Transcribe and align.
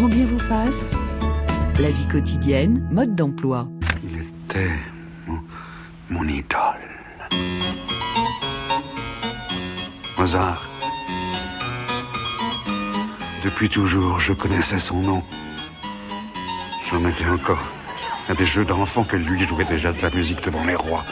grand 0.00 0.08
bien 0.08 0.24
vous 0.24 0.38
fasse. 0.38 0.94
La 1.78 1.90
vie 1.90 2.08
quotidienne, 2.08 2.88
mode 2.90 3.14
d'emploi. 3.14 3.68
Il 4.02 4.18
était 4.18 4.70
mon, 6.08 6.26
idole. 6.26 6.88
Mozart. 10.16 10.70
Depuis 13.44 13.68
toujours, 13.68 14.18
je 14.20 14.32
connaissais 14.32 14.78
son 14.78 15.02
nom. 15.02 15.22
J'en 16.90 17.04
étais 17.06 17.28
encore 17.28 17.62
à 18.30 18.32
des 18.32 18.46
jeux 18.46 18.64
d'enfants 18.64 19.04
que 19.04 19.16
lui 19.16 19.40
jouait 19.40 19.66
déjà 19.66 19.92
de 19.92 20.00
la 20.00 20.10
musique 20.10 20.42
devant 20.42 20.64
les 20.64 20.76
rois, 20.76 21.04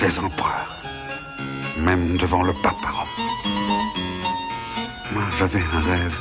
les 0.00 0.20
empereurs, 0.20 0.76
même 1.78 2.16
devant 2.16 2.44
le 2.44 2.52
pape. 2.52 2.74
Moi, 5.12 5.22
j'avais 5.36 5.64
un 5.74 5.80
rêve, 5.80 6.20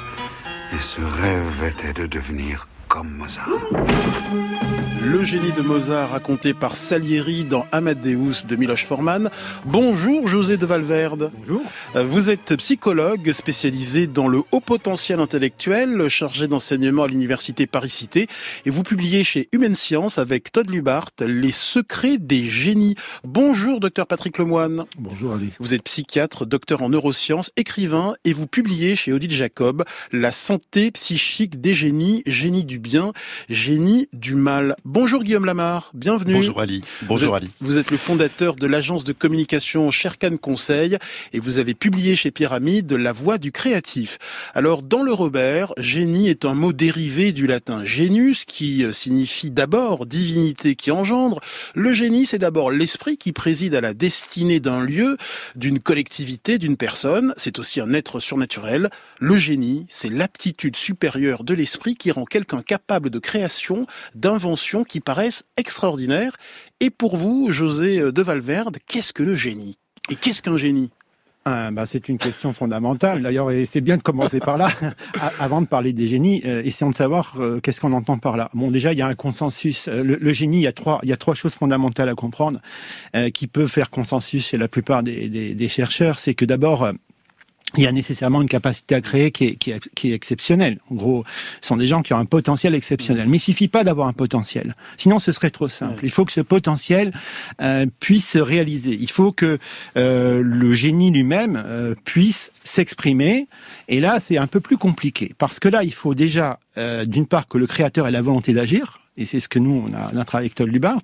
et 0.73 0.79
ce 0.79 1.02
rêve 1.02 1.63
était 1.63 1.93
de 1.93 2.05
devenir 2.05 2.68
comme 2.96 3.12
Mozart. 3.18 3.49
Le 5.03 5.23
génie 5.23 5.52
de 5.52 5.62
Mozart 5.62 6.09
raconté 6.12 6.55
par 6.55 6.76
Salieri 6.76 7.44
dans 7.44 7.67
Amadeus 7.72 8.45
de 8.48 8.55
Miloš 8.55 8.86
Forman. 8.86 9.30
Bonjour 9.63 10.27
José 10.27 10.58
de 10.58 10.66
Valverde. 10.66 11.31
Bonjour. 11.38 11.62
Euh, 11.95 12.03
vous 12.03 12.31
êtes 12.31 12.55
psychologue 12.55 13.31
spécialisé 13.31 14.08
dans 14.08 14.27
le 14.27 14.41
haut 14.52 14.62
potentiel 14.62 15.20
intellectuel, 15.20 16.08
chargé 16.08 16.48
d'enseignement 16.48 17.03
à 17.03 17.08
l'université 17.08 17.67
Paris-Cité 17.67 18.27
et 18.66 18.70
vous 18.72 18.81
publiez 18.81 19.23
chez 19.23 19.48
Humaine 19.52 19.75
Science 19.75 20.17
avec 20.17 20.52
Todd 20.52 20.70
Lubart 20.72 21.12
Les 21.20 21.52
secrets 21.52 22.17
des 22.17 22.50
génies. 22.50 22.95
Bonjour 23.23 23.80
docteur 23.80 24.08
Patrick 24.08 24.39
Lemoine. 24.39 24.86
Bonjour 24.98 25.34
Ali. 25.34 25.52
Vous 25.59 25.75
êtes 25.75 25.84
psychiatre, 25.84 26.48
docteur 26.48 26.81
en 26.81 26.89
neurosciences, 26.89 27.52
écrivain 27.58 28.16
et 28.23 28.34
vous 28.34 28.48
publiez 28.48 28.95
chez 28.95 29.14
Odile 29.14 29.31
Jacob 29.31 29.84
La 30.12 30.31
santé 30.31 30.89
psychique 30.89 31.62
des 31.62 31.75
génies, 31.75 32.23
génie 32.25 32.64
du 32.64 32.80
bien, 32.85 33.13
génie 33.49 34.07
du 34.13 34.35
mal. 34.35 34.75
Bonjour 34.85 35.23
Guillaume 35.23 35.45
Lamar, 35.45 35.89
bienvenue. 35.95 36.36
Bonjour 36.36 36.61
Ali. 36.61 36.81
Bonjour 37.02 37.31
vous 37.31 37.36
êtes, 37.38 37.41
Ali. 37.41 37.52
Vous 37.59 37.78
êtes 37.80 37.89
le 37.89 37.97
fondateur 37.97 38.55
de 38.55 38.67
l'agence 38.67 39.03
de 39.05 39.11
communication 39.11 39.89
Sherkan 39.89 40.38
Conseil 40.38 41.00
et 41.33 41.39
vous 41.39 41.58
avez 41.58 41.73
publié 41.73 42.16
chez 42.16 42.30
Pyramide 42.30 42.94
La 42.94 43.11
voix 43.11 43.39
du 43.39 43.52
créatif. 43.52 44.19
Alors 44.53 44.83
dans 44.83 45.02
le 45.02 45.11
Robert, 45.11 45.73
génie 45.80 46.30
est 46.30 46.45
un 46.45 46.53
mot 46.53 46.73
dérivé 46.73 47.31
du 47.31 47.47
latin 47.47 47.83
genius 47.83 48.45
qui 48.45 48.86
signifie 48.91 49.50
d'abord 49.50 50.06
divinité 50.06 50.75
qui 50.75 50.91
engendre. 50.91 51.39
Le 51.73 51.91
génie 51.91 52.28
c'est 52.28 52.38
d'abord 52.38 52.69
l'esprit 52.69 53.17
qui 53.17 53.31
préside 53.31 53.73
à 53.73 53.81
la 53.81 53.95
destinée 53.95 54.59
d'un 54.59 54.83
lieu, 54.83 55.17
d'une 55.56 55.80
collectivité, 55.80 56.59
d'une 56.59 56.78
personne. 56.78 57.33
C'est 57.36 57.58
aussi 57.58 57.81
un 57.81 57.94
être 57.94 58.19
surnaturel. 58.19 58.91
Le 59.17 59.38
génie 59.38 59.88
c'est 59.89 60.11
l'aptitude 60.11 60.75
supérieure 60.75 61.44
de 61.44 61.56
l'esprit 61.56 61.95
qui 61.95 62.11
rend 62.11 62.25
quelqu'un 62.25 62.61
capable 62.61 62.75
de 63.09 63.20
création, 63.20 63.88
d'invention 64.14 64.84
qui 64.84 65.00
paraissent 65.00 65.45
extraordinaires. 65.58 66.38
Et 66.80 66.90
pour 66.90 67.18
vous, 67.18 67.52
José 67.52 68.00
de 68.12 68.22
Valverde, 68.22 68.78
qu'est-ce 68.88 69.14
que 69.14 69.23
le 69.23 69.36
génie? 69.36 69.78
Et 70.09 70.16
qu'est-ce 70.16 70.42
qu'un 70.42 70.58
génie? 70.58 70.92
Ah, 71.48 71.70
bah, 71.70 71.86
c'est 71.86 72.09
une 72.09 72.18
question 72.18 72.53
fondamentale. 72.53 73.22
D'ailleurs 73.22 73.52
c'est 73.66 73.81
bien 73.81 73.98
de 73.98 74.02
commencer 74.02 74.40
par 74.40 74.58
là 74.58 74.70
avant 75.40 75.62
de 75.62 75.68
parler 75.68 75.94
des 75.94 76.08
génies 76.08 76.42
euh, 76.44 76.64
essayons 76.64 76.90
de 76.90 76.96
savoir 76.96 77.36
euh, 77.38 77.59
qu'est-ce 77.59 77.80
qu'on 77.80 77.94
entend 77.94 78.18
par 78.18 78.36
là. 78.36 78.50
Bon 78.56 78.72
déjà 78.72 78.94
il 78.94 78.98
y 78.98 79.03
a 79.03 79.08
un 79.08 79.14
consensus 79.14 79.88
euh, 79.88 80.02
le, 80.03 80.34
génie 80.34 80.58
il 80.58 80.64
y 80.64 80.68
a 80.68 80.72
trois 80.72 81.00
il 81.03 81.09
y 81.09 81.14
a 81.14 81.18
trois 81.18 81.36
choses 81.36 81.53
fondamentales 81.53 82.09
à 82.09 82.16
comprendre 82.16 82.59
qui 83.36 83.46
peuvent 83.46 83.70
faire 83.70 83.92
consensus 83.92 84.48
chez 84.48 84.58
la 84.58 84.68
plupart 84.68 85.03
des 85.03 85.68
chercheurs. 85.70 86.18
C'est 86.18 86.34
que 86.34 86.46
d'abord 86.46 86.92
il 87.78 87.84
y 87.84 87.88
a 87.88 87.92
nécessairement 87.92 88.42
une 88.42 88.50
capacité 88.50 88.95
à 88.95 89.02
créer 89.02 89.31
qui 89.31 89.45
est, 89.45 89.56
qui 89.56 89.72
est, 89.72 89.90
qui 89.95 90.12
est 90.12 90.16
exceptionnelle. 90.16 90.80
En 90.92 90.95
gros, 90.95 91.23
ce 91.62 91.68
sont 91.68 91.78
des 91.78 91.88
gens 91.88 92.02
qui 92.02 92.14
ont 92.14 92.18
un 92.18 92.26
potentiel 92.26 92.76
exceptionnel. 92.76 93.28
Mais 93.28 93.38
il 93.38 93.42
suffit 93.42 93.68
pas 93.68 93.84
d'avoir 93.84 94.08
un 94.08 94.14
potentiel. 94.14 94.76
Sinon, 94.98 95.20
ce 95.20 95.31
serait 95.31 95.50
trop 95.50 95.68
simple. 95.68 96.00
Il 96.03 96.12
faut 96.12 96.26
que 96.26 96.31
ce 96.31 96.42
potentiel 96.42 97.14
euh, 97.62 97.86
puisse 98.00 98.30
se 98.30 98.40
réaliser. 98.40 98.98
Il 99.00 99.09
faut 99.09 99.31
que 99.31 99.59
euh, 99.97 100.41
le 100.44 100.74
génie 100.74 101.12
lui-même 101.12 101.62
euh, 101.66 101.96
puisse 102.03 102.52
s'exprimer. 102.64 103.47
Et 103.88 104.00
là, 104.00 104.19
c'est 104.19 104.38
un 104.38 104.47
peu 104.47 104.59
plus 104.59 104.78
compliqué. 104.78 105.34
Parce 105.38 105.59
que 105.59 105.68
là, 105.68 105.84
il 105.84 105.94
faut 105.94 106.14
déjà, 106.14 106.59
euh, 106.78 107.06
d'une 107.06 107.25
part, 107.25 107.47
que 107.47 107.58
le 107.58 107.68
créateur 107.68 108.08
ait 108.08 108.12
la 108.12 108.22
volonté 108.22 108.53
d'agir 108.53 109.02
et 109.18 109.25
c'est 109.25 109.40
ce 109.40 109.47
que 109.47 109.59
nous, 109.59 109.88
on 109.88 109.94
a, 109.94 110.12
on 110.13 110.18
a 110.18 110.25
travaillé 110.25 110.47
avec 110.47 110.56
Todd 110.56 110.68
Lubart, 110.68 111.02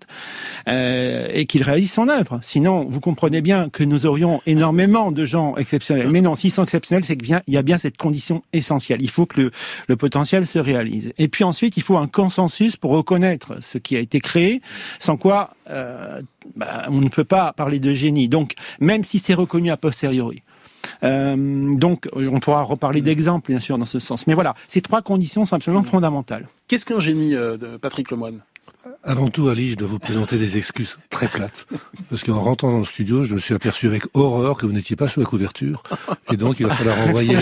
euh, 0.67 1.29
et 1.33 1.45
qu'il 1.45 1.63
réalise 1.63 1.91
son 1.91 2.09
œuvre. 2.09 2.39
Sinon, 2.41 2.85
vous 2.89 2.99
comprenez 2.99 3.41
bien 3.41 3.69
que 3.69 3.83
nous 3.83 4.05
aurions 4.05 4.41
énormément 4.45 5.11
de 5.11 5.23
gens 5.23 5.55
exceptionnels. 5.55 6.09
Mais 6.09 6.21
non, 6.21 6.35
s'ils 6.35 6.51
sont 6.51 6.63
exceptionnels, 6.63 7.05
c'est 7.05 7.15
qu'il 7.15 7.41
y 7.47 7.57
a 7.57 7.61
bien 7.61 7.77
cette 7.77 7.97
condition 7.97 8.43
essentielle. 8.51 9.01
Il 9.01 9.09
faut 9.09 9.25
que 9.25 9.39
le, 9.39 9.51
le, 9.87 9.95
potentiel 9.95 10.45
se 10.45 10.59
réalise. 10.59 11.13
Et 11.17 11.29
puis 11.29 11.43
ensuite, 11.43 11.77
il 11.77 11.83
faut 11.83 11.97
un 11.97 12.07
consensus 12.07 12.75
pour 12.75 12.91
reconnaître 12.91 13.55
ce 13.61 13.77
qui 13.77 13.95
a 13.95 13.99
été 13.99 14.19
créé, 14.19 14.61
sans 14.99 15.15
quoi 15.15 15.51
euh, 15.69 16.21
bah, 16.55 16.85
on 16.89 16.99
ne 16.99 17.09
peut 17.09 17.23
pas 17.23 17.53
parler 17.53 17.79
de 17.79 17.93
génie. 17.93 18.27
Donc, 18.27 18.55
même 18.81 19.03
si 19.03 19.19
c'est 19.19 19.33
reconnu 19.33 19.71
a 19.71 19.77
posteriori. 19.77 20.43
Euh, 21.03 21.75
donc, 21.75 22.07
on 22.13 22.39
pourra 22.39 22.63
reparler 22.63 23.01
d'exemples, 23.01 23.51
bien 23.51 23.59
sûr, 23.59 23.77
dans 23.77 23.85
ce 23.85 23.99
sens. 23.99 24.27
Mais 24.27 24.33
voilà, 24.33 24.53
ces 24.67 24.81
trois 24.81 25.01
conditions 25.01 25.45
sont 25.45 25.55
absolument 25.55 25.83
fondamentales. 25.83 26.47
Qu'est-ce 26.67 26.85
qu'un 26.85 26.99
génie, 26.99 27.35
euh, 27.35 27.57
de 27.57 27.77
Patrick 27.77 28.11
Lemoine 28.11 28.41
avant 29.03 29.29
tout, 29.29 29.49
Ali, 29.49 29.69
je 29.69 29.75
dois 29.75 29.87
vous 29.87 29.99
présenter 29.99 30.37
des 30.37 30.57
excuses 30.57 30.97
très 31.09 31.27
plates. 31.27 31.67
Parce 32.09 32.23
qu'en 32.23 32.39
rentrant 32.39 32.71
dans 32.71 32.79
le 32.79 32.85
studio, 32.85 33.23
je 33.23 33.33
me 33.33 33.39
suis 33.39 33.53
aperçu 33.53 33.87
avec 33.87 34.03
horreur 34.13 34.57
que 34.57 34.65
vous 34.65 34.73
n'étiez 34.73 34.95
pas 34.95 35.07
sous 35.07 35.19
la 35.19 35.25
couverture. 35.25 35.83
Et 36.31 36.37
donc, 36.37 36.59
il 36.59 36.67
va 36.67 36.75
falloir 36.75 36.99
envoyer, 37.07 37.37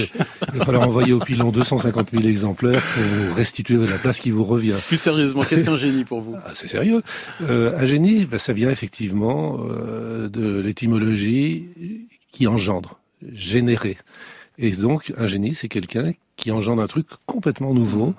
il 0.54 0.60
va 0.60 0.66
falloir 0.66 0.88
envoyer 0.88 1.14
au 1.14 1.20
pilon 1.20 1.52
250 1.52 2.12
000 2.12 2.24
exemplaires 2.24 2.82
pour 2.82 3.36
restituer 3.36 3.78
la 3.88 3.98
place 3.98 4.20
qui 4.20 4.32
vous 4.32 4.44
revient. 4.44 4.76
Plus 4.88 5.00
sérieusement, 5.00 5.42
qu'est-ce 5.42 5.66
qu'un 5.66 5.78
génie 5.78 6.04
pour 6.04 6.22
vous? 6.22 6.36
Ah, 6.46 6.52
C'est 6.56 6.68
sérieux. 6.68 7.02
Euh, 7.42 7.78
un 7.78 7.86
génie, 7.86 8.26
ben, 8.26 8.40
ça 8.40 8.54
vient 8.54 8.70
effectivement 8.70 9.60
euh, 9.62 10.28
de 10.28 10.60
l'étymologie 10.60 11.68
qui 12.32 12.48
engendre 12.48 12.99
générer. 13.32 13.98
Et 14.58 14.72
donc, 14.72 15.14
un 15.18 15.28
génie, 15.28 15.54
c'est 15.54 15.70
quelqu'un 15.70 16.14
qui 16.36 16.52
engendre 16.52 16.82
un 16.82 16.88
truc 16.88 17.08
complètement 17.26 17.74
nouveau, 17.74 18.14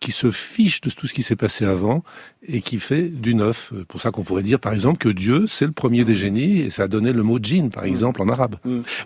qui 0.00 0.12
se 0.12 0.30
fiche 0.30 0.80
de 0.80 0.90
tout 0.90 1.06
ce 1.06 1.14
qui 1.14 1.22
s'est 1.22 1.36
passé 1.36 1.64
avant 1.64 2.04
et 2.46 2.60
qui 2.60 2.78
fait 2.78 3.08
du 3.08 3.34
neuf. 3.34 3.72
Pour 3.88 4.00
ça 4.00 4.10
qu'on 4.10 4.22
pourrait 4.22 4.42
dire, 4.42 4.60
par 4.60 4.72
exemple, 4.72 4.98
que 4.98 5.08
Dieu, 5.08 5.46
c'est 5.48 5.66
le 5.66 5.72
premier 5.72 6.04
des 6.04 6.16
génies, 6.16 6.60
et 6.60 6.70
ça 6.70 6.84
a 6.84 6.88
donné 6.88 7.12
le 7.12 7.22
mot 7.22 7.38
djinn, 7.42 7.70
par 7.70 7.84
exemple, 7.84 8.22
en 8.22 8.28
arabe. 8.28 8.56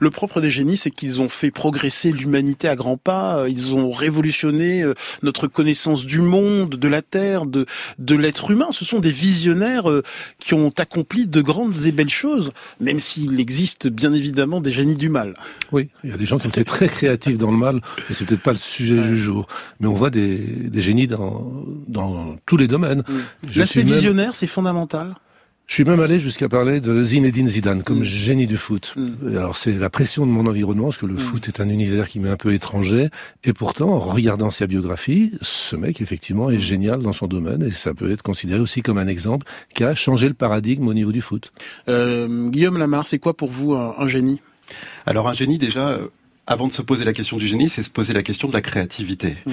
Le 0.00 0.10
propre 0.10 0.40
des 0.40 0.50
génies, 0.50 0.76
c'est 0.76 0.90
qu'ils 0.90 1.22
ont 1.22 1.28
fait 1.28 1.50
progresser 1.50 2.12
l'humanité 2.12 2.68
à 2.68 2.76
grands 2.76 2.96
pas, 2.96 3.48
ils 3.48 3.74
ont 3.74 3.90
révolutionné 3.90 4.82
euh, 4.82 4.94
notre 5.22 5.46
connaissance 5.46 6.04
du 6.04 6.20
monde, 6.20 6.76
de 6.76 6.88
la 6.88 7.02
Terre, 7.02 7.46
de, 7.46 7.66
de 7.98 8.14
l'être 8.14 8.50
humain. 8.50 8.68
Ce 8.70 8.84
sont 8.84 9.00
des 9.00 9.10
visionnaires 9.10 9.90
euh, 9.90 10.02
qui 10.38 10.54
ont 10.54 10.72
accompli 10.78 11.26
de 11.26 11.40
grandes 11.40 11.86
et 11.86 11.92
belles 11.92 12.10
choses, 12.10 12.52
même 12.80 12.98
s'il 12.98 13.40
existe 13.40 13.88
bien 13.88 14.12
évidemment 14.12 14.60
des 14.60 14.72
génies 14.72 14.96
du 14.96 15.08
mal. 15.08 15.34
Oui, 15.72 15.88
il 16.04 16.10
y 16.10 16.12
a 16.12 16.16
des 16.16 16.26
gens 16.26 16.38
qui 16.38 16.46
ont 16.46 16.50
été 16.50 16.64
très 16.64 16.88
créatifs 16.88 17.38
dans 17.38 17.50
le 17.50 17.56
mal, 17.56 17.80
mais 18.08 18.14
c'est 18.14 18.24
peut-être 18.24 18.42
pas 18.42 18.52
le 18.52 18.58
sujet 18.58 19.00
du 19.02 19.18
jour. 19.18 19.46
Mais 19.80 19.86
on 19.86 19.94
voit 19.94 20.10
des, 20.10 20.38
des 20.38 20.80
génies 20.80 21.06
dans, 21.06 21.64
dans 21.88 22.36
tous 22.46 22.56
les 22.56 22.68
domaines. 22.68 23.02
L'aspect 23.54 23.82
visionnaire, 23.82 24.26
même... 24.26 24.32
c'est 24.32 24.46
fondamental. 24.46 25.14
Je 25.68 25.74
suis 25.74 25.84
même 25.84 26.00
allé 26.00 26.18
jusqu'à 26.18 26.48
parler 26.48 26.80
de 26.80 27.02
Zinedine 27.02 27.48
Zidane 27.48 27.82
comme 27.82 28.00
mmh. 28.00 28.04
génie 28.04 28.46
du 28.46 28.58
foot. 28.58 28.94
Mmh. 28.96 29.36
Alors 29.36 29.56
c'est 29.56 29.72
la 29.72 29.88
pression 29.88 30.26
de 30.26 30.30
mon 30.30 30.46
environnement, 30.46 30.86
parce 30.86 30.98
que 30.98 31.06
le 31.06 31.14
mmh. 31.14 31.18
foot 31.18 31.48
est 31.48 31.60
un 31.60 31.68
univers 31.68 32.08
qui 32.08 32.20
m'est 32.20 32.28
un 32.28 32.36
peu 32.36 32.52
étranger. 32.52 33.08
Et 33.44 33.52
pourtant, 33.52 33.90
en 33.90 33.98
regardant 33.98 34.50
sa 34.50 34.66
biographie, 34.66 35.32
ce 35.40 35.76
mec 35.76 36.00
effectivement 36.00 36.50
est 36.50 36.60
génial 36.60 37.00
dans 37.00 37.12
son 37.14 37.26
domaine, 37.26 37.62
et 37.62 37.70
ça 37.70 37.94
peut 37.94 38.10
être 38.10 38.22
considéré 38.22 38.60
aussi 38.60 38.82
comme 38.82 38.98
un 38.98 39.06
exemple 39.06 39.46
qui 39.74 39.84
a 39.84 39.94
changé 39.94 40.28
le 40.28 40.34
paradigme 40.34 40.88
au 40.88 40.94
niveau 40.94 41.12
du 41.12 41.22
foot. 41.22 41.52
Euh, 41.88 42.50
Guillaume 42.50 42.76
Lamar, 42.76 43.06
c'est 43.06 43.20
quoi 43.20 43.34
pour 43.34 43.50
vous 43.50 43.72
un, 43.72 43.94
un 43.96 44.08
génie? 44.08 44.42
Alors 45.06 45.28
un 45.28 45.32
génie 45.32 45.58
déjà 45.58 45.98
avant 46.46 46.66
de 46.66 46.72
se 46.72 46.82
poser 46.82 47.04
la 47.04 47.12
question 47.12 47.36
du 47.36 47.46
génie, 47.46 47.68
c'est 47.68 47.82
se 47.82 47.90
poser 47.90 48.12
la 48.12 48.22
question 48.22 48.48
de 48.48 48.52
la 48.52 48.60
créativité. 48.60 49.36
Mmh. 49.46 49.52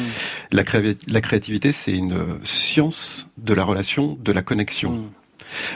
La, 0.52 0.64
cré 0.64 0.98
la, 1.08 1.22
créativité, 1.22 1.72
c'est 1.72 1.94
une 1.94 2.40
science 2.44 3.28
de 3.38 3.54
la 3.54 3.64
relation, 3.64 4.18
de 4.22 4.32
la 4.32 4.42
connexion. 4.42 4.92
Mmh. 4.92 5.12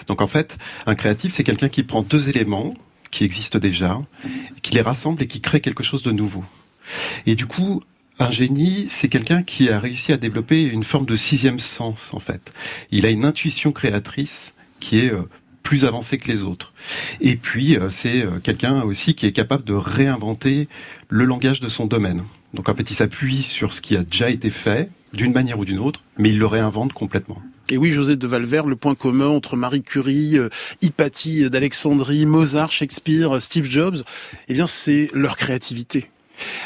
Donc 0.07 0.21
en 0.21 0.27
fait, 0.27 0.57
un 0.85 0.95
créatif, 0.95 1.33
c'est 1.35 1.43
quelqu'un 1.43 1.69
qui 1.69 1.83
prend 1.83 2.01
deux 2.01 2.29
éléments 2.29 2.73
qui 3.11 3.23
existent 3.23 3.59
déjà, 3.59 4.01
qui 4.63 4.73
les 4.73 4.81
rassemble 4.81 5.21
et 5.21 5.27
qui 5.27 5.39
crée 5.39 5.61
quelque 5.61 5.83
chose 5.83 6.01
de 6.01 6.11
nouveau. 6.11 6.43
Et 7.27 7.35
du 7.35 7.45
coup, 7.45 7.83
un 8.19 8.31
génie, 8.31 8.87
c'est 8.89 9.07
quelqu'un 9.07 9.43
qui 9.43 9.69
a 9.69 9.79
réussi 9.79 10.11
à 10.13 10.17
développer 10.17 10.63
une 10.63 10.83
forme 10.83 11.05
de 11.05 11.15
sixième 11.15 11.59
sens, 11.59 12.11
en 12.13 12.19
fait. 12.19 12.51
Il 12.91 13.05
a 13.05 13.09
une 13.09 13.25
intuition 13.25 13.71
créatrice 13.71 14.53
qui 14.79 14.99
est 14.99 15.11
plus 15.63 15.85
avancé 15.85 16.17
que 16.17 16.31
les 16.31 16.43
autres. 16.43 16.73
Et 17.21 17.35
puis, 17.35 17.77
euh, 17.77 17.89
c'est 17.89 18.23
euh, 18.23 18.39
quelqu'un 18.41 18.81
aussi 18.81 19.15
qui 19.15 19.25
est 19.25 19.31
capable 19.31 19.63
de 19.63 19.73
réinventer 19.73 20.67
le 21.09 21.25
langage 21.25 21.61
de 21.61 21.67
son 21.67 21.85
domaine. 21.85 22.21
Donc 22.53 22.69
en 22.69 22.75
fait, 22.75 22.91
il 22.91 22.95
s'appuie 22.95 23.41
sur 23.41 23.73
ce 23.73 23.81
qui 23.81 23.95
a 23.95 24.03
déjà 24.03 24.29
été 24.29 24.49
fait, 24.49 24.89
d'une 25.13 25.33
manière 25.33 25.57
ou 25.59 25.65
d'une 25.65 25.79
autre, 25.79 26.01
mais 26.17 26.29
il 26.29 26.39
le 26.39 26.45
réinvente 26.45 26.93
complètement. 26.93 27.41
Et 27.69 27.77
oui, 27.77 27.91
José 27.91 28.17
de 28.17 28.27
Valverde, 28.27 28.67
le 28.67 28.75
point 28.75 28.93
commun 28.93 29.27
entre 29.27 29.55
Marie 29.55 29.83
Curie, 29.83 30.37
euh, 30.37 30.49
Hypatie 30.81 31.49
d'Alexandrie, 31.49 32.25
Mozart, 32.25 32.71
Shakespeare, 32.71 33.41
Steve 33.41 33.69
Jobs, 33.69 34.03
eh 34.49 34.53
bien, 34.53 34.67
c'est 34.67 35.09
leur 35.13 35.37
créativité. 35.37 36.09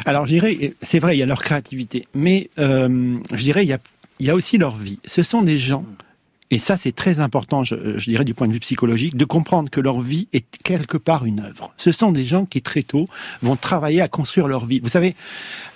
Alors, 0.06 0.26
je 0.26 0.32
dirais, 0.32 0.74
c'est 0.82 1.00
vrai, 1.00 1.16
il 1.16 1.20
y 1.20 1.24
a 1.24 1.26
leur 1.26 1.44
créativité, 1.44 2.08
mais 2.16 2.50
euh, 2.58 3.18
je 3.32 3.44
dirais, 3.44 3.64
il 3.64 3.70
y 3.70 3.74
a 3.74 3.80
il 4.20 4.26
y 4.26 4.30
a 4.30 4.36
aussi 4.36 4.58
leur 4.58 4.76
vie. 4.76 5.00
Ce 5.06 5.24
sont 5.24 5.42
des 5.42 5.58
gens 5.58 5.86
et 6.50 6.60
ça, 6.60 6.78
c'est 6.78 6.94
très 6.94 7.20
important, 7.20 7.64
je, 7.64 7.76
dirais, 8.10 8.24
du 8.24 8.34
point 8.34 8.48
de 8.48 8.54
vue 8.54 8.62
psychologique, 8.62 9.18
de 9.18 9.26
comprendre 9.26 9.70
que 9.70 9.82
leur 9.82 10.00
vie 10.00 10.30
est 10.32 10.46
quelque 10.64 10.98
part 10.98 11.26
une 11.26 11.42
œuvre. 11.42 11.74
Ce 11.76 11.92
sont 11.92 12.14
des 12.14 12.24
gens 12.24 12.46
qui, 12.46 12.62
très 12.62 12.84
tôt, 12.84 13.06
vont 13.42 13.58
travailler 13.58 14.02
à 14.02 14.08
construire 14.08 14.48
leur 14.48 14.66
vie. 14.66 14.80
Vous 14.80 14.88
savez, 14.88 15.16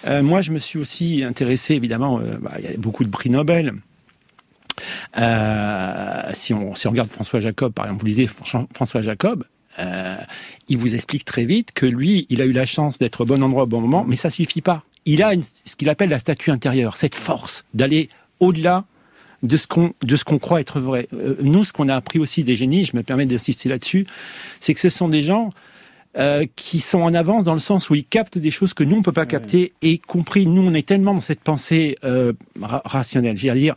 euh, 0.07 0.23
moi, 0.23 0.41
je 0.41 0.51
me 0.51 0.59
suis 0.59 0.79
aussi 0.79 1.23
intéressé, 1.23 1.73
évidemment, 1.73 2.19
euh, 2.19 2.37
bah, 2.41 2.53
il 2.59 2.65
y 2.65 2.73
a 2.73 2.77
beaucoup 2.77 3.03
de 3.03 3.09
prix 3.09 3.29
Nobel. 3.29 3.73
Euh, 5.17 6.21
si, 6.31 6.53
on, 6.53 6.73
si 6.75 6.87
on 6.87 6.91
regarde 6.91 7.09
François 7.09 7.41
Jacob, 7.41 7.73
par 7.73 7.85
exemple, 7.85 8.01
vous 8.01 8.07
lisez 8.07 8.27
François 8.27 9.01
Jacob, 9.01 9.43
il 10.69 10.77
vous 10.77 10.95
explique 10.95 11.25
très 11.25 11.43
vite 11.43 11.71
que 11.73 11.85
lui, 11.85 12.27
il 12.29 12.41
a 12.41 12.45
eu 12.45 12.51
la 12.51 12.65
chance 12.65 12.97
d'être 12.97 13.21
au 13.21 13.25
bon 13.25 13.43
endroit 13.43 13.63
au 13.63 13.67
bon 13.67 13.81
moment, 13.81 14.05
mais 14.07 14.15
ça 14.15 14.29
suffit 14.29 14.61
pas. 14.61 14.83
Il 15.05 15.23
a 15.23 15.31
ce 15.65 15.75
qu'il 15.75 15.89
appelle 15.89 16.09
la 16.09 16.19
statue 16.19 16.51
intérieure, 16.51 16.95
cette 16.95 17.15
force 17.15 17.65
d'aller 17.73 18.09
au-delà 18.39 18.85
de 19.43 19.57
ce 19.57 19.67
qu'on 19.67 19.93
de 20.01 20.15
ce 20.15 20.23
qu'on 20.23 20.39
croit 20.39 20.61
être 20.61 20.79
vrai. 20.79 21.07
Euh, 21.13 21.35
nous, 21.41 21.63
ce 21.63 21.73
qu'on 21.73 21.89
a 21.89 21.95
appris 21.95 22.19
aussi 22.19 22.43
des 22.43 22.55
génies, 22.55 22.85
je 22.85 22.95
me 22.95 23.03
permets 23.03 23.25
d'insister 23.25 23.69
là-dessus, 23.69 24.05
c'est 24.59 24.73
que 24.73 24.79
ce 24.79 24.89
sont 24.89 25.09
des 25.09 25.21
gens 25.21 25.49
euh, 26.17 26.45
qui 26.57 26.81
sont 26.81 26.99
en 26.99 27.13
avance 27.13 27.45
dans 27.45 27.53
le 27.53 27.59
sens 27.59 27.89
où 27.89 27.95
ils 27.95 28.03
captent 28.03 28.37
des 28.37 28.51
choses 28.51 28.73
que 28.73 28.83
nous 28.83 28.97
on 28.97 29.01
peut 29.01 29.13
pas 29.13 29.25
capter 29.25 29.71
et 29.81 29.97
compris 29.97 30.45
nous 30.45 30.61
on 30.61 30.73
est 30.73 30.85
tellement 30.85 31.13
dans 31.13 31.21
cette 31.21 31.39
pensée 31.39 31.95
euh, 32.03 32.33
rationnelle, 32.59 33.37
j'ai 33.37 33.49
à 33.49 33.55
dire 33.55 33.75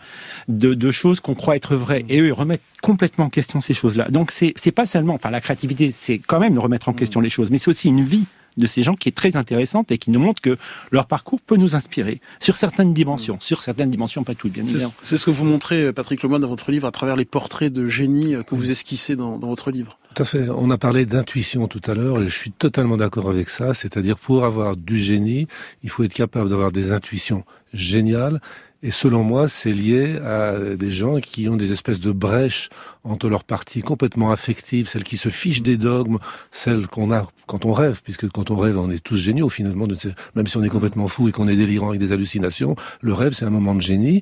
de, 0.48 0.74
de 0.74 0.90
choses 0.90 1.20
qu'on 1.20 1.36
croit 1.36 1.54
être 1.54 1.76
vraies 1.76 2.02
mm. 2.02 2.10
et 2.10 2.20
eux 2.20 2.26
ils 2.26 2.32
remettent 2.32 2.60
complètement 2.82 3.26
en 3.26 3.30
question 3.30 3.60
ces 3.60 3.72
choses-là. 3.72 4.08
Donc 4.08 4.32
c'est 4.32 4.52
c'est 4.56 4.72
pas 4.72 4.84
seulement 4.84 5.14
enfin 5.14 5.30
la 5.30 5.40
créativité, 5.40 5.92
c'est 5.92 6.18
quand 6.18 6.40
même 6.40 6.54
de 6.54 6.58
remettre 6.58 6.88
en 6.88 6.92
mm. 6.92 6.96
question 6.96 7.20
les 7.20 7.30
choses, 7.30 7.52
mais 7.52 7.58
c'est 7.58 7.70
aussi 7.70 7.86
une 7.86 8.04
vie 8.04 8.24
de 8.56 8.66
ces 8.66 8.82
gens 8.82 8.94
qui 8.94 9.08
est 9.08 9.12
très 9.12 9.36
intéressante 9.36 9.90
et 9.92 9.98
qui 9.98 10.10
nous 10.10 10.20
montre 10.20 10.40
que 10.40 10.56
leur 10.90 11.06
parcours 11.06 11.40
peut 11.40 11.56
nous 11.56 11.74
inspirer 11.76 12.20
sur 12.40 12.56
certaines 12.56 12.94
dimensions, 12.94 13.36
sur 13.40 13.62
certaines 13.62 13.90
dimensions, 13.90 14.24
pas 14.24 14.34
toutes, 14.34 14.52
bien 14.52 14.64
évidemment. 14.64 14.94
C'est 15.02 15.18
ce 15.18 15.24
que 15.24 15.30
vous 15.30 15.44
montrez, 15.44 15.92
Patrick 15.92 16.22
Lemoine, 16.22 16.42
dans 16.42 16.48
votre 16.48 16.70
livre, 16.70 16.86
à 16.86 16.92
travers 16.92 17.16
les 17.16 17.24
portraits 17.24 17.72
de 17.72 17.88
génie 17.88 18.36
que 18.46 18.54
vous 18.54 18.70
esquissez 18.70 19.16
dans, 19.16 19.38
dans 19.38 19.48
votre 19.48 19.70
livre. 19.70 19.98
Tout 20.14 20.22
à 20.22 20.26
fait. 20.26 20.48
On 20.48 20.70
a 20.70 20.78
parlé 20.78 21.06
d'intuition 21.06 21.66
tout 21.66 21.82
à 21.90 21.94
l'heure 21.94 22.22
et 22.22 22.28
je 22.28 22.38
suis 22.38 22.52
totalement 22.52 22.96
d'accord 22.96 23.28
avec 23.28 23.50
ça. 23.50 23.74
C'est-à-dire 23.74 24.16
pour 24.16 24.44
avoir 24.44 24.76
du 24.76 24.96
génie, 24.96 25.48
il 25.82 25.90
faut 25.90 26.04
être 26.04 26.14
capable 26.14 26.48
d'avoir 26.50 26.70
des 26.70 26.92
intuitions 26.92 27.44
géniales 27.72 28.40
et 28.84 28.90
selon 28.90 29.22
moi, 29.22 29.48
c'est 29.48 29.72
lié 29.72 30.18
à 30.18 30.58
des 30.76 30.90
gens 30.90 31.18
qui 31.18 31.48
ont 31.48 31.56
des 31.56 31.72
espèces 31.72 32.00
de 32.00 32.12
brèches 32.12 32.68
entre 33.02 33.30
leurs 33.30 33.44
parties 33.44 33.80
complètement 33.80 34.30
affectives, 34.30 34.88
celles 34.88 35.04
qui 35.04 35.16
se 35.16 35.30
fichent 35.30 35.62
des 35.62 35.78
dogmes, 35.78 36.18
celles 36.52 36.86
qu'on 36.86 37.10
a 37.10 37.26
quand 37.46 37.64
on 37.64 37.72
rêve, 37.72 38.02
puisque 38.04 38.28
quand 38.28 38.50
on 38.50 38.56
rêve, 38.56 38.78
on 38.78 38.90
est 38.90 39.02
tous 39.02 39.16
géniaux 39.16 39.48
finalement, 39.48 39.88
même 40.34 40.46
si 40.46 40.56
on 40.58 40.62
est 40.62 40.68
complètement 40.68 41.08
fou 41.08 41.30
et 41.30 41.32
qu'on 41.32 41.48
est 41.48 41.56
délirant 41.56 41.88
avec 41.88 42.00
des 42.00 42.12
hallucinations, 42.12 42.76
le 43.00 43.14
rêve 43.14 43.32
c'est 43.32 43.46
un 43.46 43.50
moment 43.50 43.74
de 43.74 43.80
génie. 43.80 44.20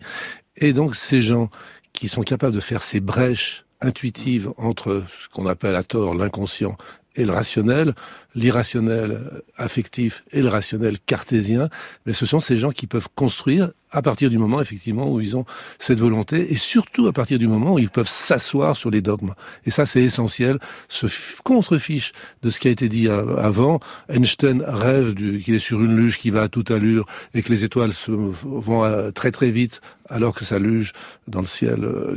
Et 0.55 0.73
donc 0.73 0.94
ces 0.94 1.23
gens 1.23 1.50
qui 1.93 2.06
sont 2.06 2.23
capables 2.23 2.55
de 2.55 2.61
faire 2.61 2.85
ces 2.85 3.00
brèches 3.00 3.65
intuitives 3.81 4.53
entre 4.58 5.03
ce 5.08 5.29
qu'on 5.29 5.47
appelle 5.47 5.75
à 5.75 5.82
tort 5.82 6.15
l'inconscient 6.15 6.76
et 7.17 7.25
le 7.25 7.32
rationnel, 7.32 7.94
l'irrationnel 8.35 9.20
affectif 9.56 10.25
et 10.32 10.41
le 10.43 10.49
rationnel 10.49 10.99
cartésien, 10.99 11.69
mais 12.06 12.12
ce 12.12 12.26
sont 12.26 12.41
ces 12.41 12.56
gens 12.56 12.70
qui 12.70 12.87
peuvent 12.87 13.09
construire 13.14 13.70
à 13.91 14.00
partir 14.00 14.31
du 14.31 14.38
moment 14.38 14.61
effectivement 14.61 15.12
où 15.12 15.20
ils 15.20 15.37
ont 15.37 15.44
cette 15.79 16.00
volonté 16.00 16.50
et 16.50 16.56
surtout 16.56 17.06
à 17.06 17.12
partir 17.12 17.38
du 17.38 17.47
moment 17.47 17.75
où 17.75 17.79
ils 17.79 17.91
peuvent 17.91 18.09
s'asseoir 18.09 18.76
sur 18.76 18.91
les 18.91 19.03
dogmes. 19.03 19.35
Et 19.67 19.70
ça 19.70 19.85
c'est 19.85 20.03
essentiel, 20.03 20.59
ce 20.88 21.06
contrefiche 21.44 22.12
de 22.43 22.49
ce 22.49 22.59
qui 22.59 22.69
a 22.69 22.70
été 22.70 22.88
dit 22.88 23.09
avant. 23.09 23.81
Einstein 24.08 24.62
rêve 24.67 25.15
qu'il 25.15 25.55
est 25.55 25.58
sur 25.58 25.82
une 25.82 25.97
luge 25.97 26.19
qui 26.19 26.31
va 26.31 26.43
à 26.43 26.49
toute 26.49 26.70
allure 26.70 27.06
et 27.35 27.43
que 27.43 27.50
les 27.50 27.65
étoiles 27.65 27.93
se 27.93 28.11
vont 28.11 29.12
très 29.12 29.31
très 29.31 29.50
vite 29.50 29.82
alors 30.08 30.35
que 30.35 30.44
sa 30.44 30.58
luge 30.58 30.93
dans 31.29 31.41
le 31.41 31.47
ciel 31.47 31.85
euh, 31.85 32.17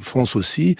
fonce 0.00 0.36
aussi 0.36 0.76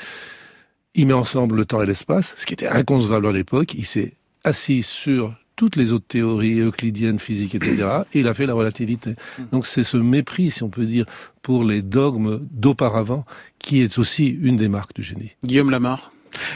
il 0.95 1.07
met 1.07 1.13
ensemble 1.13 1.57
le 1.57 1.65
temps 1.65 1.83
et 1.83 1.87
l'espace, 1.87 2.35
ce 2.37 2.47
qui 2.47 2.55
était 2.55 2.69
inconcevable 2.69 3.27
à 3.27 3.33
l'époque. 3.33 3.75
Il 3.75 3.87
s'est 3.87 4.15
assis 4.45 4.83
sur 4.83 5.35
toutes 5.57 5.77
les 5.77 5.93
autres 5.93 6.07
théories 6.07 6.61
euclidiennes, 6.61 7.19
physiques, 7.19 7.55
etc. 7.55 7.87
Et 8.15 8.21
il 8.21 8.29
a 8.29 8.35
fait 8.35 8.47
la 8.47 8.55
relativité. 8.55 9.15
Donc 9.53 9.67
c'est 9.67 9.85
ce 9.85 9.97
mépris, 9.97 10.51
si 10.51 10.63
on 10.63 10.69
peut 10.69 10.87
dire, 10.87 11.05
pour 11.43 11.65
les 11.65 11.83
dogmes 11.83 12.41
d'auparavant, 12.51 13.25
qui 13.59 13.81
est 13.81 13.99
aussi 13.99 14.29
une 14.29 14.57
des 14.57 14.69
marques 14.69 14.95
du 14.95 15.03
génie. 15.03 15.33
Guillaume 15.45 15.71
Lamar 15.71 16.13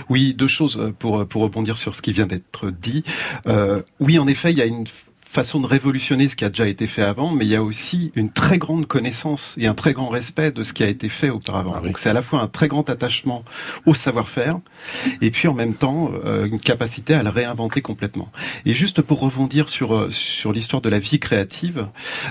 oui, 0.09 0.33
deux 0.33 0.49
choses 0.49 0.95
pour 0.99 1.29
pour 1.29 1.43
rebondir 1.43 1.77
sur 1.77 1.95
ce 1.95 2.01
qui 2.01 2.11
vient 2.11 2.25
d'être 2.25 2.71
dit. 2.71 3.05
Euh, 3.47 3.83
oui, 4.01 4.19
en 4.19 4.27
effet, 4.27 4.51
il 4.51 4.57
y 4.57 4.63
a 4.63 4.65
une 4.65 4.87
façon 5.37 5.61
de 5.61 5.67
révolutionner 5.67 6.31
ce 6.31 6.35
qui 6.35 6.47
a 6.47 6.49
déjà 6.49 6.67
été 6.67 6.87
fait 6.87 7.03
avant, 7.03 7.31
mais 7.31 7.45
il 7.45 7.51
y 7.51 7.57
a 7.57 7.63
aussi 7.63 8.11
une 8.15 8.31
très 8.31 8.57
grande 8.57 8.87
connaissance 8.87 9.55
et 9.59 9.67
un 9.67 9.75
très 9.75 9.93
grand 9.93 10.09
respect 10.09 10.51
de 10.51 10.63
ce 10.63 10.73
qui 10.73 10.83
a 10.83 10.89
été 10.89 11.11
fait 11.11 11.29
auparavant. 11.29 11.75
Ah 11.77 11.81
Donc 11.83 11.99
c'est 11.99 12.09
à 12.09 12.15
la 12.15 12.23
fois 12.23 12.41
un 12.41 12.49
très 12.49 12.69
grand 12.69 12.89
attachement 12.89 13.45
au 13.85 13.93
savoir-faire 13.93 14.59
et 15.21 15.31
puis 15.31 15.47
en 15.47 15.53
même 15.53 15.75
temps 15.75 16.11
euh, 16.25 16.47
une 16.47 16.59
capacité 16.59 17.13
à 17.13 17.23
le 17.23 17.29
réinventer 17.29 17.83
complètement. 17.83 18.33
Et 18.65 18.73
juste 18.73 19.03
pour 19.03 19.21
rebondir 19.21 19.69
sur 19.69 19.95
euh, 19.95 20.11
sur 20.11 20.55
l'histoire 20.55 20.81
de 20.81 20.89
la 20.89 21.01
vie 21.01 21.19
créative, 21.19 21.87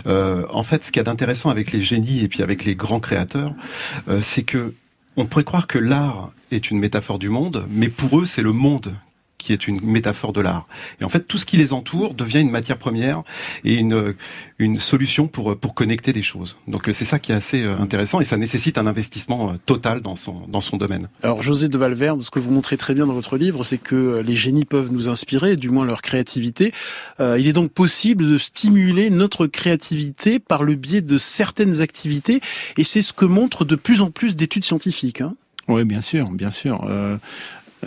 euh, 0.07 0.47
en 0.49 0.63
fait, 0.63 0.83
ce 0.83 0.91
qu'il 0.91 0.99
y 0.99 1.01
a 1.01 1.03
d'intéressant 1.03 1.51
avec 1.51 1.71
les 1.71 1.83
génies 1.83 2.23
et 2.23 2.27
puis 2.27 2.41
avec 2.41 2.65
les 2.65 2.73
grands 2.73 2.99
créateurs, 2.99 3.53
c'est 4.23 4.43
que 4.43 4.73
on 5.15 5.25
pourrait 5.25 5.43
croire 5.43 5.67
que 5.67 5.77
l'art 5.77 6.31
est 6.49 6.71
une 6.71 6.79
métaphore 6.79 7.19
du 7.19 7.29
monde, 7.29 7.67
mais 7.69 7.89
pour 7.89 8.19
eux, 8.19 8.25
c'est 8.25 8.41
le 8.41 8.51
monde 8.51 8.95
qui 9.45 9.53
est 9.53 9.67
une 9.67 9.79
métaphore 9.81 10.33
de 10.33 10.41
l'art. 10.41 10.65
Et 10.99 11.03
en 11.03 11.09
fait, 11.09 11.27
tout 11.27 11.37
ce 11.37 11.45
qui 11.45 11.55
les 11.55 11.71
entoure 11.71 12.15
devient 12.15 12.41
une 12.41 12.49
matière 12.49 12.77
première 12.77 13.21
et 13.63 13.75
une, 13.75 14.15
une 14.57 14.79
solution 14.79 15.27
pour, 15.27 15.55
pour 15.55 15.75
connecter 15.75 16.13
des 16.13 16.23
choses. 16.23 16.57
Donc 16.67 16.89
c'est 16.91 17.05
ça 17.05 17.19
qui 17.19 17.31
est 17.31 17.35
assez 17.35 17.61
euh, 17.61 17.77
intéressant 17.77 18.19
et 18.19 18.23
ça 18.23 18.37
nécessite 18.37 18.79
un 18.79 18.87
investissement 18.87 19.51
euh, 19.51 19.53
total 19.67 20.01
dans 20.01 20.15
son, 20.15 20.47
dans 20.47 20.61
son 20.61 20.77
domaine. 20.77 21.09
Alors 21.21 21.43
José 21.43 21.69
de 21.69 21.77
Valverde, 21.77 22.21
ce 22.21 22.31
que 22.31 22.39
vous 22.39 22.49
montrez 22.49 22.75
très 22.75 22.95
bien 22.95 23.05
dans 23.05 23.13
votre 23.13 23.37
livre, 23.37 23.63
c'est 23.63 23.77
que 23.77 23.95
euh, 23.95 24.23
les 24.23 24.35
génies 24.35 24.65
peuvent 24.65 24.91
nous 24.91 25.09
inspirer, 25.09 25.57
du 25.57 25.69
moins 25.69 25.85
leur 25.85 26.01
créativité. 26.01 26.73
il 27.19 27.47
est 27.47 27.53
donc 27.53 27.71
possible 27.71 28.27
de 28.27 28.37
stimuler 28.39 29.11
notre 29.11 29.45
créativité 29.45 30.39
par 30.39 30.63
le 30.63 30.73
biais 30.73 31.01
de 31.01 31.19
certaines 31.19 31.81
activités 31.81 32.41
et 32.77 32.83
c'est 32.83 33.03
ce 33.03 33.13
que 33.13 33.25
montrent 33.25 33.63
de 33.63 33.75
plus 33.75 34.01
en 34.01 34.09
plus 34.09 34.35
d'études 34.35 34.65
scientifiques. 34.65 35.21
Hein 35.21 35.35
oui, 35.67 35.83
bien 35.83 36.01
sûr, 36.01 36.29
bien 36.29 36.51
sûr. 36.51 36.85
Euh, 36.87 37.17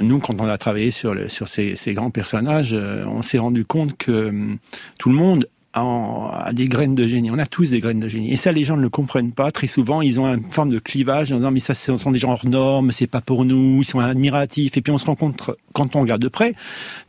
nous, 0.01 0.19
quand 0.19 0.41
on 0.41 0.49
a 0.49 0.59
travaillé 0.59 0.91
sur, 0.91 1.15
sur 1.31 1.49
ces, 1.49 1.77
grands 1.89 2.11
personnages, 2.11 2.73
euh, 2.73 3.05
on 3.07 3.23
s'est 3.23 3.39
rendu 3.39 3.65
compte 3.65 3.97
que 3.97 4.29
hum, 4.29 4.59
tout 4.99 5.09
le 5.09 5.15
monde 5.15 5.49
a, 5.75 6.51
des 6.53 6.69
graines 6.69 6.95
de 6.95 7.07
génie. 7.07 7.31
On 7.31 7.39
a 7.39 7.47
tous 7.47 7.71
des 7.71 7.81
graines 7.81 8.01
de 8.01 8.09
génie. 8.09 8.33
Et 8.33 8.37
ça, 8.37 8.53
les 8.53 8.65
gens 8.65 8.77
ne 8.77 8.83
le 8.83 8.89
comprennent 8.89 9.33
pas. 9.33 9.51
Très 9.51 9.67
souvent, 9.67 10.03
ils 10.03 10.19
ont 10.19 10.27
une 10.27 10.51
forme 10.51 10.71
de 10.71 10.79
clivage 10.79 11.33
en 11.33 11.37
disant, 11.37 11.51
mais 11.51 11.61
ça, 11.61 11.75
ce 11.75 11.95
sont 11.97 12.11
des 12.11 12.19
gens 12.19 12.31
hors 12.31 12.47
normes, 12.47 12.93
c'est 12.93 13.07
pas 13.07 13.21
pour 13.21 13.45
nous, 13.45 13.79
ils 13.81 13.85
sont 13.85 14.01
admiratifs. 14.01 14.77
Et 14.77 14.83
puis, 14.83 14.93
on 14.93 14.99
se 14.99 15.07
rend 15.07 15.15
compte, 15.15 15.51
quand 15.73 15.95
on 15.97 16.01
regarde 16.01 16.23
de 16.23 16.29
près, 16.29 16.55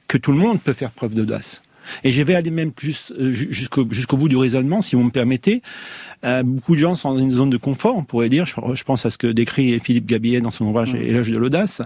que 0.07 0.17
tout 0.17 0.31
le 0.31 0.37
monde 0.37 0.59
peut 0.59 0.73
faire 0.73 0.91
preuve 0.91 1.13
d'audace. 1.13 1.61
Et 2.03 2.11
je 2.11 2.23
vais 2.23 2.35
aller 2.35 2.51
même 2.51 2.71
plus 2.71 3.11
euh, 3.17 3.31
jusqu'au 3.31 3.87
jusqu'au 3.89 4.17
bout 4.17 4.29
du 4.29 4.37
raisonnement, 4.37 4.81
si 4.81 4.95
vous 4.95 5.03
me 5.03 5.11
permettez. 5.11 5.61
Euh, 6.25 6.43
beaucoup 6.43 6.75
de 6.75 6.79
gens 6.79 6.95
sont 6.95 7.13
dans 7.13 7.19
une 7.19 7.31
zone 7.31 7.49
de 7.49 7.57
confort, 7.57 7.97
on 7.97 8.03
pourrait 8.03 8.29
dire. 8.29 8.45
Je, 8.45 8.83
pense 8.83 9.05
à 9.05 9.09
ce 9.09 9.17
que 9.17 9.27
décrit 9.27 9.79
Philippe 9.79 10.05
Gabillet 10.05 10.41
dans 10.41 10.51
son 10.51 10.65
ouvrage 10.65 10.93
mmh. 10.93 11.11
L'âge 11.11 11.29
de 11.29 11.37
l'audace. 11.37 11.81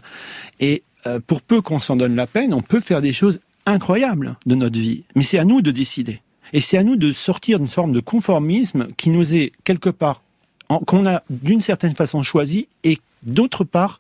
Et 0.59 0.83
euh, 1.05 1.19
pour 1.25 1.41
peu 1.41 1.61
qu'on 1.61 1.79
s'en 1.79 1.95
donne 1.95 2.15
la 2.15 2.27
peine, 2.27 2.53
on 2.53 2.61
peut 2.61 2.79
faire 2.79 3.01
des 3.01 3.13
choses 3.13 3.39
incroyables 3.65 4.35
de 4.45 4.55
notre 4.55 4.79
vie. 4.79 5.03
Mais 5.15 5.23
c'est 5.23 5.37
à 5.37 5.45
nous 5.45 5.61
de 5.61 5.71
décider. 5.71 6.21
Et 6.53 6.59
c'est 6.59 6.77
à 6.77 6.83
nous 6.83 6.95
de 6.95 7.11
sortir 7.11 7.59
d'une 7.59 7.67
forme 7.67 7.93
de 7.93 7.99
conformisme 7.99 8.87
qui 8.95 9.09
nous 9.09 9.35
est 9.35 9.51
quelque 9.63 9.89
part, 9.89 10.21
qu'on 10.85 11.05
a 11.05 11.23
d'une 11.29 11.61
certaine 11.61 11.95
façon 11.95 12.23
choisi 12.23 12.67
et 12.83 12.99
d'autre 13.25 13.63
part 13.63 13.99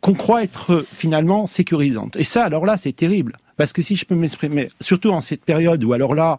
qu'on 0.00 0.14
croit 0.14 0.42
être 0.42 0.86
finalement 0.94 1.46
sécurisante. 1.46 2.16
Et 2.16 2.24
ça, 2.24 2.44
alors 2.44 2.64
là, 2.64 2.76
c'est 2.76 2.92
terrible. 2.92 3.36
Parce 3.60 3.74
que 3.74 3.82
si 3.82 3.94
je 3.94 4.06
peux 4.06 4.14
m'exprimer, 4.14 4.70
surtout 4.80 5.10
en 5.10 5.20
cette 5.20 5.44
période 5.44 5.84
où 5.84 5.92
alors 5.92 6.14
là, 6.14 6.38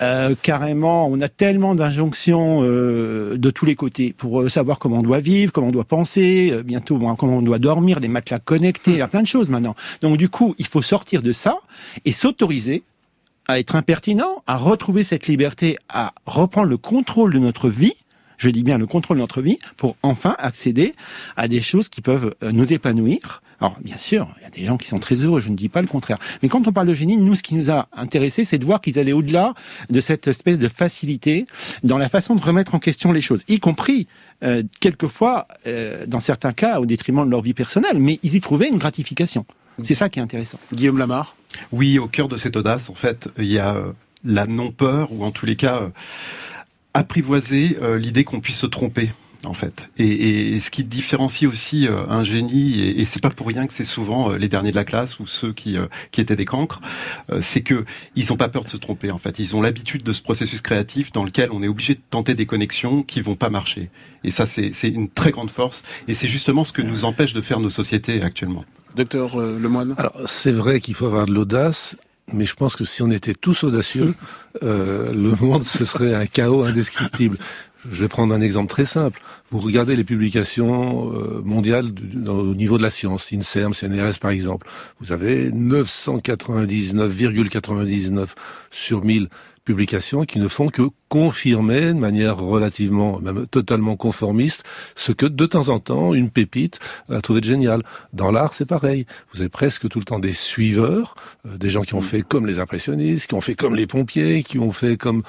euh, 0.00 0.34
carrément, 0.40 1.06
on 1.06 1.20
a 1.20 1.28
tellement 1.28 1.74
d'injonctions 1.74 2.60
euh, 2.62 3.36
de 3.36 3.50
tous 3.50 3.66
les 3.66 3.74
côtés 3.74 4.14
pour 4.16 4.40
euh, 4.40 4.48
savoir 4.48 4.78
comment 4.78 5.00
on 5.00 5.02
doit 5.02 5.20
vivre, 5.20 5.52
comment 5.52 5.66
on 5.66 5.72
doit 5.72 5.84
penser, 5.84 6.58
bientôt 6.64 6.98
comment 7.18 7.36
on 7.36 7.42
doit 7.42 7.58
dormir, 7.58 8.00
des 8.00 8.08
matelas 8.08 8.38
connectés, 8.38 8.92
il 8.92 8.96
y 8.96 9.02
a 9.02 9.08
plein 9.08 9.20
de 9.20 9.26
choses 9.26 9.50
maintenant. 9.50 9.76
Donc 10.00 10.16
du 10.16 10.30
coup, 10.30 10.54
il 10.56 10.66
faut 10.66 10.80
sortir 10.80 11.20
de 11.20 11.32
ça 11.32 11.58
et 12.06 12.12
s'autoriser 12.12 12.82
à 13.46 13.58
être 13.58 13.76
impertinent, 13.76 14.42
à 14.46 14.56
retrouver 14.56 15.04
cette 15.04 15.26
liberté, 15.26 15.76
à 15.90 16.14
reprendre 16.24 16.68
le 16.68 16.78
contrôle 16.78 17.34
de 17.34 17.40
notre 17.40 17.68
vie 17.68 17.92
je 18.38 18.48
dis 18.48 18.62
bien 18.62 18.78
le 18.78 18.86
contrôle 18.86 19.16
de 19.16 19.22
notre 19.22 19.42
vie, 19.42 19.58
pour 19.76 19.96
enfin 20.04 20.36
accéder 20.38 20.94
à 21.36 21.48
des 21.48 21.60
choses 21.60 21.88
qui 21.88 22.00
peuvent 22.00 22.36
nous 22.40 22.72
épanouir, 22.72 23.42
alors, 23.60 23.76
bien 23.80 23.98
sûr, 23.98 24.28
il 24.38 24.44
y 24.44 24.46
a 24.46 24.50
des 24.50 24.64
gens 24.64 24.76
qui 24.76 24.86
sont 24.86 25.00
très 25.00 25.16
heureux, 25.16 25.40
je 25.40 25.48
ne 25.48 25.56
dis 25.56 25.68
pas 25.68 25.82
le 25.82 25.88
contraire. 25.88 26.18
Mais 26.42 26.48
quand 26.48 26.68
on 26.68 26.72
parle 26.72 26.86
de 26.86 26.94
génie, 26.94 27.16
nous, 27.16 27.34
ce 27.34 27.42
qui 27.42 27.56
nous 27.56 27.70
a 27.70 27.88
intéressé, 27.92 28.44
c'est 28.44 28.58
de 28.58 28.64
voir 28.64 28.80
qu'ils 28.80 28.98
allaient 29.00 29.12
au-delà 29.12 29.54
de 29.90 29.98
cette 29.98 30.28
espèce 30.28 30.60
de 30.60 30.68
facilité 30.68 31.46
dans 31.82 31.98
la 31.98 32.08
façon 32.08 32.36
de 32.36 32.40
remettre 32.40 32.76
en 32.76 32.78
question 32.78 33.10
les 33.10 33.20
choses, 33.20 33.42
y 33.48 33.58
compris 33.58 34.06
euh, 34.44 34.62
quelquefois, 34.78 35.48
euh, 35.66 36.06
dans 36.06 36.20
certains 36.20 36.52
cas, 36.52 36.78
au 36.78 36.86
détriment 36.86 37.24
de 37.26 37.30
leur 37.30 37.42
vie 37.42 37.54
personnelle, 37.54 37.98
mais 37.98 38.20
ils 38.22 38.36
y 38.36 38.40
trouvaient 38.40 38.68
une 38.68 38.78
gratification. 38.78 39.44
C'est 39.82 39.94
ça 39.94 40.08
qui 40.08 40.20
est 40.20 40.22
intéressant. 40.22 40.58
Guillaume 40.72 40.98
Lamar? 40.98 41.36
Oui, 41.72 41.98
au 41.98 42.06
cœur 42.06 42.28
de 42.28 42.36
cette 42.36 42.56
audace, 42.56 42.90
en 42.90 42.94
fait, 42.94 43.28
il 43.38 43.46
y 43.46 43.58
a 43.58 43.74
euh, 43.74 43.92
la 44.24 44.46
non-peur, 44.46 45.12
ou 45.12 45.24
en 45.24 45.32
tous 45.32 45.46
les 45.46 45.56
cas, 45.56 45.90
apprivoiser 46.94 47.76
l'idée 47.98 48.24
qu'on 48.24 48.40
puisse 48.40 48.56
se 48.56 48.66
tromper 48.66 49.10
en 49.44 49.54
fait. 49.54 49.88
Et, 49.98 50.58
ce 50.60 50.70
qui 50.70 50.84
différencie 50.84 51.48
aussi 51.48 51.86
euh, 51.86 52.04
un 52.08 52.24
génie, 52.24 52.80
et, 52.80 53.00
et 53.00 53.04
c'est 53.04 53.22
pas 53.22 53.30
pour 53.30 53.46
rien 53.46 53.66
que 53.66 53.72
c'est 53.72 53.84
souvent 53.84 54.32
euh, 54.32 54.38
les 54.38 54.48
derniers 54.48 54.70
de 54.70 54.76
la 54.76 54.84
classe 54.84 55.20
ou 55.20 55.26
ceux 55.26 55.52
qui, 55.52 55.76
euh, 55.76 55.86
qui 56.10 56.20
étaient 56.20 56.36
des 56.36 56.44
cancres, 56.44 56.80
c'est 57.40 57.60
que 57.60 57.84
ils 58.16 58.26
n'ont 58.30 58.36
pas 58.36 58.48
peur 58.48 58.64
de 58.64 58.68
se 58.68 58.76
tromper. 58.76 59.10
En 59.10 59.18
fait, 59.18 59.38
ils 59.38 59.54
ont 59.54 59.62
l'habitude 59.62 60.02
de 60.02 60.12
ce 60.12 60.22
processus 60.22 60.60
créatif 60.60 61.12
dans 61.12 61.24
lequel 61.24 61.50
on 61.52 61.62
est 61.62 61.68
obligé 61.68 61.94
de 61.94 62.00
tenter 62.10 62.34
des 62.34 62.46
connexions 62.46 63.02
qui 63.02 63.20
vont 63.20 63.36
pas 63.36 63.50
marcher. 63.50 63.90
Et 64.24 64.30
ça, 64.30 64.46
c'est 64.46 64.72
une 64.88 65.08
très 65.08 65.30
grande 65.30 65.50
force. 65.50 65.82
Et 66.08 66.14
c'est 66.14 66.28
justement 66.28 66.64
ce 66.64 66.72
que 66.72 66.82
nous 66.82 67.04
empêche 67.04 67.32
de 67.32 67.40
faire 67.40 67.60
nos 67.60 67.70
sociétés 67.70 68.22
actuellement. 68.22 68.64
Docteur 68.96 69.38
Lemoine. 69.38 69.94
Alors 69.98 70.14
c'est 70.26 70.52
vrai 70.52 70.80
qu'il 70.80 70.94
faut 70.94 71.06
avoir 71.06 71.26
de 71.26 71.32
l'audace, 71.32 71.96
mais 72.32 72.44
je 72.44 72.54
pense 72.54 72.76
que 72.76 72.84
si 72.84 73.02
on 73.02 73.10
était 73.10 73.34
tous 73.34 73.64
audacieux, 73.64 74.14
euh, 74.62 75.12
le 75.12 75.34
monde 75.44 75.62
ce 75.62 75.84
serait 75.84 76.14
un 76.14 76.26
chaos 76.26 76.62
indescriptible. 76.62 77.38
Je 77.88 78.00
vais 78.00 78.08
prendre 78.08 78.34
un 78.34 78.40
exemple 78.40 78.68
très 78.68 78.86
simple. 78.86 79.20
Vous 79.50 79.60
regardez 79.60 79.94
les 79.94 80.02
publications 80.04 81.12
euh, 81.12 81.40
mondiales 81.44 81.86
au 82.26 82.54
niveau 82.54 82.78
de 82.78 82.82
la 82.82 82.90
science, 82.90 83.32
INSERM, 83.32 83.72
CNRS 83.72 84.18
par 84.20 84.32
exemple. 84.32 84.66
Vous 85.00 85.12
avez 85.12 85.50
999,99 85.50 88.30
sur 88.70 89.04
1000 89.04 89.28
publications 89.68 90.24
qui 90.24 90.38
ne 90.38 90.48
font 90.48 90.68
que 90.68 90.82
confirmer 91.10 91.92
de 91.92 91.98
manière 91.98 92.38
relativement, 92.38 93.20
même 93.20 93.46
totalement 93.46 93.96
conformiste, 93.96 94.64
ce 94.96 95.12
que 95.12 95.26
de 95.26 95.44
temps 95.44 95.68
en 95.68 95.78
temps 95.78 96.14
une 96.14 96.30
pépite 96.30 96.78
a 97.10 97.20
trouvé 97.20 97.42
de 97.42 97.46
génial. 97.46 97.82
Dans 98.14 98.30
l'art, 98.30 98.54
c'est 98.54 98.64
pareil. 98.64 99.04
Vous 99.32 99.40
avez 99.40 99.50
presque 99.50 99.86
tout 99.90 99.98
le 99.98 100.06
temps 100.06 100.20
des 100.20 100.32
suiveurs, 100.32 101.16
euh, 101.46 101.58
des 101.58 101.68
gens 101.68 101.82
qui 101.82 101.94
ont 101.94 102.00
fait 102.00 102.22
comme 102.22 102.46
les 102.46 102.60
impressionnistes, 102.60 103.26
qui 103.26 103.34
ont 103.34 103.42
fait 103.42 103.54
comme 103.54 103.76
les 103.76 103.86
pompiers, 103.86 104.42
qui 104.42 104.58
ont 104.58 104.72
fait 104.72 104.96
comme 104.96 105.22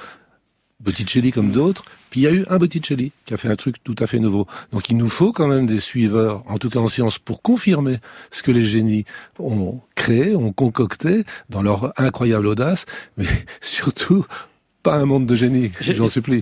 Botticelli 0.80 1.32
comme 1.32 1.52
d'autres. 1.52 1.84
Puis 2.10 2.22
il 2.22 2.24
y 2.24 2.28
a 2.28 2.32
eu 2.32 2.46
un 2.50 2.58
Botticelli 2.58 3.12
qui 3.26 3.34
a 3.34 3.38
fait 3.38 3.50
un 3.50 3.56
truc 3.56 3.84
tout 3.84 3.96
à 4.00 4.08
fait 4.08 4.20
nouveau. 4.20 4.48
Donc 4.72 4.90
il 4.90 4.98
nous 4.98 5.10
faut 5.10 5.32
quand 5.32 5.48
même 5.48 5.66
des 5.66 5.80
suiveurs, 5.80 6.44
en 6.48 6.58
tout 6.58 6.70
cas 6.70 6.80
en 6.80 6.88
science, 6.88 7.20
pour 7.20 7.42
confirmer 7.42 7.98
ce 8.32 8.44
que 8.44 8.52
les 8.52 8.66
génies 8.66 9.06
ont 9.38 9.80
créé, 9.96 10.36
ont 10.36 10.52
concocté 10.54 11.24
dans 11.50 11.62
leur 11.62 11.94
incroyable 11.98 12.48
audace, 12.48 12.86
mais 13.18 13.28
surtout 13.62 14.26
pas 14.82 14.96
un 14.96 15.06
monde 15.06 15.26
de 15.26 15.36
génie, 15.36 15.72
j'en 15.82 16.08
supplie. 16.08 16.42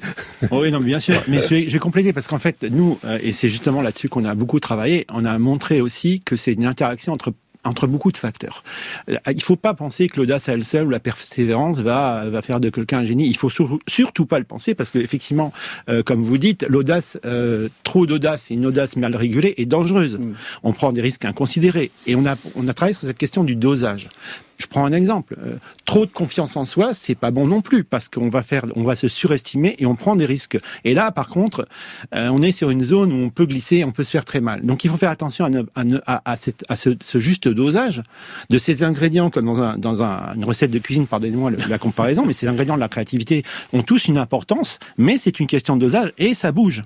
oui, 0.51 0.71
non, 0.71 0.79
bien 0.79 0.99
sûr. 0.99 1.15
Mais 1.27 1.41
je 1.41 1.49
vais, 1.49 1.67
je 1.67 1.73
vais 1.73 1.79
compléter 1.79 2.13
parce 2.13 2.27
qu'en 2.27 2.37
fait, 2.37 2.63
nous, 2.63 2.99
euh, 3.03 3.17
et 3.23 3.31
c'est 3.31 3.47
justement 3.49 3.81
là-dessus 3.81 4.09
qu'on 4.09 4.25
a 4.25 4.35
beaucoup 4.35 4.59
travaillé, 4.59 5.07
on 5.11 5.25
a 5.25 5.39
montré 5.39 5.81
aussi 5.81 6.21
que 6.21 6.35
c'est 6.35 6.53
une 6.53 6.65
interaction 6.65 7.13
entre 7.13 7.33
entre 7.67 7.87
beaucoup 7.87 8.11
de 8.11 8.17
facteurs. 8.17 8.63
Il 9.07 9.35
ne 9.35 9.41
faut 9.41 9.55
pas 9.55 9.73
penser 9.73 10.07
que 10.09 10.17
l'audace 10.17 10.49
à 10.49 10.53
elle 10.53 10.65
seule 10.65 10.87
ou 10.87 10.89
la 10.89 10.99
persévérance 10.99 11.79
va, 11.79 12.29
va 12.29 12.41
faire 12.41 12.59
de 12.59 12.69
quelqu'un 12.69 12.99
un 12.99 13.05
génie. 13.05 13.27
Il 13.27 13.37
faut 13.37 13.49
surtout 13.87 14.25
pas 14.25 14.39
le 14.39 14.45
penser 14.45 14.75
parce 14.75 14.91
que 14.91 14.99
effectivement, 14.99 15.53
euh, 15.89 16.03
comme 16.03 16.23
vous 16.23 16.37
dites, 16.37 16.65
l'audace, 16.67 17.17
euh, 17.25 17.69
trop 17.83 18.05
d'audace 18.05 18.51
et 18.51 18.55
une 18.55 18.65
audace 18.65 18.95
mal 18.95 19.15
régulée 19.15 19.53
est 19.57 19.65
dangereuse. 19.65 20.17
Mm. 20.17 20.33
On 20.63 20.73
prend 20.73 20.91
des 20.91 21.01
risques 21.01 21.25
inconsidérés. 21.25 21.91
Et 22.05 22.15
on 22.15 22.25
a, 22.25 22.35
on 22.55 22.67
a 22.67 22.73
travaillé 22.73 22.93
sur 22.93 23.05
cette 23.05 23.17
question 23.17 23.43
du 23.43 23.55
dosage. 23.55 24.09
Je 24.57 24.65
prends 24.65 24.85
un 24.85 24.91
exemple. 24.91 25.35
Euh, 25.45 25.57
trop 25.85 26.05
de 26.05 26.11
confiance 26.11 26.57
en 26.57 26.65
soi, 26.65 26.93
c'est 26.93 27.15
pas 27.15 27.31
bon 27.31 27.45
non 27.47 27.61
plus 27.61 27.83
parce 27.83 28.09
qu'on 28.09 28.29
va 28.29 28.41
faire, 28.41 28.65
on 28.75 28.83
va 28.83 28.95
se 28.95 29.07
surestimer 29.07 29.75
et 29.77 29.85
on 29.85 29.95
prend 29.95 30.15
des 30.15 30.25
risques. 30.25 30.57
Et 30.83 30.93
là, 30.93 31.11
par 31.11 31.29
contre, 31.29 31.67
euh, 32.15 32.29
on 32.29 32.41
est 32.41 32.51
sur 32.51 32.71
une 32.71 32.83
zone 32.83 33.13
où 33.13 33.17
on 33.17 33.29
peut 33.29 33.45
glisser, 33.45 33.83
on 33.83 33.91
peut 33.91 34.03
se 34.03 34.11
faire 34.11 34.25
très 34.25 34.41
mal. 34.41 34.65
Donc, 34.65 34.83
il 34.83 34.89
faut 34.89 34.97
faire 34.97 35.11
attention 35.11 35.45
à, 35.75 35.83
à, 36.05 36.31
à, 36.31 36.35
cette, 36.35 36.65
à 36.69 36.75
ce, 36.75 36.89
ce, 37.01 37.19
juste 37.19 37.47
dosage 37.57 38.01
de 38.49 38.57
ces 38.57 38.83
ingrédients 38.83 39.29
comme 39.29 39.45
dans, 39.45 39.61
un, 39.61 39.77
dans 39.77 40.01
un, 40.01 40.33
une 40.35 40.45
recette 40.45 40.71
de 40.71 40.79
cuisine. 40.79 41.07
Pardonnez-moi 41.07 41.51
la 41.67 41.77
comparaison, 41.77 42.25
mais 42.25 42.33
ces 42.33 42.47
ingrédients 42.47 42.75
de 42.75 42.81
la 42.81 42.87
créativité 42.87 43.43
ont 43.73 43.83
tous 43.83 44.07
une 44.07 44.17
importance, 44.17 44.79
mais 44.97 45.17
c'est 45.17 45.39
une 45.39 45.47
question 45.47 45.75
de 45.75 45.81
dosage 45.81 46.13
et 46.17 46.33
ça 46.33 46.51
bouge. 46.51 46.83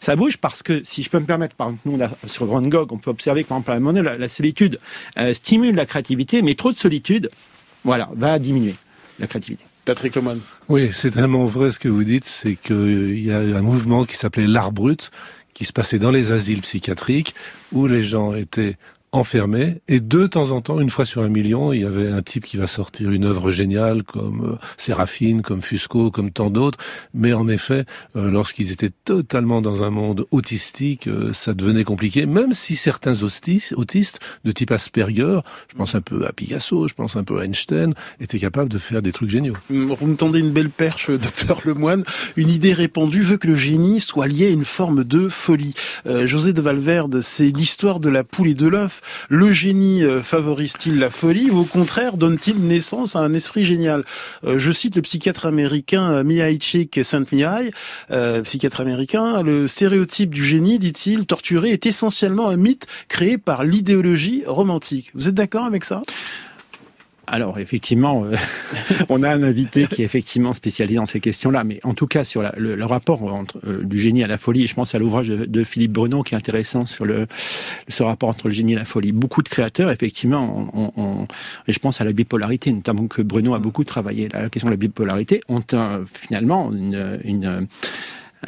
Ça 0.00 0.16
bouge 0.16 0.36
parce 0.36 0.62
que, 0.62 0.82
si 0.84 1.02
je 1.02 1.10
peux 1.10 1.18
me 1.18 1.26
permettre, 1.26 1.56
par 1.56 1.68
exemple, 1.68 1.82
nous, 1.86 2.28
sur 2.28 2.46
Van 2.46 2.62
Gogh, 2.62 2.92
on 2.92 2.98
peut 2.98 3.10
observer 3.10 3.42
que, 3.42 3.48
par 3.48 3.58
exemple, 3.58 3.70
la, 3.70 3.80
monnaie, 3.80 4.02
la, 4.02 4.28
solitude 4.28 4.78
euh, 5.18 5.32
stimule 5.32 5.74
la 5.74 5.86
créativité, 5.86 6.42
mais 6.42 6.54
trop 6.54 6.72
de 6.72 6.76
solitude, 6.76 7.28
voilà, 7.84 8.08
va 8.14 8.38
diminuer 8.38 8.74
la 9.18 9.26
créativité. 9.26 9.64
Patrick 9.84 10.14
Lemoine. 10.14 10.40
Oui, 10.68 10.90
c'est 10.92 11.10
tellement 11.10 11.44
vrai 11.44 11.72
ce 11.72 11.78
que 11.78 11.88
vous 11.88 12.04
dites, 12.04 12.24
c'est 12.24 12.54
qu'il 12.54 13.18
y 13.18 13.32
a 13.32 13.38
un 13.38 13.62
mouvement 13.62 14.04
qui 14.04 14.16
s'appelait 14.16 14.46
l'art 14.46 14.70
brut, 14.70 15.10
qui 15.54 15.64
se 15.64 15.72
passait 15.72 15.98
dans 15.98 16.12
les 16.12 16.30
asiles 16.30 16.60
psychiatriques, 16.60 17.34
où 17.72 17.86
les 17.86 18.02
gens 18.02 18.34
étaient 18.34 18.76
enfermé. 19.12 19.82
Et 19.88 20.00
de 20.00 20.26
temps 20.26 20.50
en 20.50 20.62
temps, 20.62 20.80
une 20.80 20.88
fois 20.88 21.04
sur 21.04 21.22
un 21.22 21.28
million, 21.28 21.72
il 21.72 21.82
y 21.82 21.84
avait 21.84 22.10
un 22.10 22.22
type 22.22 22.44
qui 22.44 22.56
va 22.56 22.66
sortir 22.66 23.10
une 23.10 23.24
œuvre 23.24 23.52
géniale 23.52 24.02
comme 24.02 24.52
euh, 24.52 24.58
Séraphine, 24.78 25.42
comme 25.42 25.60
Fusco, 25.60 26.10
comme 26.10 26.30
tant 26.30 26.48
d'autres. 26.48 26.78
Mais 27.12 27.34
en 27.34 27.46
effet, 27.46 27.84
euh, 28.16 28.30
lorsqu'ils 28.30 28.72
étaient 28.72 28.90
totalement 29.04 29.60
dans 29.60 29.82
un 29.82 29.90
monde 29.90 30.26
autistique, 30.30 31.08
euh, 31.08 31.34
ça 31.34 31.52
devenait 31.52 31.84
compliqué. 31.84 32.24
Même 32.24 32.54
si 32.54 32.74
certains 32.74 33.22
autistes, 33.22 34.18
de 34.44 34.52
type 34.52 34.70
Asperger, 34.70 35.40
je 35.68 35.76
pense 35.76 35.94
un 35.94 36.00
peu 36.00 36.26
à 36.26 36.32
Picasso, 36.32 36.88
je 36.88 36.94
pense 36.94 37.14
un 37.16 37.24
peu 37.24 37.38
à 37.40 37.44
Einstein, 37.44 37.92
étaient 38.18 38.38
capables 38.38 38.70
de 38.70 38.78
faire 38.78 39.02
des 39.02 39.12
trucs 39.12 39.30
géniaux. 39.30 39.56
Vous 39.68 40.06
me 40.06 40.16
tendez 40.16 40.40
une 40.40 40.52
belle 40.52 40.70
perche, 40.70 41.10
docteur 41.10 41.60
Lemoine. 41.66 42.04
Une 42.36 42.48
idée 42.48 42.72
répandue 42.72 43.20
veut 43.20 43.36
que 43.36 43.46
le 43.46 43.56
génie 43.56 44.00
soit 44.00 44.26
lié 44.26 44.46
à 44.46 44.50
une 44.50 44.64
forme 44.64 45.04
de 45.04 45.28
folie. 45.28 45.74
José 46.06 46.54
de 46.54 46.62
Valverde, 46.62 47.20
c'est 47.20 47.54
l'histoire 47.54 48.00
de 48.00 48.08
la 48.08 48.24
poule 48.24 48.48
et 48.48 48.54
de 48.54 48.66
l'œuf. 48.66 49.01
Le 49.28 49.50
génie 49.50 50.04
euh, 50.04 50.22
favorise-t-il 50.22 50.98
la 50.98 51.10
folie 51.10 51.50
ou 51.50 51.58
au 51.60 51.64
contraire 51.64 52.16
donne-t-il 52.16 52.58
naissance 52.58 53.16
à 53.16 53.20
un 53.20 53.34
esprit 53.34 53.64
génial? 53.64 54.04
Euh, 54.44 54.58
Je 54.58 54.72
cite 54.72 54.96
le 54.96 55.02
psychiatre 55.02 55.46
américain 55.46 56.10
euh, 56.10 56.24
Mihai 56.24 56.58
Csikszentmihalyi, 56.58 57.70
psychiatre 58.44 58.80
américain. 58.80 59.42
Le 59.42 59.68
stéréotype 59.68 60.34
du 60.34 60.44
génie, 60.44 60.78
dit-il, 60.78 61.26
torturé, 61.26 61.70
est 61.70 61.86
essentiellement 61.86 62.48
un 62.48 62.56
mythe 62.56 62.86
créé 63.08 63.38
par 63.38 63.64
l'idéologie 63.64 64.44
romantique. 64.46 65.10
Vous 65.14 65.28
êtes 65.28 65.34
d'accord 65.34 65.64
avec 65.64 65.84
ça? 65.84 66.02
Alors 67.26 67.58
effectivement, 67.58 68.24
euh, 68.24 68.36
on 69.08 69.22
a 69.22 69.30
un 69.30 69.42
invité 69.42 69.86
qui 69.86 70.02
est 70.02 70.04
effectivement 70.04 70.52
spécialisé 70.52 70.96
dans 70.96 71.06
ces 71.06 71.20
questions-là, 71.20 71.64
mais 71.64 71.80
en 71.84 71.94
tout 71.94 72.06
cas 72.06 72.24
sur 72.24 72.42
le, 72.42 72.84
rapport 72.84 73.22
entre, 73.22 73.58
euh, 73.66 73.82
du 73.84 73.98
génie 73.98 74.24
à 74.24 74.26
la 74.26 74.38
folie, 74.38 74.66
je 74.66 74.74
pense 74.74 74.94
à 74.94 74.98
l'ouvrage 74.98 75.28
de, 75.28 75.64
Philippe 75.64 75.92
Bruno 75.92 76.22
qui 76.22 76.34
est 76.34 76.36
intéressant 76.36 76.86
sur 76.86 77.04
le, 77.04 77.28
ce 77.88 78.02
rapport 78.02 78.28
entre 78.28 78.48
le 78.48 78.54
génie 78.54 78.72
et 78.72 78.76
la 78.76 78.84
folie. 78.84 79.12
Beaucoup 79.12 79.42
de 79.42 79.48
créateurs, 79.48 79.90
effectivement, 79.90 80.68
on, 80.74 81.26
et 81.68 81.72
je 81.72 81.78
pense 81.78 82.00
à 82.00 82.04
la 82.04 82.12
bipolarité, 82.12 82.72
notamment 82.72 83.06
que 83.06 83.22
Bruno 83.22 83.54
a 83.54 83.58
beaucoup 83.58 83.84
travaillé 83.84 84.28
la 84.28 84.50
question 84.50 84.68
de 84.68 84.72
la 84.72 84.76
bipolarité, 84.76 85.40
ont 85.48 85.62
finalement 86.12 86.72
une 86.72 87.68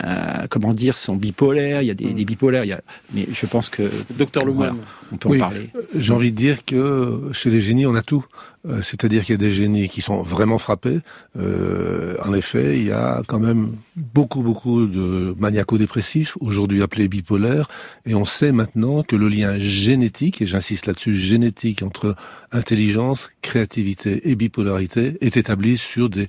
euh, 0.02 0.46
comment 0.50 0.72
dire, 0.72 0.98
sont 0.98 1.16
bipolaires. 1.16 1.82
Il 1.82 1.86
y 1.86 1.90
a 1.90 1.94
des, 1.94 2.12
des 2.12 2.24
bipolaires. 2.24 2.64
Il 2.64 2.68
y 2.68 2.72
a... 2.72 2.80
Mais 3.14 3.26
je 3.32 3.46
pense 3.46 3.68
que 3.68 3.82
docteur 4.18 4.44
Lemoine, 4.44 4.76
on 5.12 5.16
peut 5.16 5.28
en 5.28 5.38
parler. 5.38 5.70
J'ai 5.94 6.12
envie 6.12 6.32
de 6.32 6.36
dire 6.36 6.64
que 6.64 7.30
chez 7.32 7.50
les 7.50 7.60
génies, 7.60 7.86
on 7.86 7.94
a 7.94 8.02
tout. 8.02 8.24
Euh, 8.66 8.80
c'est-à-dire 8.80 9.24
qu'il 9.24 9.34
y 9.34 9.34
a 9.34 9.38
des 9.38 9.50
génies 9.50 9.90
qui 9.90 10.00
sont 10.00 10.22
vraiment 10.22 10.56
frappés. 10.56 11.00
Euh, 11.38 12.16
en 12.24 12.32
effet, 12.32 12.78
il 12.78 12.86
y 12.86 12.92
a 12.92 13.22
quand 13.26 13.38
même 13.38 13.72
beaucoup, 13.94 14.42
beaucoup 14.42 14.86
de 14.86 15.34
maniaco-dépressifs, 15.38 16.38
aujourd'hui 16.40 16.82
appelés 16.82 17.08
bipolaires, 17.08 17.68
et 18.06 18.14
on 18.14 18.24
sait 18.24 18.52
maintenant 18.52 19.02
que 19.02 19.16
le 19.16 19.28
lien 19.28 19.58
génétique, 19.58 20.40
et 20.40 20.46
j'insiste 20.46 20.86
là-dessus, 20.86 21.14
génétique 21.14 21.82
entre 21.82 22.16
intelligence, 22.52 23.30
créativité 23.42 24.30
et 24.30 24.34
bipolarité 24.34 25.18
est 25.20 25.36
établi 25.36 25.76
sur 25.76 26.08
des 26.08 26.28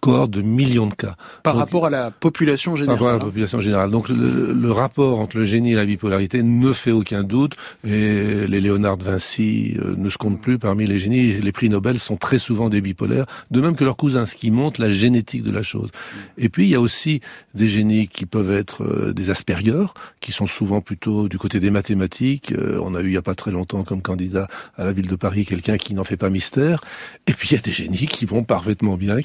cohorte 0.00 0.30
de 0.30 0.42
millions 0.42 0.86
de 0.86 0.94
cas. 0.94 1.16
Par 1.42 1.56
rapport 1.56 1.86
à 1.86 1.90
la 1.90 2.10
population 2.10 2.76
générale. 2.76 2.98
Par 2.98 3.06
rapport 3.06 3.14
à 3.14 3.18
la 3.18 3.24
population 3.24 3.60
générale. 3.60 3.90
Donc 3.90 4.08
le, 4.08 4.72
rapport 4.72 5.20
entre 5.20 5.36
le 5.36 5.44
génie 5.44 5.72
et 5.72 5.74
la 5.74 5.84
bipolarité 5.84 6.42
ne 6.42 6.72
fait 6.72 6.90
aucun 6.90 7.22
doute. 7.22 7.56
Et 7.84 8.46
les 8.46 8.60
Léonard 8.60 8.96
de 8.96 9.04
Vinci 9.04 9.76
euh, 9.78 9.94
ne 9.96 10.10
se 10.10 10.18
comptent 10.18 10.40
plus 10.40 10.58
parmi 10.58 10.86
les 10.86 10.98
génies. 10.98 11.32
Les 11.32 11.52
prix 11.52 11.68
Nobel 11.68 11.98
sont 11.98 12.16
très 12.16 12.38
souvent 12.38 12.68
des 12.68 12.80
bipolaires, 12.80 13.26
de 13.50 13.60
même 13.60 13.74
que 13.74 13.84
leurs 13.84 13.96
cousins, 13.96 14.26
ce 14.26 14.34
qui 14.34 14.50
montre 14.50 14.80
la 14.80 14.90
génétique 14.90 15.42
de 15.42 15.50
la 15.50 15.62
chose. 15.62 15.90
Et 16.38 16.48
puis 16.48 16.64
il 16.64 16.70
y 16.70 16.74
a 16.74 16.80
aussi 16.80 17.20
des 17.54 17.68
génies 17.68 18.08
qui 18.08 18.26
peuvent 18.26 18.50
être 18.50 18.82
euh, 18.82 19.12
des 19.12 19.30
Asperger, 19.30 19.86
qui 20.20 20.32
sont 20.32 20.46
souvent 20.46 20.80
plutôt 20.80 21.28
du 21.28 21.38
côté 21.38 21.60
des 21.60 21.70
mathématiques. 21.70 22.52
Euh, 22.52 22.78
on 22.82 22.94
a 22.94 23.00
eu 23.00 23.08
il 23.08 23.14
y 23.14 23.18
a 23.18 23.22
pas 23.22 23.34
très 23.34 23.50
longtemps 23.50 23.84
comme 23.84 24.00
candidat 24.00 24.48
à 24.76 24.84
la 24.84 24.92
ville 24.92 25.08
de 25.08 25.16
Paris 25.16 25.44
quelqu'un 25.44 25.76
qui 25.76 25.94
n'en 25.94 26.04
fait 26.04 26.16
pas 26.16 26.30
mystère. 26.30 26.82
Et 27.26 27.34
puis 27.34 27.50
il 27.50 27.54
y 27.54 27.58
a 27.58 27.62
des 27.62 27.72
génies 27.72 28.06
qui 28.06 28.24
vont 28.24 28.42
parfaitement 28.42 28.96
bien. 28.96 29.18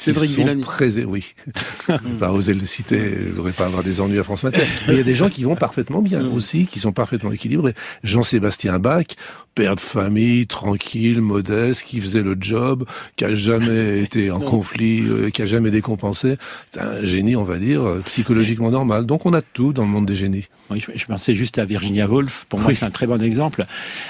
Très, 0.61 1.03
oui. 1.03 1.33
pas 2.19 2.31
oser 2.31 2.53
le 2.53 2.65
citer, 2.65 3.17
je 3.27 3.31
voudrais 3.31 3.51
pas 3.51 3.65
avoir 3.65 3.83
des 3.83 4.01
ennuis 4.01 4.19
à 4.19 4.23
France 4.23 4.45
Inter. 4.45 4.61
Mais 4.87 4.93
il 4.93 4.97
y 4.97 5.01
a 5.01 5.03
des 5.03 5.15
gens 5.15 5.29
qui 5.29 5.43
vont 5.43 5.55
parfaitement 5.55 6.01
bien 6.01 6.21
mm. 6.21 6.33
aussi, 6.33 6.67
qui 6.67 6.79
sont 6.79 6.91
parfaitement 6.91 7.31
équilibrés. 7.31 7.73
Jean-Sébastien 8.03 8.79
Bach, 8.79 9.05
père 9.57 9.75
de 9.75 9.81
famille, 9.81 10.45
tranquille, 10.45 11.19
modeste, 11.19 11.83
qui 11.83 11.99
faisait 11.99 12.21
le 12.21 12.37
job, 12.39 12.85
qui 13.15 13.25
a 13.25 13.33
jamais 13.33 14.01
été 14.03 14.29
en 14.29 14.39
conflit, 14.39 15.01
euh, 15.07 15.31
qui 15.31 15.41
a 15.41 15.47
jamais 15.47 15.71
décompensé. 15.71 16.35
C'est 16.71 16.79
un 16.79 17.03
génie, 17.03 17.35
on 17.35 17.43
va 17.43 17.57
dire, 17.57 17.81
euh, 17.81 18.01
psychologiquement 18.05 18.69
normal. 18.69 19.07
Donc 19.07 19.25
on 19.25 19.33
a 19.33 19.41
tout 19.41 19.73
dans 19.73 19.81
le 19.81 19.89
monde 19.89 20.05
des 20.05 20.15
génies. 20.15 20.45
Oui, 20.69 20.83
je, 20.93 21.05
pensais 21.05 21.33
juste 21.33 21.57
à 21.57 21.65
Virginia 21.65 22.07
Woolf. 22.07 22.45
Pour 22.49 22.59
moi, 22.59 22.71
c'est 22.75 22.85
un 22.85 22.91
très 22.91 23.07
bon 23.07 23.19
exemple. 23.23 23.65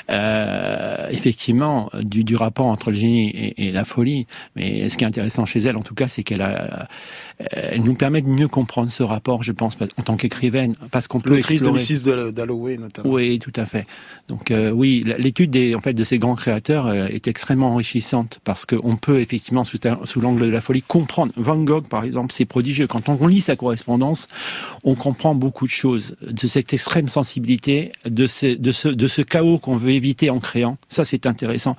Euh, 0.10 1.08
effectivement, 1.12 1.90
du, 2.02 2.26
du, 2.26 2.36
rapport 2.36 2.66
entre 2.66 2.90
le 2.90 2.98
génie 2.98 3.30
et, 3.30 3.68
et, 3.68 3.72
la 3.72 3.86
folie. 3.86 4.28
Mais 4.56 4.90
ce 4.90 4.98
qui 4.98 5.06
est 5.06 5.08
intéressant 5.08 5.46
chez 5.46 5.60
elle, 5.60 5.78
en 5.78 5.84
tout 5.84 5.94
cas, 5.94 6.10
c'est 6.10 6.24
qu'elle 6.24 6.42
a, 6.42 6.90
elle 7.40 7.84
nous 7.84 7.94
permet 7.94 8.22
de 8.22 8.28
mieux 8.28 8.48
comprendre 8.48 8.90
ce 8.90 9.04
rapport, 9.04 9.44
je 9.44 9.52
pense, 9.52 9.78
en 9.98 10.02
tant 10.02 10.18
qu'écrivaine, 10.18 10.76
parce 10.92 11.08
qu'on 11.08 11.20
peut 11.20 11.30
L'autrice 11.30 11.62
de 11.62 11.70
explorer. 11.70 12.24
Mrs. 12.24 12.32
Dalloway, 12.32 12.78
notamment. 12.78 13.10
Oui, 13.10 13.38
tout 13.38 13.54
à 13.56 13.66
fait. 13.66 13.86
Donc 14.28 14.50
euh, 14.50 14.72
oui, 14.72 15.04
des 15.46 15.76
en 15.76 15.82
fait 15.82 15.94
de 15.94 16.04
ces 16.04 16.18
grands 16.18 16.36
créateurs 16.36 16.88
euh, 16.88 17.08
est 17.08 17.28
extrêmement 17.28 17.74
enrichissante 17.74 18.40
parce 18.44 18.66
qu'on 18.66 18.96
peut 18.96 19.20
effectivement 19.20 19.64
sous, 19.64 20.22
l'angle 20.22 20.46
de 20.46 20.50
la 20.50 20.62
folie 20.62 20.82
comprendre. 20.82 21.32
Van 21.36 21.58
Gogh, 21.58 21.88
par 21.88 22.04
exemple, 22.04 22.34
c'est 22.34 22.46
prodigieux. 22.46 22.88
Quand 22.88 23.10
on 23.10 23.28
lit 23.28 23.42
sa 23.42 23.56
correspondance, 23.56 24.28
on 24.84 24.96
comprend 24.96 25.36
beaucoup 25.36 25.68
de 25.68 25.72
choses 25.72 26.16
de 26.22 26.48
cette 26.48 26.74
extrême 26.74 27.08
sensibilité, 27.08 27.92
de 28.06 28.26
ce 28.26 29.22
chaos 29.22 29.60
qu'on 29.60 29.78
veut 29.78 29.92
éviter 29.92 30.32
en 30.32 30.40
créant. 30.40 30.78
Ça, 30.90 31.06
c'est 31.06 31.28
intéressant. 31.28 31.76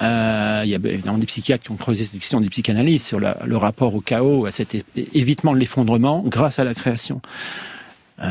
Euh, 0.00 0.62
il 0.64 0.70
y 0.70 0.74
a 0.74 0.78
évidemment 0.78 1.18
des 1.18 1.26
psychiatres 1.26 1.64
qui 1.64 1.72
ont 1.72 1.76
creusé 1.76 2.04
cette 2.04 2.20
question, 2.20 2.40
des 2.40 2.48
psychanalystes 2.48 3.06
sur 3.06 3.18
le 3.18 3.56
rapport 3.56 3.94
au 3.94 4.00
chaos, 4.00 4.46
à 4.46 4.52
cet 4.52 4.76
évitement 5.14 5.52
de 5.52 5.58
l'effondrement 5.58 6.22
grâce 6.24 6.58
à 6.58 6.64
la 6.64 6.74
création. 6.74 7.20
Euh... 8.20 8.30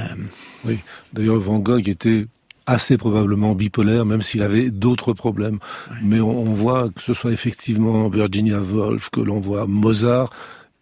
Oui, 0.66 0.80
d'ailleurs 1.14 1.40
Van 1.40 1.60
Gogh 1.60 1.88
était 1.88 2.26
assez 2.68 2.98
probablement 2.98 3.56
bipolaire, 3.56 4.06
même 4.06 4.22
s'il 4.22 4.44
avait 4.44 4.70
d'autres 4.70 5.14
problèmes. 5.14 5.60
Mais 6.04 6.20
on, 6.20 6.42
on, 6.42 6.54
voit 6.54 6.90
que 6.90 7.02
ce 7.02 7.14
soit 7.14 7.32
effectivement 7.32 8.10
Virginia 8.10 8.60
Woolf, 8.60 9.10
que 9.10 9.22
l'on 9.22 9.40
voit 9.40 9.66
Mozart, 9.66 10.30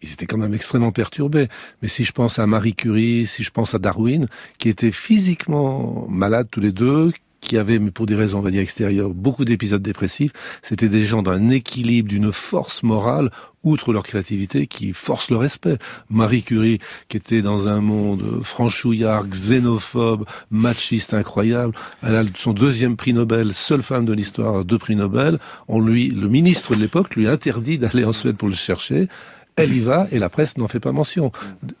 ils 0.02 0.12
étaient 0.12 0.26
quand 0.26 0.38
même 0.38 0.54
extrêmement 0.54 0.92
perturbés. 0.92 1.48
Mais 1.80 1.88
si 1.88 2.04
je 2.04 2.12
pense 2.12 2.38
à 2.38 2.46
Marie 2.46 2.74
Curie, 2.74 3.26
si 3.26 3.42
je 3.42 3.50
pense 3.50 3.74
à 3.74 3.78
Darwin, 3.78 4.26
qui 4.58 4.68
étaient 4.68 4.90
physiquement 4.90 6.06
malades 6.08 6.48
tous 6.50 6.60
les 6.60 6.72
deux, 6.72 7.12
qui 7.40 7.56
avaient, 7.56 7.78
mais 7.78 7.90
pour 7.90 8.06
des 8.06 8.16
raisons, 8.16 8.38
on 8.38 8.42
va 8.42 8.50
dire, 8.50 8.62
extérieures, 8.62 9.10
beaucoup 9.10 9.44
d'épisodes 9.44 9.82
dépressifs, 9.82 10.32
c'était 10.62 10.88
des 10.88 11.04
gens 11.04 11.22
d'un 11.22 11.48
équilibre, 11.48 12.08
d'une 12.08 12.32
force 12.32 12.82
morale, 12.82 13.30
outre 13.66 13.92
leur 13.92 14.04
créativité, 14.04 14.66
qui 14.66 14.92
force 14.92 15.30
le 15.30 15.36
respect. 15.36 15.76
Marie 16.08 16.42
Curie, 16.42 16.78
qui 17.08 17.16
était 17.16 17.42
dans 17.42 17.68
un 17.68 17.80
monde 17.80 18.42
franchouillard, 18.42 19.26
xénophobe, 19.26 20.24
machiste 20.50 21.12
incroyable, 21.12 21.74
elle 22.02 22.16
a 22.16 22.24
son 22.34 22.52
deuxième 22.52 22.96
prix 22.96 23.12
Nobel, 23.12 23.52
seule 23.52 23.82
femme 23.82 24.06
de 24.06 24.12
l'histoire, 24.12 24.64
deux 24.64 24.78
prix 24.78 24.96
Nobel. 24.96 25.38
On 25.68 25.80
lui, 25.80 26.08
le 26.08 26.28
ministre 26.28 26.74
de 26.74 26.80
l'époque 26.80 27.14
lui 27.16 27.26
interdit 27.26 27.78
d'aller 27.78 28.04
en 28.04 28.12
Suède 28.12 28.36
pour 28.36 28.48
le 28.48 28.54
chercher 28.54 29.08
elle 29.56 29.72
y 29.72 29.80
va 29.80 30.06
et 30.12 30.18
la 30.18 30.28
presse 30.28 30.58
n'en 30.58 30.68
fait 30.68 30.80
pas 30.80 30.92
mention. 30.92 31.32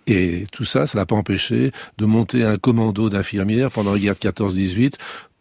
Et 0.06 0.46
tout 0.50 0.64
ça, 0.64 0.86
ça 0.86 0.98
l'a 0.98 1.06
pas 1.06 1.14
empêché 1.14 1.72
de 1.98 2.06
monter 2.06 2.42
un 2.42 2.56
commando 2.56 3.10
d'infirmières 3.10 3.70
pendant 3.70 3.92
la 3.92 3.98
guerre 3.98 4.14
de 4.14 4.18
14-18 4.18 4.94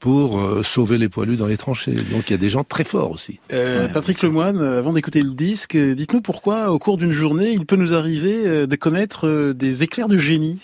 pour 0.06 0.40
euh, 0.40 0.62
sauver 0.62 1.00
les 1.00 1.10
poilus 1.10 1.36
dans 1.36 1.48
les 1.48 1.58
tranchées. 1.58 1.94
Donc 1.94 2.30
il 2.30 2.32
y 2.32 2.34
a 2.36 2.38
des 2.38 2.52
gens 2.52 2.64
très 2.64 2.84
forts 2.84 3.10
aussi. 3.10 3.40
Euh, 3.52 3.88
ouais, 3.88 3.92
Patrick 3.92 4.22
Lemoine, 4.22 4.62
avant 4.62 4.94
d'écouter 4.94 5.24
le 5.24 5.32
disque, 5.32 5.76
dites-nous 5.76 6.22
pourquoi 6.22 6.70
au 6.70 6.78
cours 6.78 6.98
d'une 6.98 7.12
journée, 7.12 7.54
il 7.54 7.66
peut 7.66 7.76
nous 7.76 7.96
arriver 7.96 8.44
euh, 8.46 8.68
de 8.68 8.76
connaître 8.76 9.52
des 9.54 9.82
éclairs 9.82 10.08
de 10.08 10.18
génie. 10.18 10.60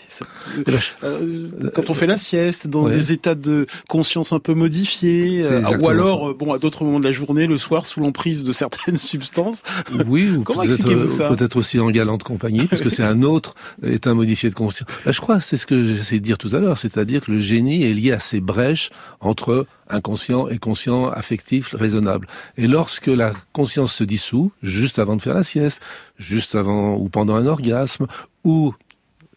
quand 1.74 1.90
on 1.90 1.94
fait 1.96 2.06
la 2.06 2.18
sieste, 2.18 2.68
dans 2.68 2.84
ouais. 2.84 2.92
des 2.92 3.14
états 3.14 3.34
de 3.34 3.66
conscience 3.90 4.32
un 4.32 4.38
peu 4.38 4.54
modifiés, 4.54 5.44
ou 5.80 5.90
alors, 5.90 6.28
ça. 6.28 6.34
bon, 6.38 6.54
à 6.54 6.60
d'autres 6.60 6.84
moments 6.84 7.00
de 7.00 7.06
la 7.06 7.12
journée, 7.12 7.48
le 7.48 7.58
soir, 7.58 7.88
sous 7.88 8.00
l'emprise 8.00 8.44
de 8.44 8.54
certaines 8.54 8.98
substances. 8.98 9.64
Oui, 10.06 10.30
ou 10.30 10.62
expliquez-vous 10.62 11.08
ça 11.08 11.30
Peut-être 11.30 11.56
aussi 11.56 11.80
en 11.80 11.90
galante 11.90 12.22
compagnie, 12.22 12.68
parce 12.68 12.84
que 12.84 12.92
c'est 12.92 13.02
un 13.02 13.24
autre 13.24 13.56
état 13.82 14.14
modifié 14.14 14.52
de 14.52 14.56
conscience. 14.56 14.88
Là, 15.04 15.12
je 15.12 15.20
crois, 15.20 15.40
c'est 15.40 15.58
ce 15.58 15.66
que 15.66 15.96
j'essaie 15.96 16.20
de 16.20 16.24
dire 16.24 16.38
tout 16.38 16.56
à 16.56 16.60
l'heure, 16.60 16.78
c'est-à-dire 16.78 17.22
que 17.26 17.32
le 17.32 17.40
génie 17.40 17.86
est 17.86 17.94
lié 17.96 18.12
à 18.12 18.20
ces 18.20 18.40
brèches 18.40 18.92
entre 19.32 19.66
inconscient 19.90 20.48
et 20.50 20.58
conscient, 20.58 21.10
affectif, 21.10 21.74
raisonnable. 21.74 22.28
Et 22.58 22.68
lorsque 22.68 23.08
la 23.08 23.32
conscience 23.54 23.94
se 23.94 24.04
dissout, 24.04 24.52
juste 24.62 25.00
avant 25.00 25.16
de 25.16 25.22
faire 25.22 25.34
la 25.34 25.44
sieste, 25.44 25.80
juste 26.18 26.56
avant 26.56 26.96
ou 26.96 27.08
pendant 27.10 27.36
un 27.36 27.46
orgasme, 27.46 28.08
ou 28.44 28.74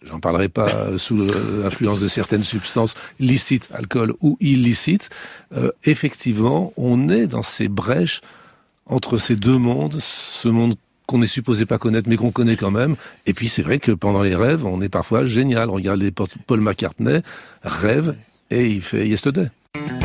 j'en 0.02 0.18
parlerai 0.20 0.48
pas 0.48 0.98
sous 0.98 1.16
l'influence 1.16 2.00
de 2.00 2.08
certaines 2.08 2.44
substances 2.44 2.94
licites, 3.20 3.68
alcool 3.72 4.14
ou 4.20 4.36
illicites, 4.40 5.10
euh, 5.56 5.70
effectivement, 5.84 6.72
on 6.76 7.08
est 7.08 7.26
dans 7.26 7.42
ces 7.42 7.68
brèches 7.68 8.20
entre 8.86 9.16
ces 9.16 9.36
deux 9.36 9.58
mondes, 9.58 9.98
ce 10.00 10.48
monde 10.48 10.76
qu'on 11.06 11.22
est 11.22 11.26
supposé 11.26 11.66
pas 11.66 11.78
connaître, 11.78 12.08
mais 12.08 12.16
qu'on 12.16 12.32
connaît 12.32 12.56
quand 12.56 12.70
même. 12.70 12.96
Et 13.26 13.34
puis 13.34 13.48
c'est 13.48 13.62
vrai 13.62 13.78
que 13.78 13.92
pendant 13.92 14.22
les 14.22 14.34
rêves, 14.34 14.64
on 14.66 14.80
est 14.80 14.88
parfois 14.88 15.24
génial. 15.24 15.70
Regardez 15.70 16.10
Paul 16.10 16.60
McCartney, 16.60 17.20
rêve 17.62 18.16
et 18.50 18.66
il 18.66 18.82
fait 18.82 19.06
Yesterday. 19.06 19.50
Thank 19.74 19.90
you. 19.90 20.03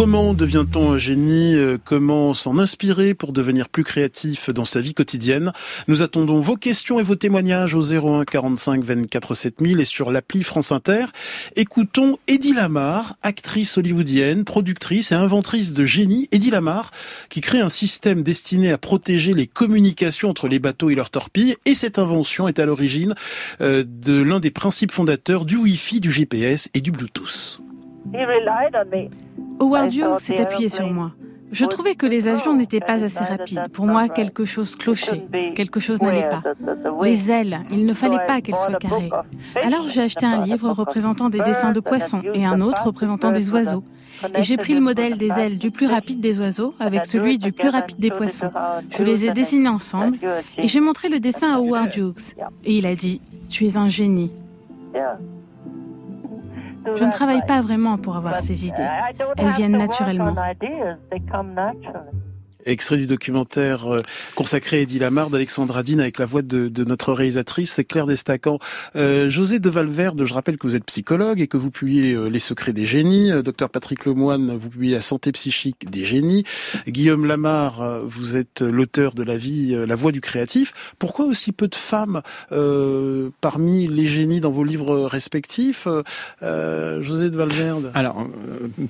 Comment 0.00 0.32
devient-on 0.32 0.92
un 0.92 0.96
génie 0.96 1.54
Comment 1.84 2.32
s'en 2.32 2.56
inspirer 2.56 3.12
pour 3.12 3.34
devenir 3.34 3.68
plus 3.68 3.84
créatif 3.84 4.48
dans 4.48 4.64
sa 4.64 4.80
vie 4.80 4.94
quotidienne? 4.94 5.52
Nous 5.88 6.00
attendons 6.00 6.40
vos 6.40 6.56
questions 6.56 6.98
et 6.98 7.02
vos 7.02 7.16
témoignages 7.16 7.74
au 7.74 7.82
01 7.82 8.24
45 8.24 8.82
24 8.82 9.34
7000 9.34 9.78
et 9.78 9.84
sur 9.84 10.10
l'appli 10.10 10.42
France 10.42 10.72
Inter. 10.72 11.04
Écoutons 11.54 12.16
Eddie 12.28 12.54
Lamar, 12.54 13.16
actrice 13.22 13.76
hollywoodienne, 13.76 14.46
productrice 14.46 15.12
et 15.12 15.16
inventrice 15.16 15.74
de 15.74 15.84
génie. 15.84 16.30
Eddie 16.32 16.50
Lamar, 16.50 16.92
qui 17.28 17.42
crée 17.42 17.60
un 17.60 17.68
système 17.68 18.22
destiné 18.22 18.72
à 18.72 18.78
protéger 18.78 19.34
les 19.34 19.46
communications 19.46 20.30
entre 20.30 20.48
les 20.48 20.60
bateaux 20.60 20.88
et 20.88 20.94
leurs 20.94 21.10
torpilles. 21.10 21.56
Et 21.66 21.74
cette 21.74 21.98
invention 21.98 22.48
est 22.48 22.58
à 22.58 22.64
l'origine 22.64 23.14
euh, 23.60 23.84
de 23.86 24.22
l'un 24.22 24.40
des 24.40 24.50
principes 24.50 24.92
fondateurs 24.92 25.44
du 25.44 25.58
Wi-Fi, 25.58 26.00
du 26.00 26.10
GPS 26.10 26.70
et 26.72 26.80
du 26.80 26.90
Bluetooth. 26.90 27.60
Howard 29.60 29.94
Hughes 29.94 30.18
s'est 30.18 30.40
appuyé 30.40 30.68
sur 30.68 30.90
moi. 30.90 31.12
Je 31.52 31.64
trouvais 31.64 31.96
que 31.96 32.06
les 32.06 32.28
avions 32.28 32.54
n'étaient 32.54 32.80
pas 32.80 33.02
assez 33.02 33.24
rapides. 33.24 33.68
Pour 33.72 33.86
moi, 33.86 34.08
quelque 34.08 34.44
chose 34.44 34.76
clochait, 34.76 35.24
quelque 35.54 35.80
chose 35.80 36.00
n'allait 36.00 36.28
pas. 36.28 36.42
Les 37.02 37.30
ailes, 37.30 37.60
il 37.70 37.86
ne 37.86 37.92
fallait 37.92 38.24
pas 38.26 38.40
qu'elles 38.40 38.54
soient 38.54 38.78
carrées. 38.78 39.10
Alors 39.62 39.88
j'ai 39.88 40.02
acheté 40.02 40.26
un 40.26 40.42
livre 40.42 40.70
représentant 40.70 41.28
des 41.28 41.40
dessins 41.40 41.72
de 41.72 41.80
poissons 41.80 42.22
et 42.34 42.44
un 42.44 42.60
autre 42.60 42.86
représentant 42.86 43.32
des 43.32 43.50
oiseaux. 43.50 43.82
Et 44.34 44.42
j'ai 44.42 44.58
pris 44.58 44.74
le 44.74 44.80
modèle 44.80 45.16
des 45.16 45.30
ailes 45.30 45.58
du 45.58 45.70
plus 45.70 45.86
rapide 45.86 46.20
des 46.20 46.38
oiseaux 46.40 46.74
avec 46.78 47.06
celui 47.06 47.38
du 47.38 47.52
plus 47.52 47.70
rapide 47.70 47.98
des 47.98 48.10
poissons. 48.10 48.50
Je 48.96 49.02
les 49.02 49.26
ai 49.26 49.30
dessinés 49.30 49.68
ensemble 49.68 50.18
et 50.56 50.68
j'ai 50.68 50.80
montré 50.80 51.08
le 51.08 51.20
dessin 51.20 51.54
à 51.54 51.56
Howard 51.56 51.94
Hughes. 51.96 52.34
Et 52.64 52.78
il 52.78 52.86
a 52.86 52.94
dit, 52.94 53.20
tu 53.48 53.66
es 53.66 53.76
un 53.76 53.88
génie. 53.88 54.30
Je 56.96 57.04
ne 57.04 57.10
travaille 57.10 57.44
pas 57.46 57.60
vraiment 57.60 57.98
pour 57.98 58.16
avoir 58.16 58.40
ces 58.40 58.66
idées. 58.66 58.88
Elles 59.36 59.52
viennent 59.52 59.76
naturellement. 59.76 60.34
Extrait 62.66 62.96
du 62.96 63.06
documentaire 63.06 63.86
consacré 64.34 64.78
à 64.78 64.80
Eddie 64.80 64.98
Lamar 64.98 65.30
d'Alexandre 65.30 65.76
Adine 65.76 66.00
avec 66.00 66.18
la 66.18 66.26
voix 66.26 66.42
de, 66.42 66.68
de 66.68 66.84
notre 66.84 67.12
réalisatrice, 67.12 67.72
c'est 67.72 67.84
Claire 67.84 68.06
Destacan. 68.06 68.58
Euh, 68.96 69.28
José 69.28 69.58
de 69.58 69.70
Valverde, 69.70 70.24
je 70.24 70.34
rappelle 70.34 70.58
que 70.58 70.66
vous 70.66 70.76
êtes 70.76 70.84
psychologue 70.84 71.40
et 71.40 71.46
que 71.46 71.56
vous 71.56 71.70
publiez 71.70 72.14
euh, 72.14 72.28
Les 72.28 72.38
secrets 72.38 72.72
des 72.72 72.86
génies. 72.86 73.30
Euh, 73.30 73.42
docteur 73.42 73.70
Patrick 73.70 74.04
Lemoine, 74.06 74.56
vous 74.56 74.68
publiez 74.68 74.94
La 74.94 75.00
santé 75.00 75.32
psychique 75.32 75.90
des 75.90 76.04
génies. 76.04 76.44
Guillaume 76.88 77.26
Lamar, 77.26 77.82
euh, 77.82 78.00
vous 78.04 78.36
êtes 78.36 78.62
l'auteur 78.62 79.14
de 79.14 79.22
La 79.22 79.36
vie, 79.36 79.76
La 79.86 79.94
voix 79.94 80.12
du 80.12 80.20
créatif. 80.20 80.72
Pourquoi 80.98 81.26
aussi 81.26 81.52
peu 81.52 81.68
de 81.68 81.74
femmes 81.74 82.22
euh, 82.52 83.30
parmi 83.40 83.86
les 83.88 84.06
génies 84.06 84.40
dans 84.40 84.50
vos 84.50 84.64
livres 84.64 85.00
respectifs 85.02 85.86
José 86.40 87.30
de 87.30 87.36
Valverde? 87.36 87.92
Alors, 87.94 88.26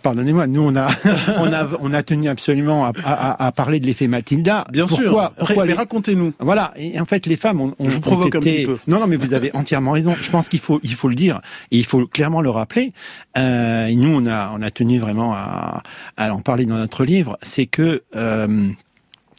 pardonnez-moi, 0.02 0.46
nous 0.46 0.62
on 0.62 0.76
a, 0.76 0.88
on 1.38 1.52
a, 1.52 1.68
on 1.80 1.92
a 1.92 2.02
tenu 2.02 2.28
absolument 2.28 2.86
à, 2.86 2.92
à, 3.04 3.46
à 3.46 3.52
parler 3.62 3.78
de 3.78 3.86
l'effet 3.86 4.06
Mathilda. 4.06 4.66
Bien 4.72 4.86
pourquoi, 4.86 5.04
sûr. 5.04 5.32
Pourquoi 5.36 5.66
mais 5.66 5.74
racontez-nous. 5.74 6.32
Voilà. 6.38 6.72
Et 6.76 6.98
en 6.98 7.04
fait, 7.04 7.26
les 7.26 7.36
femmes 7.36 7.60
ont. 7.60 7.74
Je 7.78 7.90
vous 7.90 8.00
provoque 8.00 8.34
été... 8.34 8.38
un 8.38 8.40
petit 8.40 8.64
peu. 8.64 8.78
Non, 8.86 9.00
non, 9.00 9.06
mais 9.06 9.16
vous 9.16 9.34
avez 9.34 9.50
entièrement 9.54 9.92
raison. 9.92 10.14
Je 10.18 10.30
pense 10.30 10.48
qu'il 10.48 10.60
faut, 10.60 10.80
il 10.82 10.94
faut 10.94 11.08
le 11.08 11.14
dire 11.14 11.42
et 11.70 11.76
il 11.76 11.84
faut 11.84 12.06
clairement 12.06 12.40
le 12.40 12.48
rappeler. 12.50 12.92
Euh, 13.36 13.86
et 13.86 13.96
nous, 13.96 14.08
on 14.08 14.26
a, 14.26 14.50
on 14.56 14.62
a 14.62 14.70
tenu 14.70 14.98
vraiment 14.98 15.34
à, 15.34 15.82
à 16.16 16.32
en 16.32 16.40
parler 16.40 16.64
dans 16.64 16.76
notre 16.76 17.04
livre. 17.04 17.36
C'est 17.42 17.66
que. 17.66 18.02
Euh, 18.16 18.70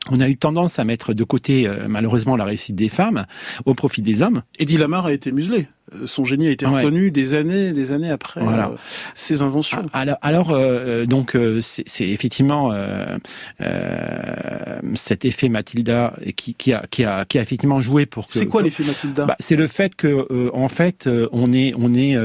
on 0.09 0.19
a 0.19 0.27
eu 0.27 0.35
tendance 0.35 0.79
à 0.79 0.83
mettre 0.83 1.13
de 1.13 1.23
côté, 1.23 1.67
euh, 1.67 1.85
malheureusement, 1.87 2.35
la 2.35 2.43
réussite 2.43 2.75
des 2.75 2.89
femmes 2.89 3.25
au 3.65 3.75
profit 3.75 4.01
des 4.01 4.23
hommes. 4.23 4.41
Eddie 4.57 4.77
Lamar 4.77 5.05
a 5.05 5.13
été 5.13 5.31
muselé. 5.31 5.67
Son 6.05 6.25
génie 6.25 6.47
a 6.47 6.51
été 6.51 6.65
reconnu 6.65 7.05
ouais. 7.05 7.11
des 7.11 7.33
années, 7.33 7.73
des 7.73 7.91
années 7.91 8.11
après 8.11 8.41
voilà. 8.41 8.69
euh, 8.69 8.75
ses 9.13 9.41
inventions. 9.41 9.85
Alors, 9.93 10.17
alors 10.21 10.51
euh, 10.51 11.05
donc, 11.05 11.37
c'est 11.59 12.07
effectivement 12.07 12.73
cet 14.95 15.25
effet 15.25 15.49
Mathilda 15.49 16.13
qui, 16.35 16.55
qui, 16.55 16.73
a, 16.73 16.83
qui, 16.89 17.03
a, 17.03 17.25
qui 17.25 17.39
a 17.39 17.41
effectivement 17.41 17.79
joué 17.79 18.05
pour 18.05 18.27
que. 18.27 18.33
C'est 18.33 18.47
quoi 18.47 18.61
l'effet 18.61 18.83
Mathilda? 18.83 19.25
Bah, 19.25 19.35
C'est 19.39 19.55
le 19.55 19.67
fait 19.67 19.95
que, 19.95 20.49
en 20.53 20.67
fait, 20.67 21.09
on 21.31 21.51
est, 21.51 21.73
on 21.77 21.93
est, 21.93 22.15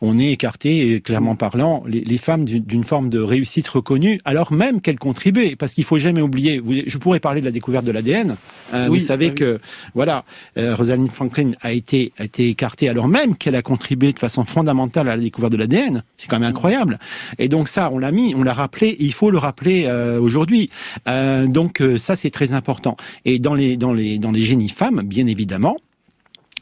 on 0.00 0.18
est 0.18 0.32
écarté, 0.32 1.00
clairement 1.00 1.36
parlant, 1.36 1.84
les, 1.86 2.00
les 2.00 2.18
femmes 2.18 2.44
d'une 2.44 2.84
forme 2.84 3.08
de 3.08 3.20
réussite 3.20 3.68
reconnue, 3.68 4.20
alors 4.24 4.52
même 4.52 4.80
qu'elles 4.80 4.98
contribuaient, 4.98 5.56
parce 5.56 5.74
qu'il 5.74 5.84
faut 5.84 5.98
jamais 5.98 6.22
oublier. 6.22 6.62
Je 6.86 6.98
pourrais 6.98 7.20
parler 7.20 7.40
de 7.40 7.46
la 7.46 7.52
découverte 7.52 7.84
de 7.84 7.92
l'ADN. 7.92 8.36
Euh, 8.74 8.86
oui, 8.88 8.98
vous 8.98 9.04
savez 9.04 9.28
oui. 9.28 9.34
que 9.34 9.60
voilà, 9.94 10.24
euh, 10.56 10.74
Rosalind 10.74 11.10
Franklin 11.10 11.52
a 11.60 11.72
été 11.72 12.12
a 12.18 12.24
été 12.24 12.48
écartée 12.48 12.88
alors 12.88 13.01
alors 13.02 13.08
même 13.08 13.34
qu'elle 13.34 13.56
a 13.56 13.62
contribué 13.62 14.12
de 14.12 14.18
façon 14.20 14.44
fondamentale 14.44 15.08
à 15.08 15.16
la 15.16 15.22
découverte 15.22 15.52
de 15.52 15.56
l'ADN. 15.56 16.04
C'est 16.16 16.28
quand 16.28 16.38
même 16.38 16.48
incroyable. 16.48 17.00
Et 17.38 17.48
donc 17.48 17.66
ça, 17.66 17.90
on 17.92 17.98
l'a 17.98 18.12
mis, 18.12 18.32
on 18.36 18.44
l'a 18.44 18.52
rappelé, 18.52 18.96
il 19.00 19.12
faut 19.12 19.32
le 19.32 19.38
rappeler 19.38 19.86
euh, 19.86 20.20
aujourd'hui. 20.20 20.70
Euh, 21.08 21.48
donc 21.48 21.80
euh, 21.80 21.98
ça, 21.98 22.14
c'est 22.14 22.30
très 22.30 22.52
important. 22.52 22.96
Et 23.24 23.40
dans 23.40 23.54
les 23.54 23.76
dans 23.76 23.92
les 23.92 24.18
dans 24.18 24.30
les 24.30 24.40
génies 24.40 24.68
femmes, 24.68 25.02
bien 25.02 25.26
évidemment, 25.26 25.76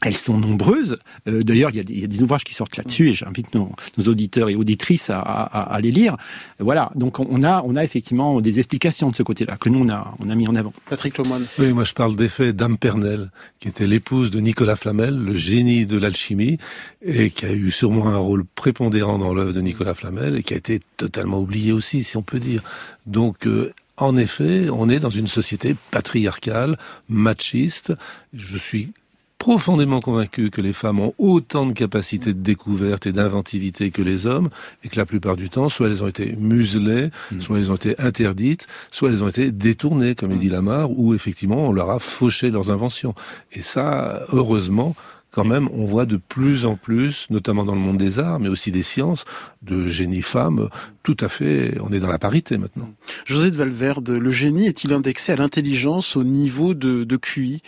elles 0.03 0.17
sont 0.17 0.37
nombreuses. 0.37 0.97
Euh, 1.27 1.43
d'ailleurs, 1.43 1.69
il 1.71 1.99
y, 1.99 2.03
a 2.03 2.07
des 2.07 2.23
ouvrages 2.23 2.43
qui 2.43 2.53
sortent 2.53 2.77
là-dessus 2.77 3.09
et 3.09 3.13
j'invite 3.13 3.53
nos, 3.53 3.71
auditeurs 4.07 4.49
et 4.49 4.55
auditrices 4.55 5.09
à, 5.11 5.79
les 5.81 5.91
lire. 5.91 6.17
Voilà, 6.59 6.91
donc 6.95 7.19
on 7.19 7.43
a, 7.43 7.63
on 7.65 7.75
a 7.75 7.83
effectivement 7.83 8.41
des 8.41 8.59
explications 8.59 9.09
de 9.09 9.15
ce 9.15 9.23
côté-là 9.23 9.57
que 9.57 9.69
nous, 9.69 9.79
on 9.79 9.89
a, 9.89 10.15
on 10.19 10.29
a 10.29 10.35
mis 10.35 10.47
en 10.47 10.55
avant. 10.55 10.73
Patrick 10.89 11.17
Loman. 11.17 11.41
Oui, 11.59 11.73
moi 11.73 11.83
je 11.83 11.93
parle 11.93 12.15
d'effet 12.15 12.53
Dame 12.53 12.77
Pernelle, 12.77 13.29
qui 13.59 13.67
était 13.67 13.87
l'épouse 13.87 14.31
de 14.31 14.39
Nicolas 14.39 14.75
Flamel, 14.75 15.15
le 15.15 15.37
génie 15.37 15.85
de 15.85 15.97
l'alchimie, 15.97 16.57
et 17.03 17.29
qui 17.29 17.45
a 17.45 17.51
eu 17.51 17.71
sûrement 17.71 18.07
un 18.07 18.17
rôle 18.17 18.43
prépondérant 18.55 19.17
dans 19.17 19.33
l'œuvre 19.33 19.53
de 19.53 19.61
Nicolas 19.61 19.93
Flamel 19.93 20.35
et 20.35 20.43
qui 20.43 20.53
a 20.53 20.57
été 20.57 20.81
totalement 20.97 21.39
oublié 21.39 21.71
aussi, 21.71 22.03
si 22.03 22.17
on 22.17 22.23
peut 22.23 22.39
dire. 22.39 22.61
Donc, 23.05 23.45
euh, 23.45 23.73
en 23.97 24.17
effet, 24.17 24.69
on 24.71 24.89
est 24.89 24.99
dans 24.99 25.09
une 25.11 25.27
société 25.27 25.75
patriarcale, 25.91 26.77
machiste. 27.07 27.93
Je 28.33 28.57
suis 28.57 28.93
profondément 29.41 30.01
convaincu 30.01 30.51
que 30.51 30.61
les 30.61 30.71
femmes 30.71 30.99
ont 30.99 31.15
autant 31.17 31.65
de 31.65 31.73
capacités 31.73 32.31
de 32.31 32.39
découverte 32.39 33.07
et 33.07 33.11
d'inventivité 33.11 33.89
que 33.89 34.03
les 34.03 34.27
hommes, 34.27 34.51
et 34.83 34.87
que 34.87 34.97
la 34.97 35.07
plupart 35.07 35.35
du 35.35 35.49
temps, 35.49 35.67
soit 35.67 35.87
elles 35.87 36.03
ont 36.03 36.07
été 36.07 36.35
muselées, 36.37 37.09
mm. 37.31 37.41
soit 37.41 37.57
elles 37.57 37.71
ont 37.71 37.75
été 37.75 37.99
interdites, 37.99 38.67
soit 38.91 39.09
elles 39.09 39.23
ont 39.23 39.29
été 39.29 39.51
détournées, 39.51 40.13
comme 40.13 40.31
il 40.31 40.37
dit 40.37 40.49
Lamar, 40.49 40.91
ou 40.91 41.15
effectivement 41.15 41.67
on 41.67 41.71
leur 41.71 41.89
a 41.89 41.97
fauché 41.97 42.51
leurs 42.51 42.69
inventions. 42.69 43.15
Et 43.51 43.63
ça, 43.63 44.21
heureusement, 44.31 44.95
quand 45.31 45.45
même, 45.45 45.69
on 45.73 45.85
voit 45.85 46.05
de 46.05 46.17
plus 46.17 46.65
en 46.65 46.75
plus, 46.75 47.27
notamment 47.29 47.63
dans 47.63 47.73
le 47.73 47.79
monde 47.79 47.97
des 47.97 48.19
arts, 48.19 48.39
mais 48.39 48.49
aussi 48.49 48.69
des 48.69 48.83
sciences, 48.83 49.23
de 49.61 49.87
génies 49.87 50.21
femmes, 50.21 50.67
tout 51.03 51.15
à 51.21 51.29
fait, 51.29 51.77
on 51.81 51.91
est 51.93 51.99
dans 51.99 52.09
la 52.09 52.19
parité 52.19 52.57
maintenant. 52.57 52.89
José 53.25 53.49
de 53.49 53.55
Valverde, 53.55 54.09
le 54.09 54.31
génie 54.31 54.67
est-il 54.67 54.91
indexé 54.91 55.31
à 55.31 55.37
l'intelligence 55.37 56.17
au 56.17 56.25
niveau 56.25 56.73
de, 56.73 57.05
de 57.05 57.17
QI? 57.17 57.61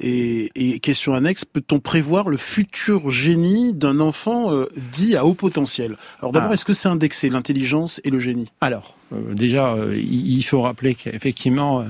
Et, 0.00 0.50
et, 0.56 0.80
question 0.80 1.14
annexe, 1.14 1.44
peut-on 1.44 1.78
prévoir 1.78 2.28
le 2.28 2.36
futur 2.36 3.10
génie 3.10 3.72
d'un 3.72 4.00
enfant 4.00 4.52
euh, 4.52 4.66
dit 4.92 5.16
à 5.16 5.24
haut 5.24 5.34
potentiel? 5.34 5.96
Alors 6.18 6.32
d'abord, 6.32 6.50
ah. 6.50 6.54
est-ce 6.54 6.66
que 6.66 6.74
c'est 6.74 6.88
indexé, 6.88 7.30
l'intelligence 7.30 8.00
et 8.04 8.10
le 8.10 8.20
génie? 8.20 8.50
Alors, 8.60 8.96
euh, 9.14 9.32
déjà, 9.32 9.72
euh, 9.72 9.96
il 9.96 10.42
faut 10.42 10.60
rappeler 10.60 10.94
qu'effectivement 10.94 11.86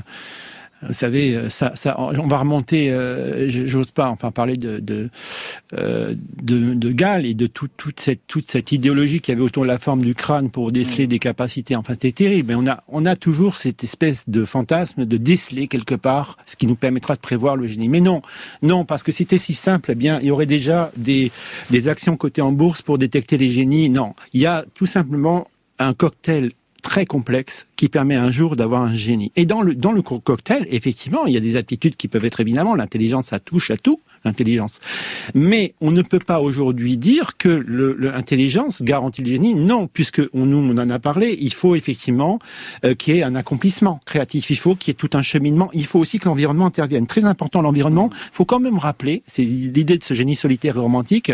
vous 0.82 0.92
savez, 0.92 1.34
euh, 1.34 1.48
ça, 1.48 1.72
ça, 1.74 1.98
on 1.98 2.26
va 2.26 2.38
remonter, 2.38 2.90
euh, 2.90 3.48
j'ose 3.48 3.90
pas, 3.90 4.10
enfin 4.10 4.30
parler 4.30 4.56
de 4.56 4.78
de, 4.78 5.08
euh, 5.72 6.14
de, 6.42 6.74
de 6.74 6.92
Gall 6.92 7.24
et 7.24 7.32
de 7.32 7.46
toute 7.46 7.98
cette 7.98 8.26
toute 8.26 8.50
cette 8.50 8.72
idéologie 8.72 9.20
qui 9.20 9.32
avait 9.32 9.40
autour 9.40 9.62
de 9.62 9.68
la 9.68 9.78
forme 9.78 10.02
du 10.02 10.14
crâne 10.14 10.50
pour 10.50 10.72
déceler 10.72 11.06
des 11.06 11.18
capacités. 11.18 11.76
Enfin, 11.76 11.94
c'était 11.94 12.12
terrible. 12.12 12.48
Mais 12.48 12.54
on 12.54 12.66
a 12.66 12.82
on 12.88 13.06
a 13.06 13.16
toujours 13.16 13.56
cette 13.56 13.84
espèce 13.84 14.28
de 14.28 14.44
fantasme 14.44 15.06
de 15.06 15.16
déceler 15.16 15.66
quelque 15.66 15.94
part 15.94 16.36
ce 16.44 16.56
qui 16.56 16.66
nous 16.66 16.76
permettra 16.76 17.14
de 17.14 17.20
prévoir 17.20 17.56
le 17.56 17.66
génie. 17.66 17.88
Mais 17.88 18.00
non, 18.00 18.20
non, 18.62 18.84
parce 18.84 19.02
que 19.02 19.12
c'était 19.12 19.38
si 19.38 19.54
simple. 19.54 19.92
Eh 19.92 19.94
bien, 19.94 20.18
il 20.20 20.26
y 20.26 20.30
aurait 20.30 20.46
déjà 20.46 20.92
des 20.96 21.32
des 21.70 21.88
actions 21.88 22.16
cotées 22.16 22.42
en 22.42 22.52
bourse 22.52 22.82
pour 22.82 22.98
détecter 22.98 23.38
les 23.38 23.48
génies. 23.48 23.88
Non, 23.88 24.14
il 24.34 24.40
y 24.40 24.46
a 24.46 24.64
tout 24.74 24.86
simplement 24.86 25.48
un 25.78 25.94
cocktail 25.94 26.52
très 26.82 27.04
complexe 27.04 27.66
qui 27.76 27.88
permet 27.88 28.14
un 28.14 28.30
jour 28.30 28.56
d'avoir 28.56 28.82
un 28.82 28.94
génie. 28.94 29.32
Et 29.36 29.46
dans 29.46 29.62
le, 29.62 29.74
dans 29.74 29.92
le 29.92 30.02
cocktail, 30.02 30.66
effectivement, 30.70 31.26
il 31.26 31.34
y 31.34 31.36
a 31.36 31.40
des 31.40 31.56
aptitudes 31.56 31.96
qui 31.96 32.08
peuvent 32.08 32.24
être 32.24 32.40
évidemment, 32.40 32.74
l'intelligence, 32.74 33.26
ça 33.26 33.38
touche 33.38 33.70
à 33.70 33.76
tout, 33.76 34.00
l'intelligence. 34.24 34.80
Mais 35.34 35.74
on 35.80 35.90
ne 35.90 36.02
peut 36.02 36.18
pas 36.18 36.40
aujourd'hui 36.40 36.96
dire 36.96 37.36
que 37.36 37.48
l'intelligence 37.98 38.82
garantit 38.82 39.22
le 39.22 39.28
génie. 39.28 39.54
Non, 39.54 39.86
puisque 39.86 40.22
on, 40.32 40.46
nous, 40.46 40.58
on 40.58 40.76
en 40.78 40.90
a 40.90 40.98
parlé, 40.98 41.36
il 41.40 41.52
faut 41.52 41.74
effectivement 41.74 42.38
euh, 42.84 42.94
qu'il 42.94 43.14
y 43.14 43.18
ait 43.18 43.22
un 43.22 43.34
accomplissement 43.34 44.00
créatif. 44.04 44.50
Il 44.50 44.56
faut 44.56 44.74
qu'il 44.74 44.90
y 44.90 44.92
ait 44.92 44.94
tout 44.94 45.10
un 45.16 45.22
cheminement. 45.22 45.70
Il 45.72 45.86
faut 45.86 45.98
aussi 45.98 46.18
que 46.18 46.28
l'environnement 46.28 46.66
intervienne. 46.66 47.06
Très 47.06 47.24
important, 47.24 47.62
l'environnement. 47.62 48.10
Il 48.12 48.32
faut 48.32 48.44
quand 48.44 48.60
même 48.60 48.78
rappeler, 48.78 49.22
c'est 49.26 49.42
l'idée 49.42 49.98
de 49.98 50.04
ce 50.04 50.14
génie 50.14 50.36
solitaire 50.36 50.76
et 50.76 50.80
romantique 50.80 51.32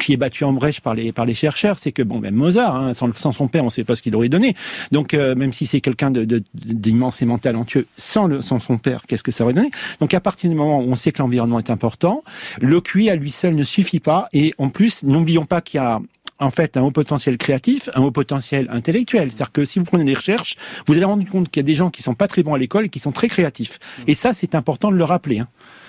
qui 0.00 0.12
est 0.12 0.16
battu 0.16 0.44
en 0.44 0.52
brèche 0.52 0.80
par 0.80 0.94
les, 0.94 1.12
par 1.12 1.24
les 1.24 1.34
chercheurs, 1.34 1.78
c'est 1.78 1.92
que, 1.92 2.02
bon, 2.02 2.20
même 2.20 2.34
Mozart, 2.34 2.76
hein, 2.76 2.94
sans, 2.94 3.32
son 3.32 3.48
père, 3.48 3.62
on 3.62 3.66
ne 3.66 3.70
sait 3.70 3.84
pas 3.84 3.96
ce 3.96 4.02
qu'il 4.02 4.14
aurait 4.14 4.28
donné. 4.28 4.54
Donc, 4.92 5.14
euh, 5.14 5.34
même 5.34 5.52
si 5.56 5.66
c'est 5.66 5.80
quelqu'un 5.80 6.12
d'immensément 6.54 7.38
talentueux, 7.38 7.86
sans, 7.96 8.40
sans 8.42 8.60
son 8.60 8.78
père, 8.78 9.02
qu'est-ce 9.06 9.22
que 9.22 9.32
ça 9.32 9.44
aurait 9.44 9.54
donné? 9.54 9.70
Donc, 10.00 10.14
à 10.14 10.20
partir 10.20 10.50
du 10.50 10.56
moment 10.56 10.80
où 10.80 10.90
on 10.90 10.96
sait 10.96 11.12
que 11.12 11.18
l'environnement 11.18 11.58
est 11.58 11.70
important, 11.70 12.22
le 12.60 12.80
QI 12.80 13.10
à 13.10 13.16
lui 13.16 13.30
seul 13.30 13.54
ne 13.54 13.64
suffit 13.64 14.00
pas. 14.00 14.28
Et 14.32 14.54
en 14.58 14.68
plus, 14.68 15.02
n'oublions 15.02 15.44
pas 15.44 15.60
qu'il 15.60 15.78
y 15.78 15.80
a 15.80 16.00
en 16.38 16.50
fait 16.50 16.76
un 16.76 16.82
haut 16.82 16.90
potentiel 16.90 17.38
créatif, 17.38 17.88
un 17.94 18.02
haut 18.02 18.10
potentiel 18.10 18.68
intellectuel. 18.70 19.30
C'est-à-dire 19.30 19.52
que 19.52 19.64
si 19.64 19.78
vous 19.78 19.84
prenez 19.84 20.04
des 20.04 20.14
recherches, 20.14 20.56
vous 20.86 20.94
allez 20.94 21.04
rendre 21.04 21.26
compte 21.28 21.50
qu'il 21.50 21.62
y 21.62 21.64
a 21.64 21.66
des 21.66 21.74
gens 21.74 21.90
qui 21.90 22.02
sont 22.02 22.14
pas 22.14 22.28
très 22.28 22.42
bons 22.42 22.54
à 22.54 22.58
l'école 22.58 22.86
et 22.86 22.88
qui 22.88 22.98
sont 22.98 23.12
très 23.12 23.28
créatifs. 23.28 23.78
Et 24.06 24.14
ça, 24.14 24.34
c'est 24.34 24.54
important 24.54 24.90
de 24.90 24.96
le 24.96 25.04
rappeler. 25.04 25.40
Hein. 25.40 25.48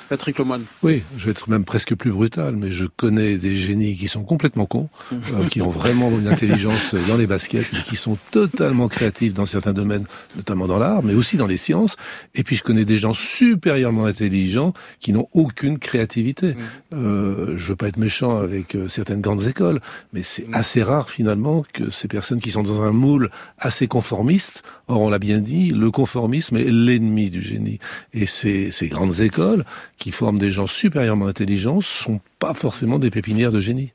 Patrick 0.09 0.37
Loman. 0.37 0.61
Oui, 0.83 1.03
je 1.17 1.25
vais 1.25 1.31
être 1.31 1.49
même 1.49 1.65
presque 1.65 1.95
plus 1.95 2.11
brutal, 2.11 2.55
mais 2.55 2.71
je 2.71 2.85
connais 2.85 3.37
des 3.37 3.57
génies 3.57 3.95
qui 3.95 4.07
sont 4.07 4.23
complètement 4.23 4.65
cons, 4.65 4.89
euh, 5.13 5.47
qui 5.49 5.61
ont 5.61 5.69
vraiment 5.69 6.09
une 6.09 6.27
intelligence 6.27 6.95
dans 7.07 7.17
les 7.17 7.27
baskets, 7.27 7.71
mais 7.73 7.81
qui 7.81 7.95
sont 7.95 8.17
totalement 8.31 8.87
créatifs 8.87 9.33
dans 9.33 9.45
certains 9.45 9.73
domaines, 9.73 10.05
notamment 10.35 10.67
dans 10.67 10.79
l'art, 10.79 11.03
mais 11.03 11.13
aussi 11.13 11.37
dans 11.37 11.47
les 11.47 11.57
sciences. 11.57 11.97
Et 12.35 12.43
puis 12.43 12.55
je 12.55 12.63
connais 12.63 12.85
des 12.85 12.97
gens 12.97 13.13
supérieurement 13.13 14.05
intelligents 14.05 14.73
qui 14.99 15.11
n'ont 15.11 15.27
aucune 15.33 15.79
créativité. 15.79 16.53
Mm. 16.53 16.57
Euh, 16.93 17.57
je 17.57 17.67
veux 17.69 17.75
pas 17.75 17.87
être 17.87 17.97
méchant 17.97 18.39
avec 18.39 18.75
euh, 18.75 18.87
certaines 18.87 19.21
grandes 19.21 19.45
écoles, 19.45 19.81
mais 20.13 20.23
c'est 20.23 20.47
mm. 20.47 20.53
assez 20.53 20.83
rare 20.83 21.09
finalement 21.09 21.63
que 21.73 21.89
ces 21.89 22.07
personnes 22.07 22.39
qui 22.39 22.51
sont 22.51 22.63
dans 22.63 22.81
un 22.81 22.91
moule 22.91 23.29
assez 23.57 23.87
conformiste, 23.87 24.63
or 24.87 25.01
on 25.01 25.09
l'a 25.09 25.19
bien 25.19 25.39
dit, 25.39 25.69
le 25.69 25.91
conformisme 25.91 26.57
est 26.57 26.71
l'ennemi 26.71 27.29
du 27.29 27.41
génie. 27.41 27.79
Et 28.13 28.25
ces, 28.25 28.71
ces 28.71 28.87
grandes 28.87 29.19
écoles 29.19 29.65
qui 29.97 30.11
forment 30.11 30.37
des 30.37 30.51
gens 30.51 30.67
supérieurement 30.67 31.27
intelligents 31.27 31.81
sont 31.81 32.19
pas 32.39 32.53
forcément 32.53 32.99
des 32.99 33.09
pépinières 33.09 33.51
de 33.51 33.59
génie. 33.59 33.93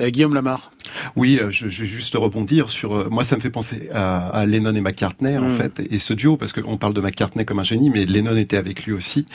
Euh, 0.00 0.08
Guillaume 0.08 0.34
Lamar. 0.34 0.72
Oui, 1.14 1.38
euh, 1.40 1.50
je, 1.50 1.68
je, 1.68 1.82
vais 1.82 1.86
juste 1.86 2.14
rebondir 2.14 2.70
sur. 2.70 2.96
Euh, 2.96 3.08
moi, 3.10 3.22
ça 3.24 3.36
me 3.36 3.40
fait 3.40 3.50
penser 3.50 3.88
à, 3.92 4.28
à 4.28 4.46
Lennon 4.46 4.74
et 4.74 4.80
McCartney 4.80 5.36
en 5.36 5.48
mm. 5.48 5.56
fait, 5.56 5.82
et 5.90 5.98
ce 5.98 6.14
duo 6.14 6.36
parce 6.36 6.52
qu'on 6.52 6.76
parle 6.78 6.94
de 6.94 7.00
McCartney 7.00 7.44
comme 7.44 7.58
un 7.58 7.64
génie, 7.64 7.90
mais 7.90 8.04
Lennon 8.06 8.36
était 8.36 8.56
avec 8.56 8.84
lui 8.84 8.92
aussi. 8.92 9.26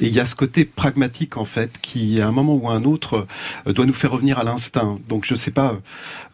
Et 0.00 0.06
il 0.06 0.12
y 0.12 0.20
a 0.20 0.24
ce 0.24 0.34
côté 0.34 0.64
pragmatique 0.64 1.36
en 1.36 1.44
fait 1.44 1.78
qui, 1.80 2.20
à 2.20 2.26
un 2.26 2.32
moment 2.32 2.56
ou 2.56 2.68
à 2.68 2.72
un 2.72 2.82
autre, 2.82 3.26
doit 3.66 3.86
nous 3.86 3.92
faire 3.92 4.10
revenir 4.10 4.38
à 4.38 4.44
l'instinct. 4.44 4.98
Donc, 5.08 5.24
je 5.26 5.34
ne 5.34 5.38
sais 5.38 5.50
pas 5.50 5.78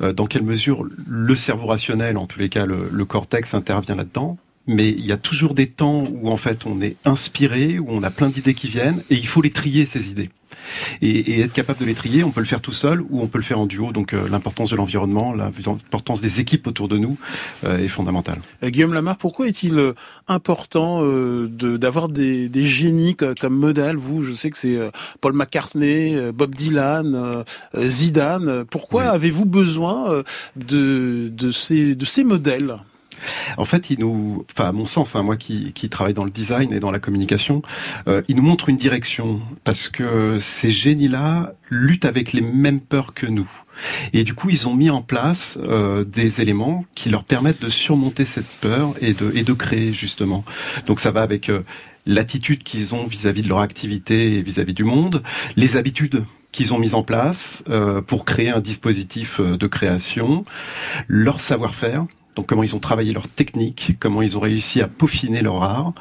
dans 0.01 0.27
quelle 0.27 0.43
mesure 0.43 0.85
le 1.07 1.37
cerveau 1.37 1.67
rationnel, 1.67 2.17
en 2.17 2.27
tous 2.27 2.39
les 2.39 2.49
cas 2.49 2.67
le, 2.67 2.89
le 2.91 3.05
cortex, 3.05 3.55
intervient 3.55 3.97
là-dedans 3.97 4.39
mais 4.67 4.91
il 4.91 5.05
y 5.05 5.13
a 5.13 5.17
toujours 5.17 5.55
des 5.55 5.67
temps 5.67 6.05
où 6.11 6.31
en 6.31 6.37
fait 6.37 6.67
on 6.67 6.81
est 6.81 6.97
inspiré, 7.05 7.79
où 7.79 7.87
on 7.89 8.03
a 8.03 8.11
plein 8.11 8.29
d'idées 8.29 8.55
qui 8.55 8.69
viennent, 8.69 9.03
et 9.11 9.15
il 9.15 9.27
faut 9.27 9.43
les 9.43 9.51
trier 9.51 9.87
ces 9.87 10.11
idées. 10.11 10.31
Et, 11.03 11.41
être 11.41 11.53
capable 11.53 11.81
de 11.81 11.85
les 11.85 11.95
trier, 11.95 12.25
on 12.25 12.31
peut 12.31 12.41
le 12.41 12.47
faire 12.47 12.61
tout 12.61 12.73
seul 12.73 13.01
ou 13.11 13.21
on 13.21 13.27
peut 13.27 13.39
le 13.39 13.45
faire 13.45 13.59
en 13.59 13.67
duo. 13.67 13.93
Donc 13.93 14.13
euh, 14.13 14.29
l'importance 14.31 14.71
de 14.71 14.77
l'environnement, 14.77 15.33
l'importance 15.33 16.21
des 16.21 16.41
équipes 16.41 16.67
autour 16.67 16.89
de 16.89 16.97
nous 16.97 17.17
euh, 17.65 17.79
est 17.79 17.89
fondamentale. 17.89 18.39
Euh, 18.63 18.71
Guillaume 18.71 18.95
Lamar, 18.95 19.17
pourquoi 19.17 19.49
est-il 19.49 19.95
important 20.29 21.03
d'avoir 21.49 22.09
des, 22.09 22.49
des, 22.49 22.67
génies 22.67 23.17
comme, 23.17 23.57
modèle 23.57 23.97
Vous, 23.97 24.23
je 24.23 24.33
sais 24.33 24.51
que 24.51 24.57
c'est 24.57 24.79
Paul 25.21 25.33
McCartney, 25.35 26.33
Bob 26.33 26.55
Dylan, 26.55 27.45
Zidane. 27.77 28.65
Pourquoi 28.65 29.05
avez-vous 29.05 29.45
besoin 29.45 30.23
de, 30.57 31.29
de, 31.31 31.51
ces, 31.51 31.95
de 31.95 32.05
ces 32.05 32.25
modèles? 32.25 32.77
En 33.57 33.65
fait, 33.65 33.91
il 33.91 34.01
nous, 34.01 34.45
enfin 34.51 34.69
à 34.69 34.73
mon 34.73 34.87
sens, 34.87 35.17
hein, 35.17 35.23
moi 35.23 35.37
qui, 35.37 35.73
travaille 35.91 36.15
dans 36.15 36.25
le 36.25 36.31
design 36.31 36.73
et 36.73 36.81
dans 36.81 36.91
la 36.91 36.99
communication, 36.99 37.63
euh, 38.09 38.23
il 38.29 38.37
nous 38.37 38.43
montre 38.43 38.69
une 38.69 38.77
direction 38.77 39.41
parce 39.63 39.89
que 39.89 40.39
ces 40.41 40.71
génies-là 40.71 41.53
luttent 41.71 42.05
avec 42.05 42.33
les 42.33 42.41
mêmes 42.41 42.81
peurs 42.81 43.15
que 43.15 43.27
nous. 43.27 43.49
Et 44.13 44.25
du 44.25 44.35
coup, 44.35 44.51
ils 44.51 44.69
ont 44.69 44.75
mis 44.75 44.91
en 44.91 45.03
place 45.03 45.59
euh, 45.63 46.05
des 46.05 46.41
éléments 46.41 46.85
qui 46.95 47.09
leur 47.09 47.25
permettent 47.25 47.63
de 47.63 47.69
surmonter 47.69 48.25
cette 48.25 48.47
peur 48.47 48.95
et 49.01 49.13
de, 49.13 49.53
créer 49.53 49.93
justement. 49.93 50.45
Donc 50.87 51.01
ça 51.01 51.11
va 51.11 51.23
avec 51.23 51.49
euh, 51.49 51.63
l'attitude 52.07 52.63
qu'ils 52.63 52.95
ont 52.95 53.07
vis-à-vis 53.07 53.43
de 53.43 53.49
leur 53.49 53.61
activité 53.61 54.35
et 54.35 54.43
vis-à-vis 54.43 54.75
du 54.75 54.85
monde, 54.85 55.23
les 55.57 55.77
habitudes 55.77 56.25
qu'ils 56.51 56.75
ont 56.75 56.79
mises 56.79 56.95
en 56.95 57.03
place 57.03 57.63
euh, 57.69 58.01
pour 58.01 58.25
créer 58.25 58.51
un 58.51 58.61
dispositif 58.61 59.41
de 59.41 59.67
création, 59.67 60.45
leur 61.09 61.41
savoir-faire, 61.41 62.07
donc 62.37 62.47
comment 62.47 62.63
ils 62.63 62.75
ont 62.75 62.81
travaillé 62.81 63.13
leur 63.13 63.29
technique, 63.29 63.97
comment 64.01 64.23
ils 64.23 64.37
ont 64.37 64.41
réussi 64.41 64.81
à 64.81 64.89
peaufiner 64.89 65.43
leur 65.43 65.63
art, 65.63 65.93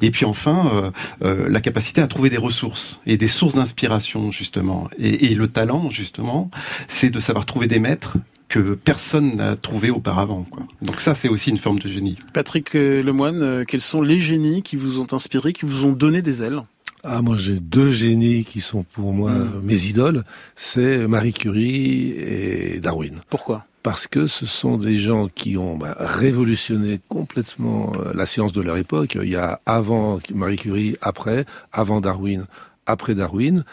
et 0.00 0.10
puis 0.10 0.24
enfin 0.24 0.70
euh, 0.72 0.90
euh, 1.24 1.48
la 1.48 1.60
capacité 1.60 2.00
à 2.00 2.06
trouver 2.06 2.30
des 2.30 2.36
ressources 2.36 3.00
et 3.06 3.16
des 3.16 3.26
sources 3.26 3.54
d'inspiration 3.54 4.30
justement. 4.30 4.88
Et, 4.98 5.32
et, 5.32 5.34
le 5.34 5.48
talent 5.48 5.90
justement, 5.90 6.50
c'est 6.88 7.10
de 7.10 7.18
savoir 7.18 7.46
trouver 7.46 7.66
des 7.66 7.78
maîtres 7.78 8.18
que 8.48 8.74
personne 8.74 9.36
n'a 9.36 9.56
trouvé 9.56 9.90
auparavant. 9.90 10.46
Quoi. 10.50 10.64
Donc 10.82 11.00
ça, 11.00 11.14
c'est 11.14 11.28
aussi 11.28 11.50
une 11.50 11.58
forme 11.58 11.78
de 11.78 11.88
génie. 11.88 12.18
Patrick 12.34 12.74
euh, 12.74 13.02
Lemoine, 13.02 13.64
quels 13.66 13.80
sont 13.80 14.02
les 14.02 14.20
génies 14.20 14.62
qui 14.62 14.76
vous 14.76 15.00
ont 15.00 15.06
inspiré, 15.12 15.52
qui 15.52 15.64
vous 15.64 15.86
ont 15.86 15.92
donné 15.92 16.22
des 16.22 16.42
ailes? 16.42 16.62
Ah, 17.04 17.20
moi 17.20 17.36
j'ai 17.36 17.58
deux 17.58 17.90
génies 17.90 18.44
qui 18.44 18.60
sont 18.60 18.84
pour 18.84 19.12
moi 19.12 19.32
hmm. 19.32 19.60
mes 19.64 19.86
idoles, 19.86 20.22
c'est 20.54 21.08
Marie 21.08 21.32
Curie 21.32 22.10
et 22.10 22.78
Darwin. 22.80 23.16
Pourquoi? 23.28 23.66
Parce 23.82 24.06
que 24.06 24.26
ce 24.26 24.46
sont 24.46 24.76
des 24.76 24.96
gens 24.96 25.28
qui 25.28 25.56
ont 25.56 25.76
bah, 25.76 25.96
révolutionné 25.98 27.00
complètement 27.08 27.92
euh, 27.98 28.12
la 28.14 28.26
science 28.26 28.52
de 28.52 28.60
leur 28.60 28.76
époque. 28.76 29.18
Il 29.20 29.28
y 29.28 29.36
a 29.36 29.60
avant 29.66 30.20
Marie 30.32 30.56
Curie, 30.56 30.96
après, 31.02 31.44
avant 31.72 32.00
Darwin, 32.00 32.46
après 32.86 33.14
Darwin 33.14 33.64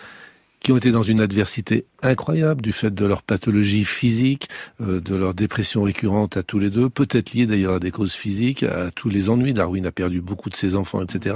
qui 0.60 0.72
ont 0.72 0.78
été 0.78 0.91
dans 0.91 1.04
une 1.04 1.22
adversité 1.22 1.86
incroyable 2.02 2.62
du 2.62 2.74
fait 2.74 2.93
de 2.93 3.06
leur 3.06 3.24
pathologie 3.24 3.86
physique, 3.86 4.50
euh, 4.82 5.00
de 5.00 5.15
leur 5.15 5.34
dépression 5.34 5.84
récurrente 5.84 6.38
à 6.38 6.43
tous 6.43 6.60
les 6.60 6.69
deux, 6.69 6.89
peut-être 6.89 7.34
liée 7.34 7.45
d'ailleurs 7.45 7.76
à 7.76 7.80
des 7.80 7.91
causes 7.91 8.13
physiques, 8.13 8.63
à 8.63 8.91
tous 8.91 9.10
les 9.10 9.30
ennuis. 9.30 9.54
Darwin 9.54 9.86
a 9.86 9.91
perdu 9.91 10.22
beaucoup 10.22 10.50
de 10.50 10.56
ses 10.56 10.76
enfants, 10.76 11.02
etc. 11.02 11.36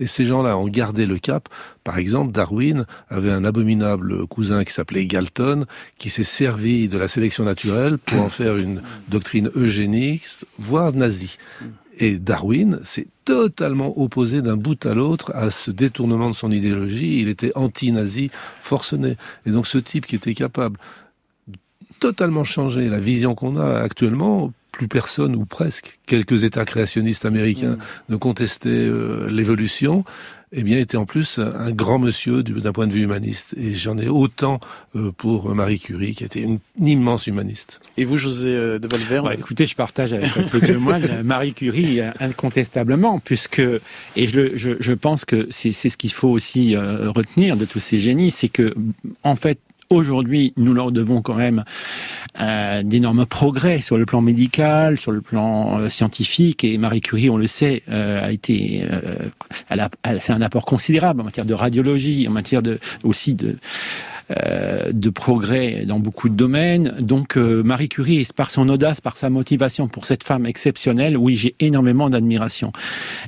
Et 0.00 0.06
ces 0.06 0.24
gens-là 0.24 0.56
ont 0.58 0.68
gardé 0.68 1.06
le 1.06 1.18
cap. 1.18 1.48
Par 1.84 1.98
exemple, 1.98 2.32
Darwin 2.32 2.86
avait 3.08 3.30
un 3.30 3.44
abominable 3.44 4.26
cousin 4.26 4.64
qui 4.64 4.72
s'appelait 4.72 5.06
Galton, 5.06 5.64
qui 5.98 6.10
s'est 6.10 6.24
servi 6.24 6.88
de 6.88 6.98
la 6.98 7.08
sélection 7.08 7.44
naturelle 7.44 7.98
pour 7.98 8.20
en 8.20 8.28
faire 8.28 8.56
une 8.56 8.82
doctrine 9.08 9.50
eugéniste, 9.54 10.46
voire 10.58 10.92
nazie. 10.92 11.38
Et 11.98 12.18
Darwin 12.18 12.80
s'est 12.84 13.08
totalement 13.24 14.00
opposé 14.00 14.40
d'un 14.40 14.56
bout 14.56 14.86
à 14.86 14.94
l'autre 14.94 15.32
à 15.34 15.50
ce 15.50 15.70
détournement 15.70 16.30
de 16.30 16.34
son 16.34 16.50
idéologie. 16.50 17.20
Il 17.20 17.28
était 17.28 17.52
anti-nazi 17.56 18.30
forcené. 18.62 19.16
Et 19.46 19.50
donc 19.50 19.66
ce 19.66 19.78
type 19.78 20.06
qui 20.06 20.14
était 20.14 20.34
capable 20.34 20.78
de 21.48 21.58
totalement 21.98 22.44
changer 22.44 22.88
la 22.88 23.00
vision 23.00 23.34
qu'on 23.34 23.56
a 23.56 23.80
actuellement, 23.80 24.52
plus 24.70 24.86
personne 24.86 25.34
ou 25.34 25.44
presque, 25.44 25.98
quelques 26.06 26.44
États 26.44 26.64
créationnistes 26.64 27.24
américains 27.24 27.76
mm. 27.76 27.78
ne 28.10 28.16
contestaient 28.16 28.68
euh, 28.68 29.28
l'évolution 29.28 30.04
eh 30.52 30.62
bien, 30.62 30.78
était 30.78 30.96
en 30.96 31.06
plus 31.06 31.38
un 31.38 31.70
grand 31.70 31.98
monsieur 31.98 32.42
d'un 32.42 32.72
point 32.72 32.86
de 32.86 32.92
vue 32.92 33.02
humaniste. 33.02 33.54
Et 33.56 33.74
j'en 33.74 33.98
ai 33.98 34.08
autant 34.08 34.60
euh, 34.96 35.12
pour 35.16 35.54
Marie 35.54 35.80
Curie, 35.80 36.14
qui 36.14 36.24
était 36.24 36.40
une, 36.40 36.58
immense 36.80 37.26
humaniste. 37.26 37.80
Et 37.96 38.04
vous, 38.04 38.18
José 38.18 38.48
euh, 38.48 38.78
de 38.78 38.88
Valverde 38.88 39.30
Écoutez, 39.38 39.66
je 39.66 39.74
partage 39.74 40.12
avec 40.12 40.30
de 40.34 40.76
moi 40.78 40.98
Marie 41.24 41.52
Curie 41.52 42.00
incontestablement, 42.20 43.18
puisque 43.18 43.60
et 43.60 44.26
je, 44.26 44.56
je, 44.56 44.72
je 44.78 44.92
pense 44.92 45.24
que 45.24 45.46
c'est 45.50 45.72
ce 45.72 45.96
qu'il 45.96 46.12
faut 46.12 46.28
aussi 46.28 46.74
euh, 46.74 47.10
retenir 47.10 47.56
de 47.56 47.64
tous 47.64 47.80
ces 47.80 47.98
génies, 47.98 48.30
c'est 48.30 48.48
que 48.48 48.74
en 49.22 49.36
fait 49.36 49.58
Aujourd'hui, 49.90 50.52
nous 50.58 50.74
leur 50.74 50.92
devons 50.92 51.22
quand 51.22 51.36
même 51.36 51.64
euh, 52.40 52.82
d'énormes 52.82 53.24
progrès 53.24 53.80
sur 53.80 53.96
le 53.96 54.04
plan 54.04 54.20
médical, 54.20 55.00
sur 55.00 55.12
le 55.12 55.22
plan 55.22 55.80
euh, 55.80 55.88
scientifique. 55.88 56.62
Et 56.62 56.76
Marie 56.76 57.00
Curie, 57.00 57.30
on 57.30 57.38
le 57.38 57.46
sait, 57.46 57.82
euh, 57.88 58.26
a 58.26 58.30
été, 58.30 58.86
euh, 58.90 59.30
c'est 60.18 60.34
un 60.34 60.42
apport 60.42 60.66
considérable 60.66 61.22
en 61.22 61.24
matière 61.24 61.46
de 61.46 61.54
radiologie, 61.54 62.28
en 62.28 62.32
matière 62.32 62.60
de 62.60 62.78
aussi 63.02 63.32
de 63.32 63.56
euh, 64.30 64.92
de 64.92 65.08
progrès 65.08 65.84
dans 65.86 66.00
beaucoup 66.00 66.28
de 66.28 66.34
domaines. 66.34 66.94
Donc 67.00 67.38
euh, 67.38 67.62
Marie 67.62 67.88
Curie, 67.88 68.28
par 68.36 68.50
son 68.50 68.68
audace, 68.68 69.00
par 69.00 69.16
sa 69.16 69.30
motivation 69.30 69.88
pour 69.88 70.04
cette 70.04 70.22
femme 70.22 70.44
exceptionnelle, 70.44 71.16
oui, 71.16 71.34
j'ai 71.34 71.54
énormément 71.60 72.10
d'admiration. 72.10 72.70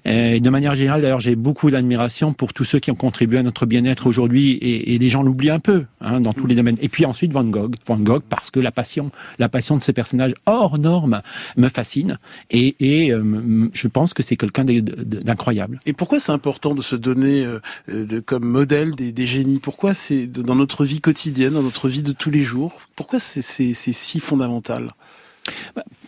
Et 0.05 0.41
de 0.41 0.51
manière 0.51 0.75
générale, 0.75 1.01
d'ailleurs, 1.01 1.21
j'ai 1.21 1.37
beaucoup 1.37 1.71
d'admiration 1.71 2.35
pour 2.35 2.53
tous 2.53 2.65
ceux 2.65 2.81
qui 2.81 2.91
ont 2.91 2.97
contribué 2.97 3.39
à 3.39 3.43
notre 3.43 3.65
bien-être 3.65 4.07
aujourd'hui, 4.07 4.53
et, 4.53 4.95
et, 4.95 4.99
les 4.99 5.09
gens 5.09 5.23
l'oublient 5.23 5.49
un 5.49 5.59
peu 5.59 5.87
hein, 6.03 6.21
dans 6.21 6.35
tous 6.35 6.47
les 6.47 6.55
domaines. 6.55 6.77
Et 6.83 6.91
puis 6.91 7.07
ensuite 7.07 7.33
Van 7.33 7.45
Gogh, 7.45 7.77
Van 7.87 7.97
Gogh, 7.97 8.23
parce 8.29 8.51
que 8.51 8.61
la 8.61 8.71
passion, 8.71 9.11
la 9.39 9.49
passion 9.49 9.79
de 9.79 9.83
ce 9.83 9.93
personnage 9.93 10.35
hors 10.45 10.79
norme 10.79 11.23
me 11.57 11.69
fascine, 11.71 12.19
et, 12.51 12.77
et 12.79 13.11
euh, 13.11 13.71
je 13.73 13.89
pense 13.89 14.13
que 14.13 14.23
c'est 14.23 14.37
quelqu'un 14.37 14.65
d'incroyable. 14.65 15.81
Et 15.87 15.95
pourquoi 15.95 16.21
c'est 16.21 16.33
important 16.33 16.75
de 16.75 16.83
se 16.83 16.97
donner 16.97 17.47
de, 17.89 18.21
comme 18.21 18.45
modèle 18.45 18.95
des, 18.95 19.13
des 19.13 19.27
génies? 19.27 19.61
Pourquoi 19.61 19.95
c'est 19.95 20.27
dans 20.27 20.57
notre 20.57 20.85
vie 20.85 20.90
quotidienne, 20.99 21.53
dans 21.53 21.63
notre 21.63 21.89
vie 21.89 22.03
de 22.03 22.13
tous 22.13 22.31
les 22.31 22.43
jours. 22.43 22.73
Pourquoi 22.97 23.21
c'est 23.21 23.43
si 23.43 24.19
fondamental? 24.19 24.89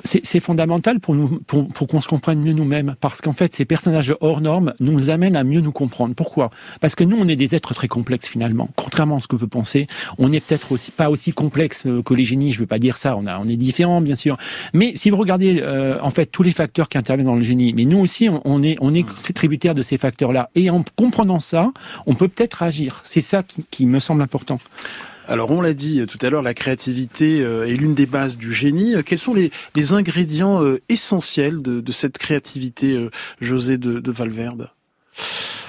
C'est 0.05 0.41
fondamental 0.41 1.01
pour, 1.01 1.15
nous, 1.15 1.41
pour, 1.47 1.69
pour 1.69 1.87
qu'on 1.87 2.01
se 2.01 2.09
comprenne 2.09 2.41
mieux 2.41 2.53
nous-mêmes, 2.53 2.97
parce 3.01 3.21
qu'en 3.21 3.33
fait, 3.33 3.55
ces 3.55 3.65
personnages 3.65 4.15
hors 4.21 4.41
normes 4.41 4.75
nous 4.81 5.11
amènent 5.11 5.37
à 5.37 5.45
mieux 5.45 5.61
nous 5.61 5.73
comprendre. 5.73 6.15
Pourquoi? 6.15 6.51
Parce 6.81 6.95
que 6.95 7.05
nous, 7.05 7.17
on 7.17 7.29
est 7.29 7.37
des 7.37 7.55
êtres 7.55 7.75
très 7.75 7.89
complexes 7.89 8.29
finalement. 8.29 8.69
Contrairement 8.77 9.17
à 9.17 9.21
ce 9.21 9.29
que 9.29 9.37
peut 9.37 9.47
penser, 9.47 9.87
on 10.19 10.29
n'est 10.29 10.41
peut-être 10.41 10.73
aussi 10.73 10.91
pas 10.91 11.11
aussi 11.11 11.33
complexe 11.33 11.85
euh, 11.87 12.03
que 12.03 12.15
les 12.15 12.25
génies. 12.25 12.51
Je 12.51 12.59
veux 12.59 12.67
pas 12.67 12.79
dire 12.79 12.97
ça. 12.97 13.17
On, 13.17 13.27
a, 13.27 13.39
on 13.39 13.49
est 13.49 13.57
différents, 13.57 14.01
bien 14.01 14.17
sûr. 14.17 14.37
Mais 14.73 14.93
si 14.95 15.11
vous 15.11 15.17
regardez 15.17 15.61
euh, 15.61 15.99
en 16.03 16.11
fait 16.11 16.27
tous 16.27 16.43
les 16.43 16.53
facteurs 16.53 16.89
qui 16.89 16.99
interviennent 16.99 17.27
dans 17.27 17.37
le 17.37 17.43
génie, 17.43 17.73
mais 17.73 17.85
nous 17.85 17.99
aussi, 17.99 18.29
on, 18.45 18.63
est 18.63 18.77
on 18.81 18.95
est 18.95 19.07
tributaire 19.35 19.75
de 19.75 19.83
ces 19.83 19.99
facteurs-là. 19.99 20.51
Et 20.55 20.71
en 20.71 20.85
comprenant 20.97 21.41
ça, 21.41 21.73
on 22.07 22.15
peut 22.15 22.29
peut-être 22.29 22.63
agir. 22.63 23.01
C'est 23.05 23.21
ça 23.21 23.43
qui, 23.43 23.65
qui 23.71 23.87
me 23.87 24.01
semble 24.01 24.23
important. 24.23 24.59
Alors 25.29 25.51
on 25.51 25.61
l'a 25.61 25.75
dit 25.75 26.05
tout 26.07 26.19
à 26.23 26.31
l'heure, 26.31 26.43
la 26.43 26.55
créativité 26.55 27.43
euh, 27.43 27.67
est 27.67 27.75
l'une 27.75 27.95
des 27.95 28.07
bases 28.07 28.37
du 28.37 28.53
génie. 28.53 28.95
Quels 29.05 29.19
sont 29.19 29.35
les, 29.35 29.51
ingrédients 29.93 30.63
euh, 30.63 30.81
essentiels 30.89 31.63
de, 31.63 31.93
cette 31.93 32.19
créativité, 32.19 32.93
euh, 32.93 33.11
José 33.41 33.79
de, 33.79 34.11
Valverde? 34.11 34.71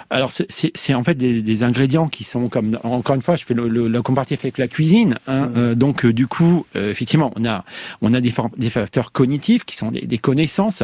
Alors 0.10 0.32
c'est 0.32 0.94
en 0.94 1.04
fait 1.04 1.16
des, 1.16 1.64
ingrédients 1.64 2.08
qui 2.08 2.24
sont 2.24 2.48
comme 2.48 2.78
encore 2.84 3.16
une 3.16 3.22
fois 3.22 3.36
je 3.36 3.46
fais 3.46 3.54
le, 3.56 4.02
comparatif 4.02 4.42
avec 4.44 4.58
la 4.58 4.68
cuisine 4.68 5.18
hein, 5.28 5.74
donc 5.76 6.06
du 6.06 6.28
coup 6.28 6.68
effectivement 6.76 7.34
on 7.36 7.46
a 7.46 7.66
on 8.02 8.14
a 8.14 8.22
des, 8.22 8.32
des 8.58 8.70
facteurs 8.70 9.12
cognitifs 9.12 9.64
qui 9.64 9.76
sont 9.76 9.92
des 9.92 10.18
connaissances 10.20 10.84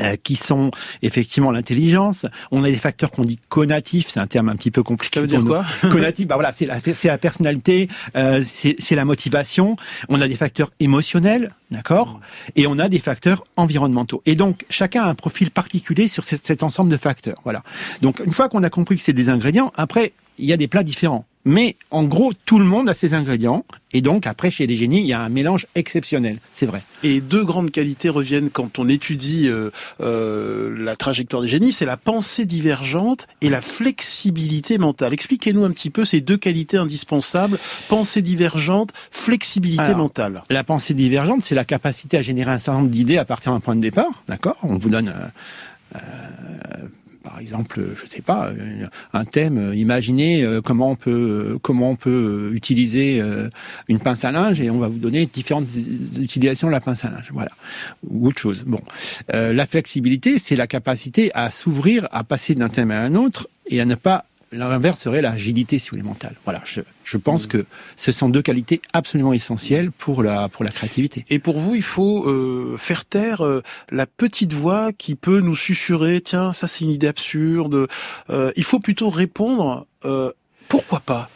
euh, 0.00 0.16
qui 0.22 0.36
sont 0.36 0.70
effectivement 1.02 1.50
l'intelligence. 1.50 2.26
On 2.50 2.64
a 2.64 2.70
des 2.70 2.76
facteurs 2.76 3.10
qu'on 3.10 3.22
dit 3.24 3.38
conatifs, 3.48 4.08
c'est 4.08 4.20
un 4.20 4.26
terme 4.26 4.48
un 4.48 4.56
petit 4.56 4.70
peu 4.70 4.82
compliqué. 4.82 5.16
Ça 5.16 5.20
veut 5.20 5.26
dire 5.26 5.44
quoi? 5.44 5.64
Conatif, 5.82 6.26
bah 6.26 6.36
voilà, 6.36 6.52
c'est 6.52 6.66
la, 6.66 6.80
c'est 6.80 7.08
la 7.08 7.18
personnalité, 7.18 7.88
euh, 8.16 8.42
c'est 8.42 8.94
la 8.94 9.04
motivation. 9.04 9.76
On 10.08 10.20
a 10.20 10.28
des 10.28 10.36
facteurs 10.36 10.70
émotionnels, 10.80 11.54
d'accord, 11.70 12.20
et 12.56 12.66
on 12.66 12.78
a 12.78 12.88
des 12.88 12.98
facteurs 12.98 13.44
environnementaux. 13.56 14.22
Et 14.26 14.34
donc 14.34 14.64
chacun 14.70 15.02
a 15.02 15.08
un 15.08 15.14
profil 15.14 15.50
particulier 15.50 16.08
sur 16.08 16.24
cet, 16.24 16.46
cet 16.46 16.62
ensemble 16.62 16.90
de 16.90 16.96
facteurs. 16.96 17.38
Voilà. 17.44 17.62
Donc 18.02 18.20
une 18.24 18.32
fois 18.32 18.48
qu'on 18.48 18.62
a 18.62 18.70
compris 18.70 18.96
que 18.96 19.02
c'est 19.02 19.12
des 19.12 19.28
ingrédients, 19.28 19.72
après 19.76 20.12
il 20.38 20.46
y 20.46 20.52
a 20.52 20.56
des 20.56 20.68
plats 20.68 20.82
différents. 20.82 21.24
Mais 21.46 21.76
en 21.92 22.02
gros, 22.02 22.32
tout 22.44 22.58
le 22.58 22.64
monde 22.64 22.88
a 22.88 22.94
ses 22.94 23.14
ingrédients. 23.14 23.64
Et 23.92 24.02
donc, 24.02 24.26
après, 24.26 24.50
chez 24.50 24.66
les 24.66 24.74
génies, 24.74 25.00
il 25.00 25.06
y 25.06 25.12
a 25.12 25.22
un 25.22 25.28
mélange 25.28 25.68
exceptionnel. 25.76 26.38
C'est 26.50 26.66
vrai. 26.66 26.82
Et 27.04 27.20
deux 27.20 27.44
grandes 27.44 27.70
qualités 27.70 28.08
reviennent 28.08 28.50
quand 28.50 28.80
on 28.80 28.88
étudie 28.88 29.48
euh, 29.48 29.70
euh, 30.00 30.76
la 30.76 30.96
trajectoire 30.96 31.42
des 31.42 31.48
génies. 31.48 31.70
C'est 31.70 31.86
la 31.86 31.96
pensée 31.96 32.46
divergente 32.46 33.28
et 33.42 33.48
la 33.48 33.62
flexibilité 33.62 34.76
mentale. 34.76 35.14
Expliquez-nous 35.14 35.64
un 35.64 35.70
petit 35.70 35.90
peu 35.90 36.04
ces 36.04 36.20
deux 36.20 36.36
qualités 36.36 36.78
indispensables. 36.78 37.60
Pensée 37.88 38.22
divergente, 38.22 38.92
flexibilité 39.12 39.94
mentale. 39.94 40.42
La 40.50 40.64
pensée 40.64 40.94
divergente, 40.94 41.42
c'est 41.42 41.54
la 41.54 41.64
capacité 41.64 42.18
à 42.18 42.22
générer 42.22 42.50
un 42.50 42.58
certain 42.58 42.80
nombre 42.80 42.90
d'idées 42.90 43.18
à 43.18 43.24
partir 43.24 43.52
d'un 43.52 43.60
point 43.60 43.76
de 43.76 43.80
départ. 43.80 44.24
D'accord? 44.26 44.58
On 44.64 44.78
vous 44.78 44.90
donne... 44.90 45.14
Euh, 45.94 45.98
par 47.26 47.40
exemple, 47.40 47.80
je 47.96 48.08
sais 48.08 48.22
pas, 48.22 48.52
un 49.12 49.24
thème. 49.24 49.72
Imaginez 49.74 50.44
euh, 50.44 50.60
comment 50.60 50.90
on 50.92 50.96
peut 50.96 51.58
comment 51.60 51.90
on 51.90 51.96
peut 51.96 52.50
utiliser 52.54 53.20
euh, 53.20 53.48
une 53.88 53.98
pince 53.98 54.24
à 54.24 54.30
linge 54.30 54.60
et 54.60 54.70
on 54.70 54.78
va 54.78 54.86
vous 54.86 54.98
donner 54.98 55.26
différentes 55.26 55.66
utilisations 56.18 56.68
de 56.68 56.72
la 56.72 56.80
pince 56.80 57.04
à 57.04 57.10
linge, 57.10 57.30
voilà, 57.32 57.50
ou 58.08 58.28
autre 58.28 58.38
chose. 58.38 58.64
Bon, 58.64 58.80
euh, 59.34 59.52
la 59.52 59.66
flexibilité, 59.66 60.38
c'est 60.38 60.54
la 60.54 60.68
capacité 60.68 61.32
à 61.34 61.50
s'ouvrir, 61.50 62.06
à 62.12 62.22
passer 62.22 62.54
d'un 62.54 62.68
thème 62.68 62.92
à 62.92 63.00
un 63.00 63.16
autre 63.16 63.48
et 63.66 63.80
à 63.80 63.84
ne 63.84 63.96
pas 63.96 64.26
L'inverse 64.52 65.00
serait 65.00 65.22
l'agilité, 65.22 65.78
si 65.78 65.90
vous 65.90 65.96
voulez, 65.96 66.08
mentale. 66.08 66.36
Voilà, 66.44 66.62
je, 66.64 66.80
je 67.04 67.16
pense 67.16 67.46
mm. 67.46 67.48
que 67.48 67.66
ce 67.96 68.12
sont 68.12 68.28
deux 68.28 68.42
qualités 68.42 68.80
absolument 68.92 69.32
essentielles 69.32 69.90
pour 69.90 70.22
la, 70.22 70.48
pour 70.48 70.64
la 70.64 70.70
créativité. 70.70 71.24
Et 71.30 71.38
pour 71.38 71.58
vous, 71.58 71.74
il 71.74 71.82
faut 71.82 72.28
euh, 72.28 72.76
faire 72.78 73.04
taire 73.04 73.44
euh, 73.44 73.62
la 73.90 74.06
petite 74.06 74.52
voix 74.52 74.92
qui 74.92 75.16
peut 75.16 75.40
nous 75.40 75.56
susurrer, 75.56 76.20
tiens, 76.20 76.52
ça 76.52 76.68
c'est 76.68 76.84
une 76.84 76.90
idée 76.90 77.08
absurde. 77.08 77.88
Euh, 78.30 78.52
il 78.56 78.64
faut 78.64 78.80
plutôt 78.80 79.10
répondre, 79.10 79.86
pourquoi 80.68 81.00
pas? 81.00 81.28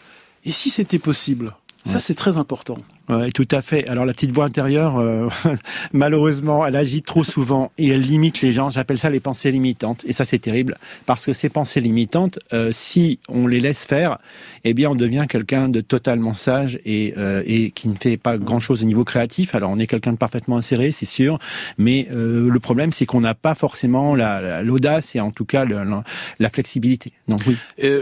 Et 0.44 0.52
si 0.52 0.70
c'était 0.70 0.98
possible? 1.00 1.54
Ça, 1.84 1.98
c'est 1.98 2.14
très 2.14 2.36
important. 2.36 2.78
Oui, 3.10 3.32
tout 3.32 3.48
à 3.50 3.60
fait. 3.60 3.88
Alors 3.88 4.04
la 4.04 4.12
petite 4.12 4.30
voix 4.30 4.44
intérieure, 4.44 4.98
euh, 4.98 5.28
malheureusement, 5.92 6.64
elle 6.64 6.76
agit 6.76 7.02
trop 7.02 7.24
souvent 7.24 7.72
et 7.76 7.88
elle 7.88 8.02
limite 8.02 8.40
les 8.40 8.52
gens. 8.52 8.70
J'appelle 8.70 8.98
ça 8.98 9.10
les 9.10 9.18
pensées 9.18 9.50
limitantes. 9.50 10.04
Et 10.06 10.12
ça, 10.12 10.24
c'est 10.24 10.38
terrible 10.38 10.76
parce 11.06 11.26
que 11.26 11.32
ces 11.32 11.48
pensées 11.48 11.80
limitantes, 11.80 12.38
euh, 12.52 12.70
si 12.72 13.18
on 13.28 13.48
les 13.48 13.58
laisse 13.58 13.84
faire, 13.84 14.18
eh 14.62 14.74
bien, 14.74 14.90
on 14.90 14.94
devient 14.94 15.26
quelqu'un 15.28 15.68
de 15.68 15.80
totalement 15.80 16.34
sage 16.34 16.78
et, 16.84 17.14
euh, 17.16 17.42
et 17.46 17.72
qui 17.72 17.88
ne 17.88 17.94
fait 17.94 18.16
pas 18.16 18.38
grand-chose 18.38 18.82
au 18.82 18.86
niveau 18.86 19.04
créatif. 19.04 19.54
Alors, 19.56 19.70
on 19.70 19.78
est 19.78 19.88
quelqu'un 19.88 20.12
de 20.12 20.18
parfaitement 20.18 20.56
inséré, 20.56 20.92
c'est 20.92 21.06
sûr, 21.06 21.38
mais 21.78 22.06
le 22.10 22.58
problème, 22.58 22.92
c'est 22.92 23.06
qu'on 23.06 23.20
n'a 23.20 23.34
pas 23.34 23.54
forcément 23.54 24.14
l'audace 24.14 25.16
et 25.16 25.20
en 25.20 25.30
tout 25.30 25.44
cas 25.44 25.64
la, 25.64 26.50
flexibilité. 26.50 27.12
Donc 27.28 27.40
oui. 27.46 27.56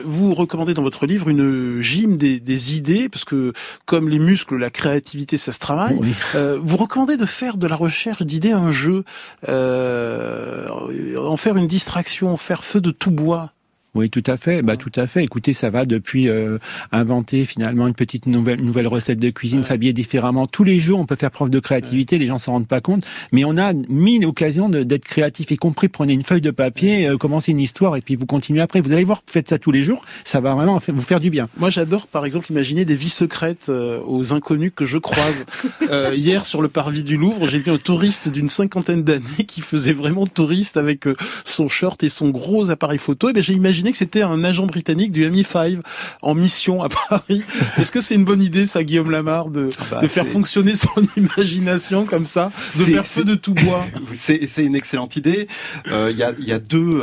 vous 0.04 0.34
recommandez 0.34 0.74
dans 0.74 0.82
votre 0.82 1.06
livre 1.06 1.28
une 1.28 1.80
gym 1.80 2.16
des, 2.16 2.40
des 2.40 2.76
idées 2.76 3.08
parce 3.08 3.24
que 3.24 3.52
comme 3.84 4.08
les 4.08 4.18
muscles, 4.18 4.56
la 4.56 4.70
créativité 4.70 4.97
créativité, 4.98 5.36
ça 5.36 5.52
se 5.52 5.58
travaille. 5.58 6.00
Euh, 6.34 6.58
vous 6.60 6.76
recommandez 6.76 7.16
de 7.16 7.26
faire 7.26 7.56
de 7.56 7.66
la 7.66 7.76
recherche 7.76 8.22
d'idées 8.22 8.52
un 8.52 8.72
jeu, 8.72 9.04
euh, 9.48 10.68
en 11.16 11.36
faire 11.36 11.56
une 11.56 11.68
distraction, 11.68 12.36
faire 12.36 12.64
feu 12.64 12.80
de 12.80 12.90
tout 12.90 13.10
bois. 13.10 13.52
Oui, 13.98 14.10
tout 14.10 14.22
à 14.26 14.36
fait. 14.36 14.62
Bah, 14.62 14.76
tout 14.76 14.92
à 14.94 15.08
fait. 15.08 15.24
Écoutez, 15.24 15.52
ça 15.52 15.70
va 15.70 15.84
depuis 15.84 16.28
euh, 16.28 16.58
inventer 16.92 17.44
finalement 17.44 17.88
une 17.88 17.94
petite 17.94 18.26
nouvelle, 18.26 18.62
nouvelle 18.62 18.86
recette 18.86 19.18
de 19.18 19.28
cuisine, 19.30 19.64
s'habiller 19.64 19.92
différemment. 19.92 20.46
Tous 20.46 20.62
les 20.62 20.78
jours, 20.78 21.00
on 21.00 21.04
peut 21.04 21.16
faire 21.16 21.32
preuve 21.32 21.50
de 21.50 21.58
créativité. 21.58 22.16
Les 22.16 22.26
gens 22.26 22.38
s'en 22.38 22.52
rendent 22.52 22.68
pas 22.68 22.80
compte, 22.80 23.02
mais 23.32 23.44
on 23.44 23.56
a 23.56 23.72
mille 23.88 24.24
occasions 24.24 24.68
d'être 24.68 25.04
créatif, 25.04 25.50
y 25.50 25.56
compris 25.56 25.88
prenez 25.88 26.12
une 26.12 26.22
feuille 26.22 26.40
de 26.40 26.52
papier, 26.52 27.08
euh, 27.08 27.16
commencez 27.16 27.50
une 27.50 27.58
histoire 27.58 27.96
et 27.96 28.00
puis 28.00 28.14
vous 28.14 28.24
continuez 28.24 28.60
après. 28.60 28.80
Vous 28.80 28.92
allez 28.92 29.02
voir, 29.02 29.24
faites 29.26 29.48
ça 29.48 29.58
tous 29.58 29.72
les 29.72 29.82
jours, 29.82 30.04
ça 30.22 30.38
va 30.38 30.54
vraiment 30.54 30.78
vous 30.86 31.02
faire 31.02 31.18
du 31.18 31.30
bien. 31.30 31.48
Moi, 31.56 31.70
j'adore, 31.70 32.06
par 32.06 32.24
exemple, 32.24 32.52
imaginer 32.52 32.84
des 32.84 32.94
vies 32.94 33.08
secrètes 33.08 33.68
euh, 33.68 34.00
aux 34.06 34.32
inconnus 34.32 34.70
que 34.76 34.84
je 34.84 34.98
croise. 34.98 35.44
hier, 36.14 36.46
sur 36.46 36.62
le 36.62 36.68
parvis 36.68 37.02
du 37.02 37.16
Louvre, 37.16 37.48
j'ai 37.48 37.58
vu 37.58 37.72
un 37.72 37.78
touriste 37.78 38.28
d'une 38.28 38.48
cinquantaine 38.48 39.02
d'années 39.02 39.44
qui 39.48 39.60
faisait 39.60 39.92
vraiment 39.92 40.24
touriste 40.24 40.76
avec 40.76 41.08
son 41.44 41.66
short 41.68 42.04
et 42.04 42.08
son 42.08 42.28
gros 42.28 42.70
appareil 42.70 42.98
photo. 42.98 43.28
Et 43.30 43.32
ben, 43.32 43.42
j'ai 43.42 43.54
imaginé 43.54 43.87
que 43.92 43.98
c'était 43.98 44.22
un 44.22 44.44
agent 44.44 44.66
britannique 44.66 45.12
du 45.12 45.28
MI5 45.28 45.80
en 46.22 46.34
mission 46.34 46.82
à 46.82 46.88
Paris. 46.88 47.42
Est-ce 47.78 47.92
que 47.92 48.00
c'est 48.00 48.14
une 48.14 48.24
bonne 48.24 48.42
idée, 48.42 48.66
ça, 48.66 48.84
Guillaume 48.84 49.10
Lamar, 49.10 49.50
de, 49.50 49.68
ah 49.78 49.84
bah, 49.90 50.00
de 50.00 50.06
faire 50.06 50.26
fonctionner 50.26 50.74
son 50.74 50.90
imagination 51.16 52.04
comme 52.04 52.26
ça, 52.26 52.50
de 52.76 52.84
faire 52.84 53.06
feu 53.06 53.24
de 53.24 53.34
tout 53.34 53.54
bois? 53.54 53.84
C'est 54.14 54.64
une 54.64 54.76
excellente 54.76 55.16
idée. 55.16 55.48
Euh, 55.90 56.10
il 56.10 56.18
y, 56.18 56.22
a, 56.22 56.32
y, 56.38 56.52
a, 56.52 56.58
deux, 56.58 57.02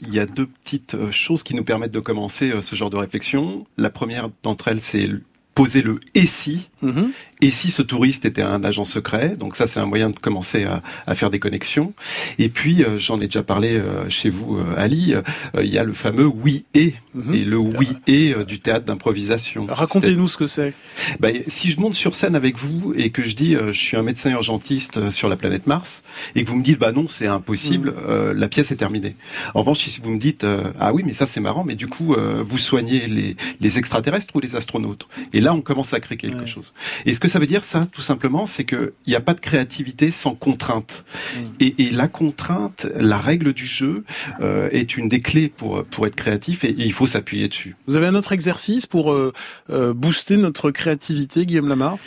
il 0.00 0.12
y 0.12 0.18
a 0.18 0.26
deux 0.26 0.46
petites 0.46 0.94
euh, 0.94 1.10
choses 1.10 1.42
qui 1.42 1.54
nous 1.54 1.64
permettent 1.64 1.92
de 1.92 2.00
commencer 2.00 2.50
euh, 2.50 2.62
ce 2.62 2.74
genre 2.76 2.90
de 2.90 2.96
réflexion. 2.96 3.66
La 3.76 3.90
première 3.90 4.28
d'entre 4.42 4.68
elles, 4.68 4.80
c'est 4.80 5.08
poser 5.54 5.82
le 5.82 6.00
et 6.14 6.26
si, 6.26 6.68
mhm. 6.82 7.12
Et 7.44 7.50
si 7.50 7.70
ce 7.70 7.82
touriste 7.82 8.24
était 8.24 8.40
un 8.40 8.64
agent 8.64 8.84
secret. 8.84 9.36
Donc 9.38 9.54
ça, 9.54 9.66
c'est 9.66 9.78
un 9.78 9.84
moyen 9.84 10.08
de 10.08 10.18
commencer 10.18 10.64
à, 10.64 10.82
à, 11.06 11.14
faire 11.14 11.28
des 11.28 11.38
connexions. 11.38 11.92
Et 12.38 12.48
puis, 12.48 12.82
euh, 12.82 12.98
j'en 12.98 13.20
ai 13.20 13.26
déjà 13.26 13.42
parlé 13.42 13.74
euh, 13.74 14.08
chez 14.08 14.30
vous, 14.30 14.56
euh, 14.56 14.74
Ali, 14.78 15.14
il 15.60 15.66
y 15.66 15.76
a 15.76 15.84
le 15.84 15.92
fameux 15.92 16.24
oui 16.24 16.64
et, 16.72 16.94
mhm. 17.12 17.34
et 17.34 17.44
le 17.44 17.58
oui 17.58 17.88
et 18.06 18.34
du 18.46 18.60
théâtre 18.60 18.86
d'improvisation. 18.86 19.66
Racontez-nous 19.68 20.26
ce 20.26 20.38
que 20.38 20.46
c'est. 20.46 20.72
Bah, 21.20 21.28
si 21.46 21.70
je 21.70 21.78
monte 21.78 21.94
sur 21.94 22.14
scène 22.14 22.34
avec 22.34 22.56
vous 22.56 22.94
et 22.96 23.10
que 23.10 23.22
je 23.22 23.36
dis 23.36 23.54
je 23.54 23.78
suis 23.78 23.98
un 23.98 24.02
médecin 24.02 24.30
urgentiste 24.30 25.10
sur 25.10 25.28
la 25.28 25.36
planète 25.36 25.66
Mars, 25.66 26.02
et 26.34 26.44
que 26.44 26.48
vous 26.48 26.56
me 26.56 26.62
dites 26.62 26.78
bah 26.78 26.92
non, 26.92 27.08
c'est 27.08 27.26
impossible, 27.26 27.90
mhm. 27.90 28.32
la 28.32 28.48
pièce 28.48 28.72
est 28.72 28.76
terminée. 28.76 29.16
En 29.52 29.60
revanche, 29.60 29.80
si 29.80 30.00
vous 30.00 30.10
me 30.10 30.18
dites 30.18 30.46
ah 30.80 30.94
oui, 30.94 31.02
mais 31.04 31.12
ça 31.12 31.26
c'est 31.26 31.40
marrant, 31.40 31.64
mais 31.64 31.74
du 31.74 31.88
coup, 31.88 32.16
vous 32.16 32.58
soignez 32.58 33.06
les, 33.06 33.36
les 33.60 33.78
extraterrestres 33.78 34.34
ou 34.34 34.40
les 34.40 34.56
astronautes? 34.56 35.06
Et 35.34 35.40
là, 35.40 35.52
on 35.52 35.60
commence 35.60 35.92
à 35.92 36.00
créer 36.00 36.16
quelque 36.16 36.46
chose. 36.46 36.72
Et 37.04 37.12
ce 37.12 37.20
que 37.20 37.28
ça 37.34 37.40
veut 37.40 37.46
dire, 37.46 37.64
ça, 37.64 37.84
tout 37.84 38.00
simplement, 38.00 38.46
c'est 38.46 38.64
qu'il 38.64 38.92
n'y 39.08 39.16
a 39.16 39.20
pas 39.20 39.34
de 39.34 39.40
créativité 39.40 40.12
sans 40.12 40.36
contrainte. 40.36 41.04
Mm. 41.34 41.40
Et, 41.58 41.90
la 41.90 42.06
contrainte, 42.06 42.86
la 42.94 43.18
règle 43.18 43.52
du 43.52 43.66
jeu, 43.66 44.04
euh, 44.40 44.68
est 44.70 44.96
une 44.96 45.08
des 45.08 45.18
clés 45.20 45.48
pour 45.48 45.84
pour 45.86 46.06
être 46.06 46.14
créatif, 46.14 46.62
et, 46.62 46.72
il 46.78 46.92
faut 46.92 47.08
s'appuyer 47.08 47.48
dessus. 47.48 47.74
Vous 47.88 47.96
avez 47.96 48.06
un 48.06 48.14
autre 48.14 48.30
exercice 48.30 48.86
pour 48.86 49.12
euh, 49.12 49.32
euh, 49.68 49.92
booster 49.92 50.36
notre 50.36 50.70
créativité, 50.70 51.44
Guillaume 51.44 51.68
Lamar? 51.68 51.98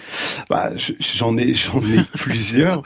Bah, 0.49 0.71
J'en 0.77 1.35
ai 1.35 1.53
j'en 1.53 1.81
ai 1.81 2.05
plusieurs. 2.13 2.81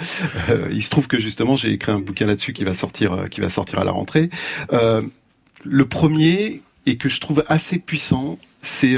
il 0.72 0.82
se 0.82 0.90
trouve 0.90 1.08
que 1.08 1.20
justement, 1.20 1.56
j'ai 1.56 1.72
écrit 1.72 1.92
un 1.92 2.00
bouquin 2.00 2.26
là-dessus 2.26 2.54
qui 2.54 2.64
va 2.64 2.74
sortir 2.74 3.26
qui 3.30 3.40
va 3.42 3.52
sortir 3.52 3.78
à 3.78 3.84
la 3.84 3.92
rentrée. 3.92 4.32
le 4.72 5.86
premier 5.86 6.64
et 6.88 6.98
que 6.98 7.08
je 7.08 7.22
trouve 7.22 7.44
assez 7.50 7.78
puissant, 7.78 8.40
c'est 8.64 8.98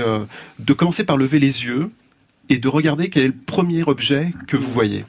de 0.60 0.74
commencer 0.74 1.04
par 1.04 1.18
lever 1.18 1.40
les 1.40 1.66
yeux 1.66 1.92
et 2.50 2.60
de 2.60 2.68
regarder 2.68 3.10
quel 3.10 3.24
est 3.24 3.28
le 3.28 3.34
premier 3.34 3.84
objet 3.84 4.34
que 4.48 4.58
vous 4.58 4.72
voyez. 4.72 5.06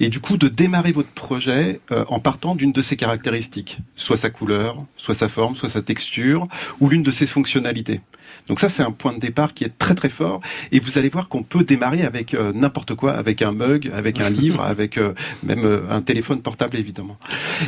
Et 0.00 0.08
du 0.08 0.20
coup, 0.20 0.36
de 0.36 0.48
démarrer 0.48 0.92
votre 0.92 1.10
projet 1.10 1.80
euh, 1.92 2.04
en 2.08 2.20
partant 2.20 2.54
d'une 2.54 2.72
de 2.72 2.82
ses 2.82 2.96
caractéristiques, 2.96 3.78
soit 3.96 4.16
sa 4.16 4.30
couleur, 4.30 4.84
soit 4.96 5.14
sa 5.14 5.28
forme, 5.28 5.54
soit 5.54 5.68
sa 5.68 5.82
texture, 5.82 6.48
ou 6.80 6.88
l'une 6.88 7.02
de 7.02 7.10
ses 7.10 7.26
fonctionnalités. 7.26 8.00
Donc 8.48 8.60
ça, 8.60 8.68
c'est 8.68 8.82
un 8.82 8.90
point 8.90 9.12
de 9.12 9.18
départ 9.18 9.54
qui 9.54 9.64
est 9.64 9.76
très 9.78 9.94
très 9.94 10.08
fort. 10.08 10.40
Et 10.72 10.80
vous 10.80 10.98
allez 10.98 11.08
voir 11.08 11.28
qu'on 11.28 11.42
peut 11.42 11.64
démarrer 11.64 12.02
avec 12.02 12.34
euh, 12.34 12.52
n'importe 12.52 12.94
quoi, 12.94 13.12
avec 13.12 13.42
un 13.42 13.52
mug, 13.52 13.90
avec 13.94 14.20
un 14.20 14.30
livre, 14.30 14.60
avec 14.60 14.98
même 15.42 15.82
un 15.88 16.02
téléphone 16.02 16.42
portable 16.42 16.76
évidemment. 16.76 17.16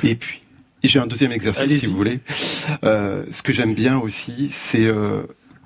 Et 0.03 0.15
puis, 0.15 0.41
j'ai 0.83 0.99
un 0.99 1.07
deuxième 1.07 1.33
exercice 1.33 1.81
si 1.81 1.87
vous 1.87 1.97
voulez. 1.97 2.21
ce 2.83 3.43
que 3.43 3.53
j'aime 3.53 3.75
bien 3.75 3.99
aussi, 3.99 4.49
c'est 4.51 4.91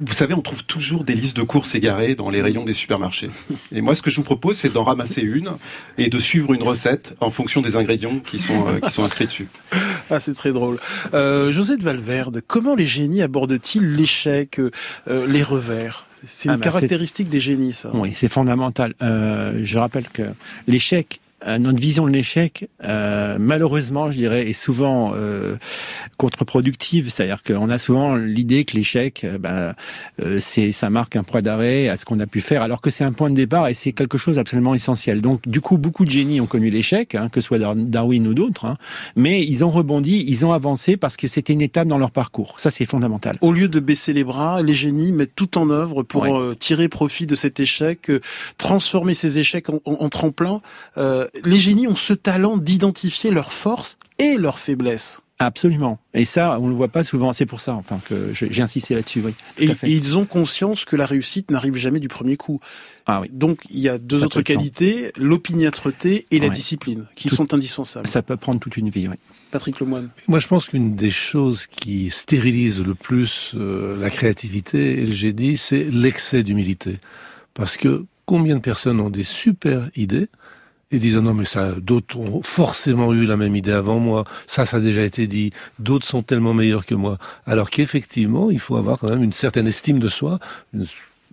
vous 0.00 0.12
savez, 0.12 0.34
on 0.34 0.42
trouve 0.42 0.64
toujours 0.64 1.04
des 1.04 1.14
listes 1.14 1.36
de 1.36 1.42
courses 1.42 1.74
égarées 1.74 2.14
dans 2.14 2.28
les 2.28 2.42
rayons 2.42 2.64
des 2.64 2.74
supermarchés. 2.74 3.30
Et 3.72 3.80
moi, 3.80 3.94
ce 3.94 4.02
que 4.02 4.10
je 4.10 4.16
vous 4.16 4.24
propose, 4.24 4.56
c'est 4.56 4.72
d'en 4.72 4.84
ramasser 4.84 5.22
une 5.22 5.52
et 5.96 6.08
de 6.08 6.18
suivre 6.18 6.52
une 6.52 6.62
recette 6.62 7.14
en 7.20 7.30
fonction 7.30 7.62
des 7.62 7.76
ingrédients 7.76 8.18
qui 8.18 8.38
sont, 8.38 8.68
euh, 8.68 8.80
qui 8.80 8.90
sont 8.90 9.04
inscrits 9.04 9.26
dessus. 9.26 9.48
Ah, 10.08 10.20
c'est 10.20 10.34
très 10.34 10.52
drôle. 10.52 10.78
Euh, 11.14 11.50
José 11.50 11.76
de 11.76 11.82
Valverde, 11.82 12.40
comment 12.46 12.76
les 12.76 12.84
génies 12.84 13.22
abordent-ils 13.22 13.96
l'échec, 13.96 14.60
euh, 14.60 14.70
les 15.26 15.42
revers? 15.42 16.06
C'est 16.24 16.46
une 16.46 16.52
ah, 16.52 16.56
bah, 16.56 16.64
caractéristique 16.64 17.28
des 17.28 17.40
génies, 17.40 17.72
ça. 17.72 17.90
Oui, 17.92 18.10
c'est 18.14 18.28
fondamental. 18.28 18.94
Euh, 19.02 19.60
je 19.62 19.78
rappelle 19.78 20.08
que 20.08 20.22
l'échec 20.66 21.20
euh, 21.20 21.25
notre 21.44 21.78
vision 21.78 22.06
de 22.06 22.10
l'échec, 22.10 22.68
euh, 22.84 23.36
malheureusement, 23.38 24.10
je 24.10 24.16
dirais, 24.16 24.48
est 24.48 24.52
souvent 24.52 25.12
euh, 25.14 25.56
contre-productive. 26.16 27.10
C'est-à-dire 27.10 27.42
qu'on 27.42 27.68
a 27.68 27.78
souvent 27.78 28.16
l'idée 28.16 28.64
que 28.64 28.76
l'échec, 28.76 29.22
euh, 29.24 29.38
ben, 29.38 29.74
c'est 30.40 30.72
ça 30.72 30.90
marque 30.90 31.16
un 31.16 31.22
point 31.22 31.42
d'arrêt 31.42 31.88
à 31.88 31.96
ce 31.96 32.04
qu'on 32.04 32.20
a 32.20 32.26
pu 32.26 32.40
faire, 32.40 32.62
alors 32.62 32.80
que 32.80 32.90
c'est 32.90 33.04
un 33.04 33.12
point 33.12 33.28
de 33.28 33.34
départ 33.34 33.68
et 33.68 33.74
c'est 33.74 33.92
quelque 33.92 34.18
chose 34.18 34.36
d'absolument 34.36 34.74
essentiel. 34.74 35.20
Donc, 35.20 35.46
du 35.48 35.60
coup, 35.60 35.76
beaucoup 35.76 36.04
de 36.04 36.10
génies 36.10 36.40
ont 36.40 36.46
connu 36.46 36.70
l'échec, 36.70 37.14
hein, 37.14 37.28
que 37.30 37.40
ce 37.40 37.48
soit 37.48 37.58
Darwin 37.58 38.26
ou 38.26 38.34
d'autres, 38.34 38.64
hein, 38.64 38.76
mais 39.14 39.44
ils 39.44 39.64
ont 39.64 39.70
rebondi, 39.70 40.24
ils 40.26 40.46
ont 40.46 40.52
avancé 40.52 40.96
parce 40.96 41.16
que 41.16 41.26
c'était 41.26 41.52
une 41.52 41.62
étape 41.62 41.86
dans 41.86 41.98
leur 41.98 42.10
parcours. 42.10 42.54
Ça, 42.58 42.70
c'est 42.70 42.86
fondamental. 42.86 43.36
Au 43.40 43.52
lieu 43.52 43.68
de 43.68 43.80
baisser 43.80 44.12
les 44.12 44.24
bras, 44.24 44.62
les 44.62 44.74
génies 44.74 45.12
mettent 45.12 45.36
tout 45.36 45.58
en 45.58 45.70
œuvre 45.70 46.02
pour 46.02 46.56
tirer 46.58 46.88
profit 46.88 47.26
de 47.26 47.34
cet 47.34 47.60
échec, 47.60 48.10
transformer 48.58 49.14
ces 49.14 49.38
échecs 49.38 49.68
en, 49.68 49.80
en, 49.84 49.92
en 50.00 50.08
tremplin. 50.08 50.60
Euh, 50.96 51.25
les 51.44 51.58
génies 51.58 51.86
ont 51.86 51.96
ce 51.96 52.14
talent 52.14 52.56
d'identifier 52.56 53.30
leurs 53.30 53.52
forces 53.52 53.98
et 54.18 54.36
leurs 54.36 54.58
faiblesses. 54.58 55.20
Absolument. 55.38 55.98
Et 56.14 56.24
ça, 56.24 56.58
on 56.60 56.64
ne 56.64 56.70
le 56.70 56.76
voit 56.76 56.88
pas 56.88 57.04
souvent. 57.04 57.32
C'est 57.34 57.44
pour 57.44 57.60
ça, 57.60 57.74
enfin, 57.74 58.00
que 58.08 58.32
j'ai 58.32 58.62
insisté 58.62 58.94
là-dessus. 58.94 59.20
Oui, 59.22 59.34
et, 59.58 59.70
ils 59.82 60.16
ont 60.16 60.24
conscience 60.24 60.86
que 60.86 60.96
la 60.96 61.04
réussite 61.04 61.50
n'arrive 61.50 61.76
jamais 61.76 62.00
du 62.00 62.08
premier 62.08 62.38
coup. 62.38 62.60
Ah 63.04 63.20
oui. 63.20 63.28
Donc, 63.32 63.60
il 63.68 63.80
y 63.80 63.88
a 63.88 63.98
deux 63.98 64.24
autres 64.24 64.40
qualités, 64.40 65.12
l'opiniâtreté 65.18 66.26
et 66.30 66.38
la 66.38 66.48
discipline, 66.48 67.06
qui 67.16 67.28
sont 67.28 67.52
indispensables. 67.52 68.06
Ça 68.06 68.22
peut 68.22 68.38
prendre 68.38 68.60
toute 68.60 68.78
une 68.78 68.88
vie, 68.88 69.08
oui. 69.08 69.16
Patrick 69.50 69.78
Lemoine. 69.78 70.08
Moi, 70.26 70.38
je 70.38 70.48
pense 70.48 70.68
qu'une 70.68 70.96
des 70.96 71.10
choses 71.10 71.66
qui 71.66 72.10
stérilise 72.10 72.82
le 72.82 72.94
plus 72.94 73.52
euh, 73.54 73.96
la 73.98 74.10
créativité 74.10 75.02
et 75.02 75.06
le 75.06 75.12
génie, 75.12 75.56
c'est 75.56 75.84
l'excès 75.84 76.42
d'humilité. 76.42 76.98
Parce 77.52 77.76
que 77.76 78.06
combien 78.24 78.56
de 78.56 78.60
personnes 78.60 79.00
ont 79.00 79.10
des 79.10 79.22
super 79.22 79.88
idées, 79.94 80.28
et 80.90 80.98
disent 80.98 81.16
non 81.16 81.34
mais 81.34 81.44
ça 81.44 81.72
d'autres 81.72 82.18
ont 82.18 82.42
forcément 82.42 83.12
eu 83.12 83.26
la 83.26 83.36
même 83.36 83.56
idée 83.56 83.72
avant 83.72 83.98
moi. 83.98 84.24
Ça 84.46 84.64
ça 84.64 84.78
a 84.78 84.80
déjà 84.80 85.02
été 85.02 85.26
dit. 85.26 85.52
D'autres 85.78 86.06
sont 86.06 86.22
tellement 86.22 86.54
meilleurs 86.54 86.86
que 86.86 86.94
moi. 86.94 87.18
Alors 87.46 87.70
qu'effectivement 87.70 88.50
il 88.50 88.60
faut 88.60 88.76
avoir 88.76 88.98
quand 88.98 89.10
même 89.10 89.22
une 89.22 89.32
certaine 89.32 89.66
estime 89.66 89.98
de 89.98 90.08
soi 90.08 90.38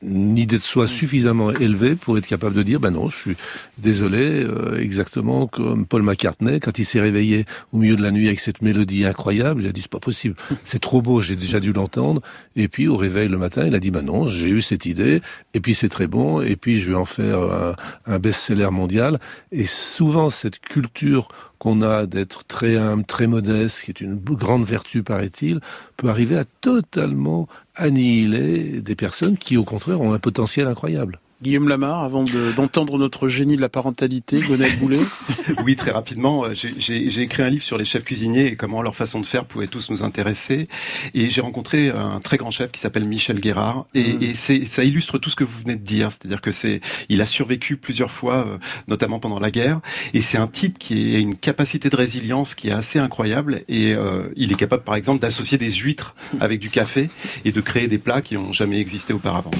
idée 0.04 0.58
de 0.58 0.64
soi 0.64 0.88
suffisamment 0.88 1.52
élevée 1.52 1.96
pour 1.96 2.18
être 2.18 2.28
capable 2.28 2.56
de 2.56 2.64
dire 2.64 2.80
ben 2.80 2.92
non, 2.92 3.10
je 3.10 3.16
suis 3.18 3.38
désolé, 3.78 4.44
euh, 4.44 4.80
exactement 4.80 5.48
comme 5.48 5.86
Paul 5.86 6.04
McCartney 6.04 6.60
quand 6.60 6.78
il 6.78 6.86
s'est 6.86 7.02
réveillé 7.02 7.46
au 7.72 7.78
milieu 7.78 7.96
de 7.96 8.02
la 8.02 8.12
nuit 8.12 8.28
avec 8.28 8.40
cette 8.40 8.62
mélodie 8.62 9.06
incroyable, 9.06 9.64
il 9.64 9.68
a 9.68 9.72
dit 9.72 9.82
c'est 9.82 9.92
pas 9.92 10.00
possible, 10.00 10.36
c'est 10.64 10.80
trop 10.80 11.02
beau, 11.02 11.22
j'ai 11.22 11.36
déjà 11.36 11.60
dû 11.60 11.74
l'entendre. 11.74 12.22
Et 12.56 12.68
puis 12.68 12.88
au 12.88 12.98
réveil 12.98 13.28
le 13.28 13.38
matin, 13.38 13.66
il 13.66 13.76
a 13.76 13.80
dit 13.80 13.92
ben 13.92 14.04
non, 14.04 14.28
j'ai 14.28 14.50
eu 14.50 14.62
cette 14.62 14.86
idée, 14.86 15.22
et 15.54 15.60
puis 15.60 15.74
c'est 15.74 15.90
très 15.90 16.08
bon, 16.08 16.42
et 16.42 16.56
puis 16.56 16.80
je 16.80 16.92
vais 16.92 16.98
en 16.98 17.06
faire 17.06 17.40
un, 17.40 17.76
un 18.06 18.20
best-seller 18.20 18.70
mondial. 18.72 19.20
Et 19.52 19.66
souvent 19.66 20.30
cette 20.30 20.60
culture 20.60 21.28
qu'on 21.64 21.82
a 21.82 22.06
d'être 22.08 22.44
très 22.44 22.76
humble, 22.76 23.06
très 23.06 23.26
modeste, 23.26 23.84
qui 23.84 23.92
est 23.92 24.02
une 24.02 24.16
grande 24.16 24.66
vertu, 24.66 25.02
paraît-il, 25.02 25.62
peut 25.96 26.10
arriver 26.10 26.38
à 26.38 26.44
totalement 26.60 27.48
annihiler 27.76 28.82
des 28.82 28.96
personnes 28.96 29.38
qui, 29.38 29.58
au 29.58 29.64
contraire, 29.64 30.02
ont 30.02 30.14
un 30.14 30.20
potentiel 30.20 30.68
incroyable. 30.68 31.20
Guillaume 31.44 31.68
Lamar, 31.68 32.04
avant 32.04 32.24
d'entendre 32.56 32.98
notre 32.98 33.28
génie 33.28 33.58
de 33.58 33.62
la 33.62 33.68
parentalité, 33.68 34.40
Gonel 34.40 34.78
Boulet 34.78 35.00
Oui, 35.66 35.76
très 35.76 35.92
rapidement. 35.92 36.46
Euh, 36.46 36.54
j'ai 36.54 37.22
écrit 37.22 37.44
un 37.44 37.50
livre 37.50 37.64
sur 37.64 37.78
les 37.78 37.84
chefs 37.84 38.06
cuisiniers 38.06 38.46
et 38.46 38.56
comment 38.56 38.82
leur 38.82 38.96
façon 38.96 39.20
de 39.20 39.26
faire 39.26 39.44
pouvait 39.44 39.68
tous 39.68 39.90
nous 39.90 40.04
intéresser. 40.04 40.68
Et 41.14 41.30
j'ai 41.30 41.42
rencontré 41.42 41.90
un 41.90 42.22
très 42.22 42.38
grand 42.38 42.50
chef 42.50 42.72
qui 42.72 42.80
s'appelle 42.80 43.04
Michel 43.04 43.42
Guérard. 43.42 43.86
Et, 43.94 44.14
mm. 44.14 44.24
et 44.24 44.66
ça 44.66 44.84
illustre 44.86 45.18
tout 45.18 45.30
ce 45.30 45.36
que 45.36 45.44
vous 45.44 45.60
venez 45.60 45.76
de 45.76 45.84
dire. 45.84 46.14
C'est-à-dire 46.14 46.40
que 46.40 46.54
c'est, 46.54 46.80
il 47.10 47.22
a 47.22 47.26
survécu 47.26 47.76
plusieurs 47.76 48.10
fois, 48.10 48.48
euh, 48.48 48.58
notamment 48.88 49.20
pendant 49.20 49.40
la 49.40 49.52
guerre. 49.52 49.82
Et 50.14 50.22
c'est 50.22 50.38
un 50.38 50.48
type 50.48 50.80
qui 50.80 51.14
a 51.14 51.20
une 51.20 51.36
capacité 51.36 51.90
de 51.90 51.96
résilience 51.98 52.56
qui 52.56 52.70
est 52.70 52.74
assez 52.74 53.00
incroyable. 53.00 53.64
Et 53.68 53.94
euh, 53.94 54.30
il 54.38 54.54
est 54.54 54.58
capable, 54.58 54.84
par 54.84 54.96
exemple, 54.96 55.22
d'associer 55.22 55.58
des 55.58 55.72
huîtres 55.72 56.16
avec 56.40 56.62
du 56.62 56.70
café 56.70 57.10
et 57.44 57.52
de 57.52 57.60
créer 57.60 57.90
des 57.90 57.98
plats 57.98 58.22
qui 58.22 58.36
n'ont 58.36 58.54
jamais 58.54 58.80
existé 58.80 59.12
auparavant. 59.12 59.52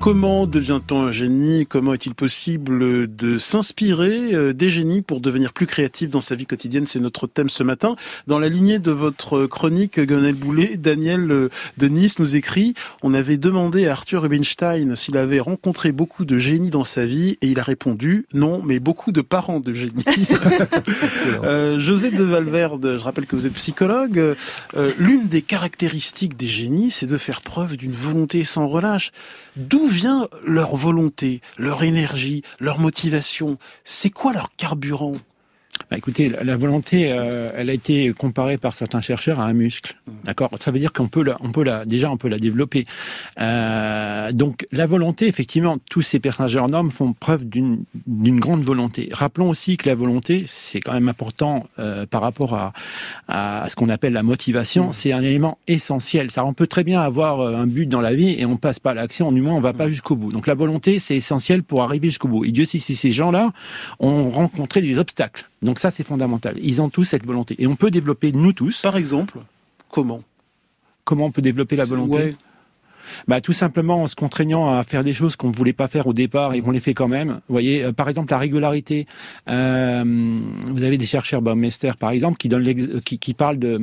Comment 0.00 0.46
devient-on 0.46 1.02
un 1.02 1.10
génie? 1.10 1.66
Comment 1.66 1.92
est-il 1.92 2.14
possible 2.14 3.14
de 3.14 3.36
s'inspirer 3.36 4.34
euh, 4.34 4.54
des 4.54 4.70
génies 4.70 5.02
pour 5.02 5.20
devenir 5.20 5.52
plus 5.52 5.66
créatif 5.66 6.08
dans 6.08 6.22
sa 6.22 6.34
vie 6.34 6.46
quotidienne? 6.46 6.86
C'est 6.86 7.00
notre 7.00 7.26
thème 7.26 7.50
ce 7.50 7.62
matin. 7.62 7.96
Dans 8.26 8.38
la 8.38 8.48
lignée 8.48 8.78
de 8.78 8.92
votre 8.92 9.44
chronique, 9.44 10.00
Gonel 10.00 10.36
Boulet, 10.36 10.78
Daniel 10.78 11.30
euh, 11.30 11.50
de 11.76 11.88
Nice 11.88 12.18
nous 12.18 12.34
écrit 12.34 12.72
On 13.02 13.12
avait 13.12 13.36
demandé 13.36 13.88
à 13.88 13.92
Arthur 13.92 14.22
Rubinstein 14.22 14.96
s'il 14.96 15.18
avait 15.18 15.38
rencontré 15.38 15.92
beaucoup 15.92 16.24
de 16.24 16.38
génies 16.38 16.70
dans 16.70 16.84
sa 16.84 17.04
vie 17.04 17.36
et 17.42 17.48
il 17.48 17.60
a 17.60 17.62
répondu 17.62 18.24
non, 18.32 18.62
mais 18.64 18.78
beaucoup 18.78 19.12
de 19.12 19.20
parents 19.20 19.60
de 19.60 19.74
génies. 19.74 20.02
euh, 21.44 21.78
José 21.78 22.10
de 22.10 22.24
Valverde, 22.24 22.94
je 22.96 23.00
rappelle 23.00 23.26
que 23.26 23.36
vous 23.36 23.46
êtes 23.46 23.52
psychologue. 23.52 24.18
Euh, 24.18 24.92
L'une 24.98 25.28
des 25.28 25.42
caractéristiques 25.42 26.38
des 26.38 26.48
génies, 26.48 26.90
c'est 26.90 27.06
de 27.06 27.18
faire 27.18 27.42
preuve 27.42 27.76
d'une 27.76 27.92
volonté 27.92 28.44
sans 28.44 28.66
relâche. 28.66 29.12
D'où 29.56 29.89
vient 29.90 30.28
leur 30.44 30.76
volonté, 30.76 31.40
leur 31.58 31.82
énergie, 31.82 32.42
leur 32.58 32.78
motivation? 32.78 33.58
C'est 33.84 34.10
quoi 34.10 34.32
leur 34.32 34.54
carburant? 34.56 35.12
Bah, 35.88 35.96
écoutez, 35.96 36.28
la, 36.28 36.56
volonté, 36.56 37.12
euh, 37.12 37.48
elle 37.56 37.70
a 37.70 37.72
été 37.72 38.12
comparée 38.12 38.58
par 38.58 38.74
certains 38.74 39.00
chercheurs 39.00 39.40
à 39.40 39.44
un 39.44 39.52
muscle. 39.52 39.96
Mmh. 40.06 40.12
D'accord? 40.24 40.50
Ça 40.58 40.70
veut 40.70 40.78
dire 40.78 40.92
qu'on 40.92 41.08
peut, 41.08 41.22
la, 41.22 41.36
on 41.40 41.52
peut 41.52 41.64
la, 41.64 41.84
déjà, 41.84 42.10
on 42.10 42.16
peut 42.16 42.28
la 42.28 42.38
développer. 42.38 42.86
Euh, 43.40 44.32
donc, 44.32 44.66
la 44.72 44.86
volonté, 44.86 45.26
effectivement, 45.26 45.78
tous 45.90 46.02
ces 46.02 46.18
personnages 46.18 46.56
hors 46.56 46.68
normes 46.68 46.90
font 46.90 47.12
preuve 47.12 47.44
d'une 47.48 47.84
grande 48.40 48.62
volonté. 48.62 49.08
Rappelons 49.12 49.48
aussi 49.48 49.76
que 49.76 49.88
la 49.88 49.94
volonté, 49.94 50.44
c'est 50.46 50.80
quand 50.80 50.92
même 50.92 51.08
important 51.08 51.66
euh, 51.78 52.06
par 52.06 52.20
rapport 52.20 52.54
à, 52.54 52.72
à 53.28 53.68
ce 53.68 53.76
qu'on 53.76 53.88
appelle 53.88 54.12
la 54.12 54.22
motivation. 54.22 54.88
Mmh. 54.88 54.92
C'est 54.92 55.12
un 55.12 55.22
élément 55.22 55.58
essentiel. 55.66 56.30
Ça, 56.30 56.44
on 56.44 56.52
peut 56.52 56.66
très 56.66 56.84
bien 56.84 57.00
avoir 57.00 57.40
un 57.40 57.66
but 57.66 57.86
dans 57.86 58.00
la 58.00 58.14
vie 58.14 58.36
et 58.38 58.46
on 58.46 58.56
passe 58.56 58.78
pas 58.78 58.90
à 58.90 58.94
l'action. 58.94 59.32
Du 59.32 59.40
moins, 59.40 59.54
on 59.54 59.60
va 59.60 59.72
pas 59.72 59.86
mmh. 59.86 59.90
jusqu'au 59.90 60.16
bout. 60.16 60.32
Donc, 60.32 60.46
la 60.46 60.54
volonté, 60.54 60.98
c'est 60.98 61.16
essentiel 61.16 61.62
pour 61.62 61.82
arriver 61.82 62.08
jusqu'au 62.08 62.28
bout. 62.28 62.44
Et 62.44 62.52
Dieu 62.52 62.64
sait 62.64 62.78
si 62.78 62.94
ces 62.94 63.12
gens-là 63.12 63.52
ont 63.98 64.30
rencontré 64.30 64.82
des 64.82 64.98
obstacles. 64.98 65.49
Donc 65.62 65.78
ça, 65.78 65.90
c'est 65.90 66.04
fondamental. 66.04 66.56
Ils 66.62 66.80
ont 66.80 66.88
tous 66.88 67.04
cette 67.04 67.24
volonté. 67.24 67.54
Et 67.58 67.66
on 67.66 67.76
peut 67.76 67.90
développer, 67.90 68.32
nous 68.32 68.52
tous. 68.52 68.80
Par 68.82 68.96
exemple, 68.96 69.38
comment? 69.90 70.22
Comment 71.04 71.26
on 71.26 71.30
peut 71.30 71.42
développer 71.42 71.76
la 71.76 71.84
volonté 71.84 72.34
bah, 73.26 73.40
tout 73.40 73.52
simplement 73.52 74.02
en 74.02 74.06
se 74.06 74.14
contraignant 74.14 74.68
à 74.68 74.84
faire 74.84 75.04
des 75.04 75.12
choses 75.12 75.36
qu'on 75.36 75.48
ne 75.48 75.54
voulait 75.54 75.72
pas 75.72 75.88
faire 75.88 76.06
au 76.06 76.12
départ 76.12 76.54
et 76.54 76.60
qu'on 76.60 76.70
les 76.70 76.80
fait 76.80 76.94
quand 76.94 77.08
même. 77.08 77.40
Vous 77.48 77.54
voyez, 77.54 77.82
euh, 77.82 77.92
par 77.92 78.08
exemple 78.08 78.30
la 78.30 78.38
régularité. 78.38 79.06
Euh, 79.48 80.04
vous 80.66 80.84
avez 80.84 80.98
des 80.98 81.06
chercheurs, 81.06 81.42
Baumeister 81.42 81.92
par 81.98 82.10
exemple, 82.10 82.36
qui 82.38 82.48
donne 82.48 83.00
qui, 83.00 83.18
qui 83.18 83.34
parlent 83.34 83.58
de 83.58 83.78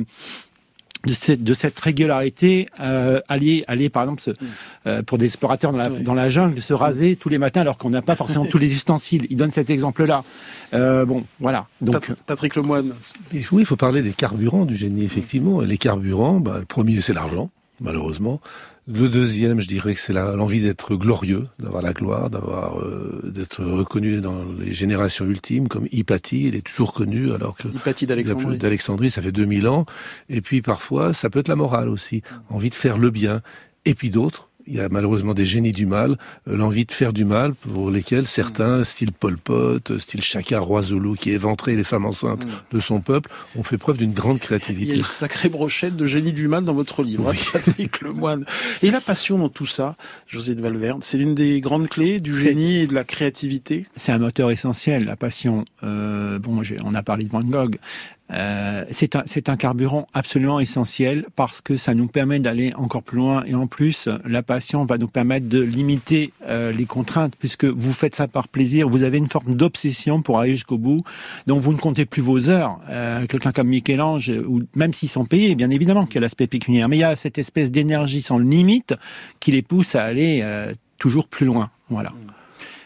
de 1.06 1.12
cette, 1.12 1.44
de 1.44 1.54
cette 1.54 1.78
régularité 1.78 2.68
euh, 2.80 3.20
alliée, 3.28 3.64
alliée 3.68 3.88
par 3.88 4.02
exemple 4.02 4.22
mm. 4.28 4.46
euh, 4.86 5.02
pour 5.02 5.18
des 5.18 5.26
explorateurs 5.26 5.72
dans 5.72 5.78
la, 5.78 5.88
dans 5.88 6.14
la 6.14 6.28
jungle 6.28 6.60
se 6.60 6.74
raser 6.74 7.16
tous 7.16 7.28
les 7.28 7.38
matins 7.38 7.60
alors 7.60 7.78
qu'on 7.78 7.90
n'a 7.90 8.02
pas 8.02 8.16
forcément 8.16 8.46
tous 8.50 8.58
les 8.58 8.74
ustensiles. 8.74 9.26
Il 9.30 9.36
donne 9.36 9.52
cet 9.52 9.70
exemple-là. 9.70 10.24
Euh, 10.74 11.04
bon, 11.04 11.24
voilà. 11.40 11.66
Donc 11.80 12.12
Patrick 12.26 12.56
Lemoine. 12.56 12.92
Oui, 13.32 13.46
il 13.52 13.64
faut 13.64 13.76
parler 13.76 14.02
des 14.02 14.12
carburants 14.12 14.64
du 14.64 14.76
génie. 14.76 15.04
Effectivement, 15.04 15.60
les 15.60 15.78
carburants, 15.78 16.40
bah, 16.40 16.56
le 16.60 16.64
premier 16.64 17.00
c'est 17.00 17.12
l'argent, 17.12 17.50
malheureusement. 17.80 18.40
Le 18.86 19.08
deuxième, 19.08 19.60
je 19.60 19.68
dirais 19.68 19.94
que 19.94 20.00
c'est 20.00 20.14
l'envie 20.14 20.62
d'être 20.62 20.96
glorieux, 20.96 21.46
d'avoir 21.58 21.82
la 21.82 21.92
gloire, 21.92 22.30
d'avoir 22.30 22.80
euh, 22.80 23.20
d'être 23.24 23.62
reconnu 23.62 24.20
dans 24.22 24.44
les 24.58 24.72
générations 24.72 25.26
ultimes, 25.26 25.68
comme 25.68 25.86
Hypatie, 25.92 26.48
il 26.48 26.56
est 26.56 26.66
toujours 26.66 26.94
connu, 26.94 27.32
alors 27.32 27.56
que 27.56 27.68
Hypatie 27.68 28.06
d'Alexandrie, 28.06 28.56
d'Alexandrie, 28.56 29.10
ça 29.10 29.20
fait 29.20 29.32
2000 29.32 29.68
ans. 29.68 29.84
Et 30.30 30.40
puis 30.40 30.62
parfois, 30.62 31.12
ça 31.12 31.28
peut 31.28 31.40
être 31.40 31.48
la 31.48 31.56
morale 31.56 31.90
aussi, 31.90 32.22
envie 32.48 32.70
de 32.70 32.74
faire 32.74 32.96
le 32.96 33.10
bien. 33.10 33.42
Et 33.84 33.94
puis 33.94 34.08
d'autres, 34.08 34.47
il 34.68 34.76
y 34.76 34.80
a 34.80 34.88
malheureusement 34.88 35.34
des 35.34 35.46
génies 35.46 35.72
du 35.72 35.86
mal, 35.86 36.18
euh, 36.46 36.56
l'envie 36.56 36.84
de 36.84 36.92
faire 36.92 37.12
du 37.12 37.24
mal, 37.24 37.54
pour 37.54 37.90
lesquels 37.90 38.26
certains, 38.26 38.78
mm. 38.78 38.84
style 38.84 39.12
Pol 39.12 39.38
Pot, 39.38 39.98
style 39.98 40.22
Chaka 40.22 40.60
Roisoulou, 40.60 41.14
qui 41.14 41.30
éventraient 41.30 41.74
les 41.74 41.84
femmes 41.84 42.04
enceintes 42.04 42.44
mm. 42.46 42.76
de 42.76 42.80
son 42.80 43.00
peuple, 43.00 43.30
ont 43.56 43.62
fait 43.62 43.78
preuve 43.78 43.96
d'une 43.96 44.12
grande 44.12 44.38
créativité. 44.38 44.84
Il 44.84 44.90
y 44.90 44.92
a 44.92 44.96
une 44.96 45.04
sacrée 45.04 45.48
brochette 45.48 45.96
de 45.96 46.04
génies 46.04 46.32
du 46.32 46.48
mal 46.48 46.64
dans 46.64 46.74
votre 46.74 47.02
livre, 47.02 47.30
hein, 47.30 47.34
Patrick 47.52 48.00
Lemoine. 48.00 48.44
Et 48.82 48.90
la 48.90 49.00
passion 49.00 49.38
dans 49.38 49.48
tout 49.48 49.66
ça, 49.66 49.96
José 50.26 50.54
de 50.54 50.62
Valverde, 50.62 51.02
c'est 51.02 51.18
l'une 51.18 51.34
des 51.34 51.60
grandes 51.60 51.88
clés 51.88 52.20
du 52.20 52.32
génie 52.32 52.78
et 52.78 52.86
de 52.86 52.94
la 52.94 53.04
créativité? 53.04 53.86
C'est 53.96 54.12
un 54.12 54.18
moteur 54.18 54.50
essentiel, 54.50 55.04
la 55.04 55.16
passion. 55.16 55.64
Euh, 55.82 56.38
bon, 56.38 56.60
on 56.84 56.94
a 56.94 57.02
parlé 57.02 57.24
de 57.24 57.30
Van 57.30 57.42
Gogh, 57.42 57.76
euh, 58.32 58.84
c'est 58.90 59.16
un, 59.16 59.24
un, 59.46 59.56
carburant 59.56 60.06
absolument 60.12 60.60
essentiel 60.60 61.24
parce 61.34 61.60
que 61.62 61.76
ça 61.76 61.94
nous 61.94 62.08
permet 62.08 62.40
d'aller 62.40 62.74
encore 62.74 63.02
plus 63.02 63.16
loin 63.16 63.42
et 63.46 63.54
en 63.54 63.66
plus 63.66 64.08
la 64.26 64.42
passion 64.42 64.84
va 64.84 64.98
nous 64.98 65.08
permettre 65.08 65.48
de 65.48 65.60
limiter 65.60 66.32
euh, 66.46 66.70
les 66.70 66.84
contraintes 66.84 67.34
puisque 67.38 67.64
vous 67.64 67.92
faites 67.92 68.14
ça 68.14 68.28
par 68.28 68.48
plaisir, 68.48 68.88
vous 68.88 69.02
avez 69.02 69.16
une 69.16 69.28
forme 69.28 69.54
d'obsession 69.54 70.20
pour 70.20 70.38
aller 70.38 70.54
jusqu'au 70.54 70.76
bout, 70.76 70.98
donc 71.46 71.62
vous 71.62 71.72
ne 71.72 71.78
comptez 71.78 72.04
plus 72.04 72.22
vos 72.22 72.50
heures. 72.50 72.80
Euh, 72.90 73.26
Quelqu'un 73.26 73.52
comme 73.52 73.68
Michel-Ange, 73.68 74.30
ou 74.46 74.62
même 74.74 74.92
s'ils 74.92 75.08
sont 75.08 75.24
payés, 75.24 75.54
bien 75.54 75.70
évidemment 75.70 76.04
qu'il 76.04 76.16
y 76.16 76.18
a 76.18 76.22
l'aspect 76.22 76.46
pécuniaire, 76.46 76.88
mais 76.88 76.96
il 76.96 77.00
y 77.00 77.04
a 77.04 77.16
cette 77.16 77.38
espèce 77.38 77.70
d'énergie 77.70 78.22
sans 78.22 78.38
limite 78.38 78.94
qui 79.40 79.52
les 79.52 79.62
pousse 79.62 79.94
à 79.94 80.04
aller 80.04 80.40
euh, 80.42 80.74
toujours 80.98 81.28
plus 81.28 81.46
loin. 81.46 81.70
Voilà. 81.88 82.12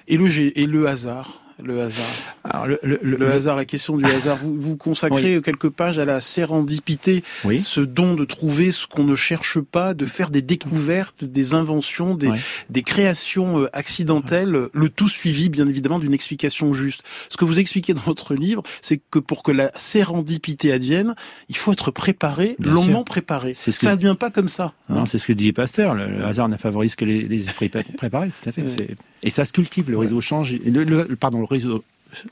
Et 0.09 0.17
le, 0.17 0.59
et 0.59 0.67
le 0.67 0.89
hasard? 0.89 1.42
Le 1.65 1.83
hasard. 1.83 2.35
Alors 2.45 2.67
le, 2.67 2.79
le, 2.83 3.31
hasard, 3.31 3.57
la 3.57 3.65
question 3.65 3.97
du 3.97 4.05
hasard. 4.05 4.37
Vous, 4.37 4.61
vous 4.61 4.77
consacrez 4.77 5.41
quelques 5.45 5.71
pages 5.71 5.99
à 5.99 6.05
la 6.05 6.21
sérendipité, 6.21 7.23
ce 7.59 7.81
don 7.81 8.15
de 8.15 8.25
trouver 8.25 8.73
ce 8.73 8.87
qu'on 8.87 9.05
ne 9.05 9.17
cherche 9.17 9.61
pas, 9.61 9.95
de 9.95 10.05
faire 10.07 10.31
des 10.31 10.43
découvertes, 10.43 11.25
des 11.25 11.55
inventions, 11.55 12.15
des, 12.15 12.31
des 12.71 12.83
créations 12.83 13.61
euh, 13.61 13.69
accidentelles, 13.73 14.69
le 14.73 14.89
tout 14.89 15.09
suivi 15.09 15.49
bien 15.49 15.69
évidemment 15.69 15.99
d'une 15.99 16.15
explication 16.15 16.75
juste. 16.75 17.03
Ce 17.29 17.37
que 17.37 17.45
vous 17.45 17.59
expliquez 17.59 17.95
dans 17.95 18.03
votre 18.03 18.35
livre, 18.35 18.63
c'est 18.81 19.01
que 19.11 19.19
pour 19.19 19.43
que 19.43 19.53
la 19.53 19.71
sérendipité 19.77 20.73
advienne, 20.73 21.15
il 21.49 21.57
faut 21.57 21.73
être 21.73 21.91
préparé, 21.91 22.57
longuement 22.59 23.05
préparé. 23.05 23.55
Ce 23.55 23.71
Ça 23.71 23.95
ne 23.95 24.01
vient 24.01 24.15
pas 24.15 24.31
comme 24.31 24.49
ça. 24.49 24.73
Hein. 24.89 24.95
Non, 24.95 25.07
c'est 25.07 25.19
ce 25.19 25.27
que 25.27 25.33
dit 25.33 25.53
Pasteur. 25.53 25.95
Le, 25.95 26.25
hasard 26.25 26.49
ne 26.49 26.57
favorise 26.57 26.97
que 26.97 27.05
les, 27.05 27.23
les 27.23 27.45
esprits 27.45 27.69
préparés. 27.69 28.31
Tout 28.43 28.49
à 28.49 28.53
fait. 28.53 28.97
Et 29.23 29.31
ça 29.31 29.45
se 29.45 29.53
cultive. 29.53 29.91
Le 29.91 29.99
réseau 29.99 30.21
change. 30.21 30.53
Le, 30.53 30.85
le, 30.85 31.17
pardon, 31.17 31.39
le 31.39 31.45
réseau 31.45 31.85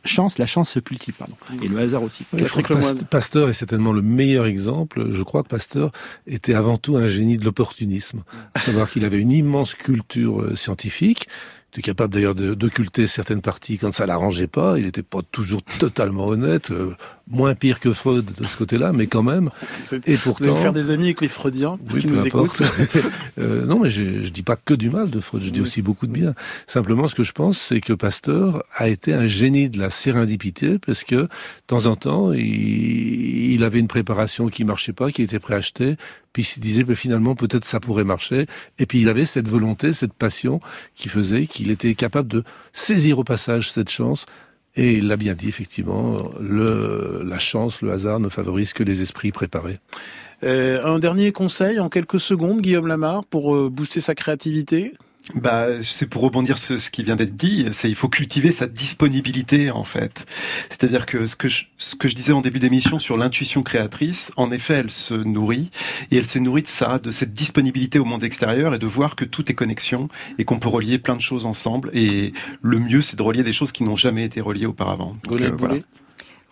chance, 0.04 0.38
la 0.38 0.46
chance 0.46 0.70
se 0.70 0.78
cultive, 0.78 1.14
pardon. 1.14 1.36
Et 1.62 1.68
le 1.68 1.78
hasard 1.78 2.02
aussi. 2.02 2.24
Pasteur 3.10 3.48
est 3.48 3.54
certainement 3.54 3.92
le 3.92 4.02
meilleur 4.02 4.46
exemple. 4.46 5.08
Je 5.12 5.22
crois 5.22 5.42
que 5.42 5.48
Pasteur 5.48 5.92
était 6.26 6.54
avant 6.54 6.76
tout 6.76 6.96
un 6.96 7.08
génie 7.08 7.38
de 7.38 7.44
l'opportunisme. 7.44 8.22
À 8.54 8.60
savoir 8.60 8.90
qu'il 8.90 9.04
avait 9.04 9.20
une 9.20 9.32
immense 9.32 9.74
culture 9.74 10.42
euh, 10.42 10.56
scientifique, 10.56 11.28
était 11.72 11.82
capable 11.82 12.12
d'ailleurs 12.12 12.34
d'occulter 12.34 13.06
certaines 13.06 13.42
parties 13.42 13.78
quand 13.78 13.92
ça 13.92 14.04
l'arrangeait 14.04 14.48
pas. 14.48 14.76
Il 14.76 14.86
n'était 14.86 15.04
pas 15.04 15.20
toujours 15.22 15.62
totalement 15.62 16.26
honnête. 16.26 16.72
Moins 17.30 17.54
pire 17.54 17.80
que 17.80 17.92
Freud 17.92 18.26
de 18.36 18.46
ce 18.46 18.56
côté-là, 18.56 18.92
mais 18.92 19.06
quand 19.06 19.22
même. 19.22 19.50
Et 20.06 20.16
pourtant, 20.16 20.44
vous 20.44 20.50
allez 20.50 20.60
faire 20.60 20.72
des 20.72 20.90
amis 20.90 21.04
avec 21.04 21.20
les 21.20 21.28
Freudiens 21.28 21.78
qui 21.98 22.06
nous 22.06 22.26
écoutent. 22.26 22.60
euh, 23.38 23.64
non, 23.66 23.80
mais 23.80 23.90
je, 23.90 24.24
je 24.24 24.28
dis 24.30 24.42
pas 24.42 24.56
que 24.56 24.74
du 24.74 24.90
mal 24.90 25.10
de 25.10 25.20
Freud, 25.20 25.42
je 25.42 25.50
dis 25.50 25.60
aussi 25.60 25.80
beaucoup 25.80 26.06
de 26.06 26.12
bien. 26.12 26.34
Simplement, 26.66 27.08
ce 27.08 27.14
que 27.14 27.22
je 27.22 27.32
pense, 27.32 27.58
c'est 27.58 27.80
que 27.80 27.92
Pasteur 27.92 28.64
a 28.76 28.88
été 28.88 29.14
un 29.14 29.26
génie 29.26 29.70
de 29.70 29.78
la 29.78 29.90
sérendipité, 29.90 30.78
parce 30.78 31.04
que 31.04 31.14
de 31.14 31.28
temps 31.66 31.86
en 31.86 31.96
temps, 31.96 32.32
il, 32.32 33.52
il 33.52 33.64
avait 33.64 33.78
une 33.78 33.88
préparation 33.88 34.48
qui 34.48 34.64
marchait 34.64 34.92
pas, 34.92 35.10
qui 35.10 35.22
était 35.22 35.38
préachetée, 35.38 35.96
puis 36.32 36.42
il 36.42 36.46
se 36.46 36.60
disait 36.60 36.84
mais 36.86 36.94
finalement 36.94 37.34
peut-être 37.34 37.64
ça 37.64 37.80
pourrait 37.80 38.04
marcher 38.04 38.46
et 38.78 38.86
puis 38.86 39.00
il 39.00 39.08
avait 39.08 39.26
cette 39.26 39.48
volonté 39.48 39.92
cette 39.92 40.12
passion 40.12 40.60
qui 40.94 41.08
faisait 41.08 41.46
qu'il 41.46 41.70
était 41.70 41.94
capable 41.94 42.28
de 42.28 42.44
saisir 42.72 43.18
au 43.18 43.24
passage 43.24 43.70
cette 43.70 43.90
chance 43.90 44.26
et 44.76 44.92
il 44.94 45.08
l'a 45.08 45.16
bien 45.16 45.34
dit, 45.34 45.48
effectivement, 45.48 46.22
la 46.40 47.38
chance, 47.38 47.82
le 47.82 47.92
hasard 47.92 48.20
ne 48.20 48.28
favorise 48.28 48.72
que 48.72 48.82
les 48.82 49.02
esprits 49.02 49.32
préparés. 49.32 49.78
Euh, 50.42 50.84
un 50.84 50.98
dernier 50.98 51.32
conseil 51.32 51.80
en 51.80 51.88
quelques 51.88 52.20
secondes, 52.20 52.60
Guillaume 52.60 52.86
Lamar, 52.86 53.24
pour 53.24 53.54
euh, 53.54 53.68
booster 53.68 54.00
sa 54.00 54.14
créativité? 54.14 54.94
Bah, 55.34 55.82
c'est 55.82 56.06
pour 56.06 56.22
rebondir 56.22 56.58
sur 56.58 56.80
ce 56.80 56.90
qui 56.90 57.04
vient 57.04 57.16
d'être 57.16 57.36
dit, 57.36 57.66
c'est 57.72 57.88
il 57.88 57.94
faut 57.94 58.08
cultiver 58.08 58.50
sa 58.50 58.66
disponibilité 58.66 59.70
en 59.70 59.84
fait. 59.84 60.26
C'est-à-dire 60.68 61.06
que 61.06 61.26
ce 61.26 61.36
que 61.36 61.48
je, 61.48 61.66
ce 61.78 61.94
que 61.94 62.08
je 62.08 62.14
disais 62.14 62.32
en 62.32 62.40
début 62.40 62.58
d'émission 62.58 62.98
sur 62.98 63.16
l'intuition 63.16 63.62
créatrice, 63.62 64.32
en 64.36 64.50
effet, 64.50 64.74
elle 64.74 64.90
se 64.90 65.14
nourrit 65.14 65.70
et 66.10 66.16
elle 66.16 66.26
s'est 66.26 66.40
nourrie 66.40 66.62
de 66.62 66.66
ça, 66.66 66.98
de 66.98 67.10
cette 67.10 67.32
disponibilité 67.32 67.98
au 67.98 68.04
monde 68.04 68.24
extérieur 68.24 68.74
et 68.74 68.78
de 68.78 68.86
voir 68.86 69.16
que 69.16 69.24
tout 69.24 69.50
est 69.50 69.54
connexion 69.54 70.08
et 70.38 70.44
qu'on 70.44 70.58
peut 70.58 70.68
relier 70.68 70.98
plein 70.98 71.16
de 71.16 71.22
choses 71.22 71.44
ensemble. 71.44 71.90
Et 71.92 72.32
le 72.62 72.78
mieux, 72.78 73.02
c'est 73.02 73.16
de 73.16 73.22
relier 73.22 73.42
des 73.42 73.52
choses 73.52 73.72
qui 73.72 73.84
n'ont 73.84 73.96
jamais 73.96 74.24
été 74.24 74.40
reliées 74.40 74.66
auparavant. 74.66 75.16
Euh, 75.30 75.80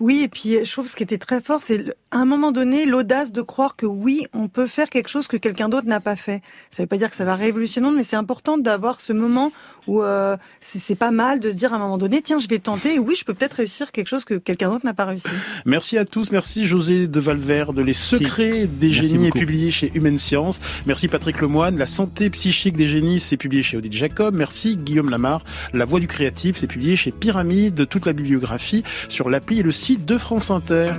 oui, 0.00 0.22
et 0.22 0.28
puis 0.28 0.64
je 0.64 0.72
trouve 0.72 0.86
ce 0.86 0.94
qui 0.94 1.02
était 1.02 1.18
très 1.18 1.40
fort, 1.40 1.60
c'est 1.60 1.84
à 2.12 2.18
un 2.18 2.24
moment 2.24 2.52
donné, 2.52 2.86
l'audace 2.86 3.32
de 3.32 3.42
croire 3.42 3.74
que 3.74 3.84
oui, 3.84 4.26
on 4.32 4.48
peut 4.48 4.66
faire 4.66 4.88
quelque 4.88 5.08
chose 5.08 5.26
que 5.26 5.36
quelqu'un 5.36 5.68
d'autre 5.68 5.88
n'a 5.88 6.00
pas 6.00 6.14
fait. 6.14 6.40
Ça 6.70 6.82
ne 6.82 6.84
veut 6.84 6.88
pas 6.88 6.98
dire 6.98 7.10
que 7.10 7.16
ça 7.16 7.24
va 7.24 7.34
révolutionner, 7.34 7.90
mais 7.90 8.04
c'est 8.04 8.16
important 8.16 8.58
d'avoir 8.58 9.00
ce 9.00 9.12
moment 9.12 9.52
où 9.88 10.02
euh, 10.02 10.36
c'est 10.60 10.94
pas 10.94 11.10
mal 11.10 11.40
de 11.40 11.50
se 11.50 11.56
dire 11.56 11.72
à 11.72 11.76
un 11.76 11.80
moment 11.80 11.98
donné, 11.98 12.22
tiens, 12.22 12.38
je 12.38 12.46
vais 12.46 12.58
tenter, 12.58 12.94
et 12.94 12.98
oui, 12.98 13.16
je 13.16 13.24
peux 13.24 13.34
peut-être 13.34 13.54
réussir 13.54 13.90
quelque 13.90 14.08
chose 14.08 14.24
que 14.24 14.34
quelqu'un 14.34 14.70
d'autre 14.70 14.84
n'a 14.84 14.94
pas 14.94 15.06
réussi. 15.06 15.28
Merci 15.64 15.98
à 15.98 16.04
tous, 16.04 16.30
merci 16.30 16.66
José 16.66 17.08
de 17.08 17.20
Valverde, 17.20 17.80
Les 17.80 17.94
secrets 17.94 18.66
des 18.66 18.90
génies 18.92 19.28
est 19.28 19.32
publié 19.32 19.70
chez 19.70 19.90
Humaine 19.94 20.18
Science. 20.18 20.60
Merci 20.86 21.08
Patrick 21.08 21.40
Lemoine, 21.40 21.78
La 21.78 21.86
santé 21.86 22.30
psychique 22.30 22.76
des 22.76 22.86
génies, 22.86 23.18
c'est 23.18 23.36
publié 23.36 23.62
chez 23.62 23.76
Odile 23.76 23.92
Jacob. 23.92 24.34
Merci 24.34 24.76
Guillaume 24.76 25.10
Lamar, 25.10 25.42
La 25.72 25.84
voix 25.84 26.00
du 26.00 26.06
créatif, 26.06 26.56
c'est 26.58 26.66
publié 26.66 26.94
chez 26.94 27.10
Pyramide, 27.10 27.88
toute 27.88 28.06
la 28.06 28.12
bibliographie 28.12 28.84
sur 29.08 29.30
l'appli 29.30 29.60
et 29.60 29.62
le 29.62 29.72
site 29.72 30.04
de 30.04 30.18
France 30.18 30.50
Inter. 30.50 30.92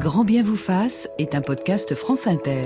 Grand 0.00 0.24
bien 0.24 0.42
vous 0.42 0.56
fasse 0.56 1.08
est 1.18 1.34
un 1.34 1.40
podcast 1.40 1.94
France 1.94 2.26
Inter. 2.26 2.62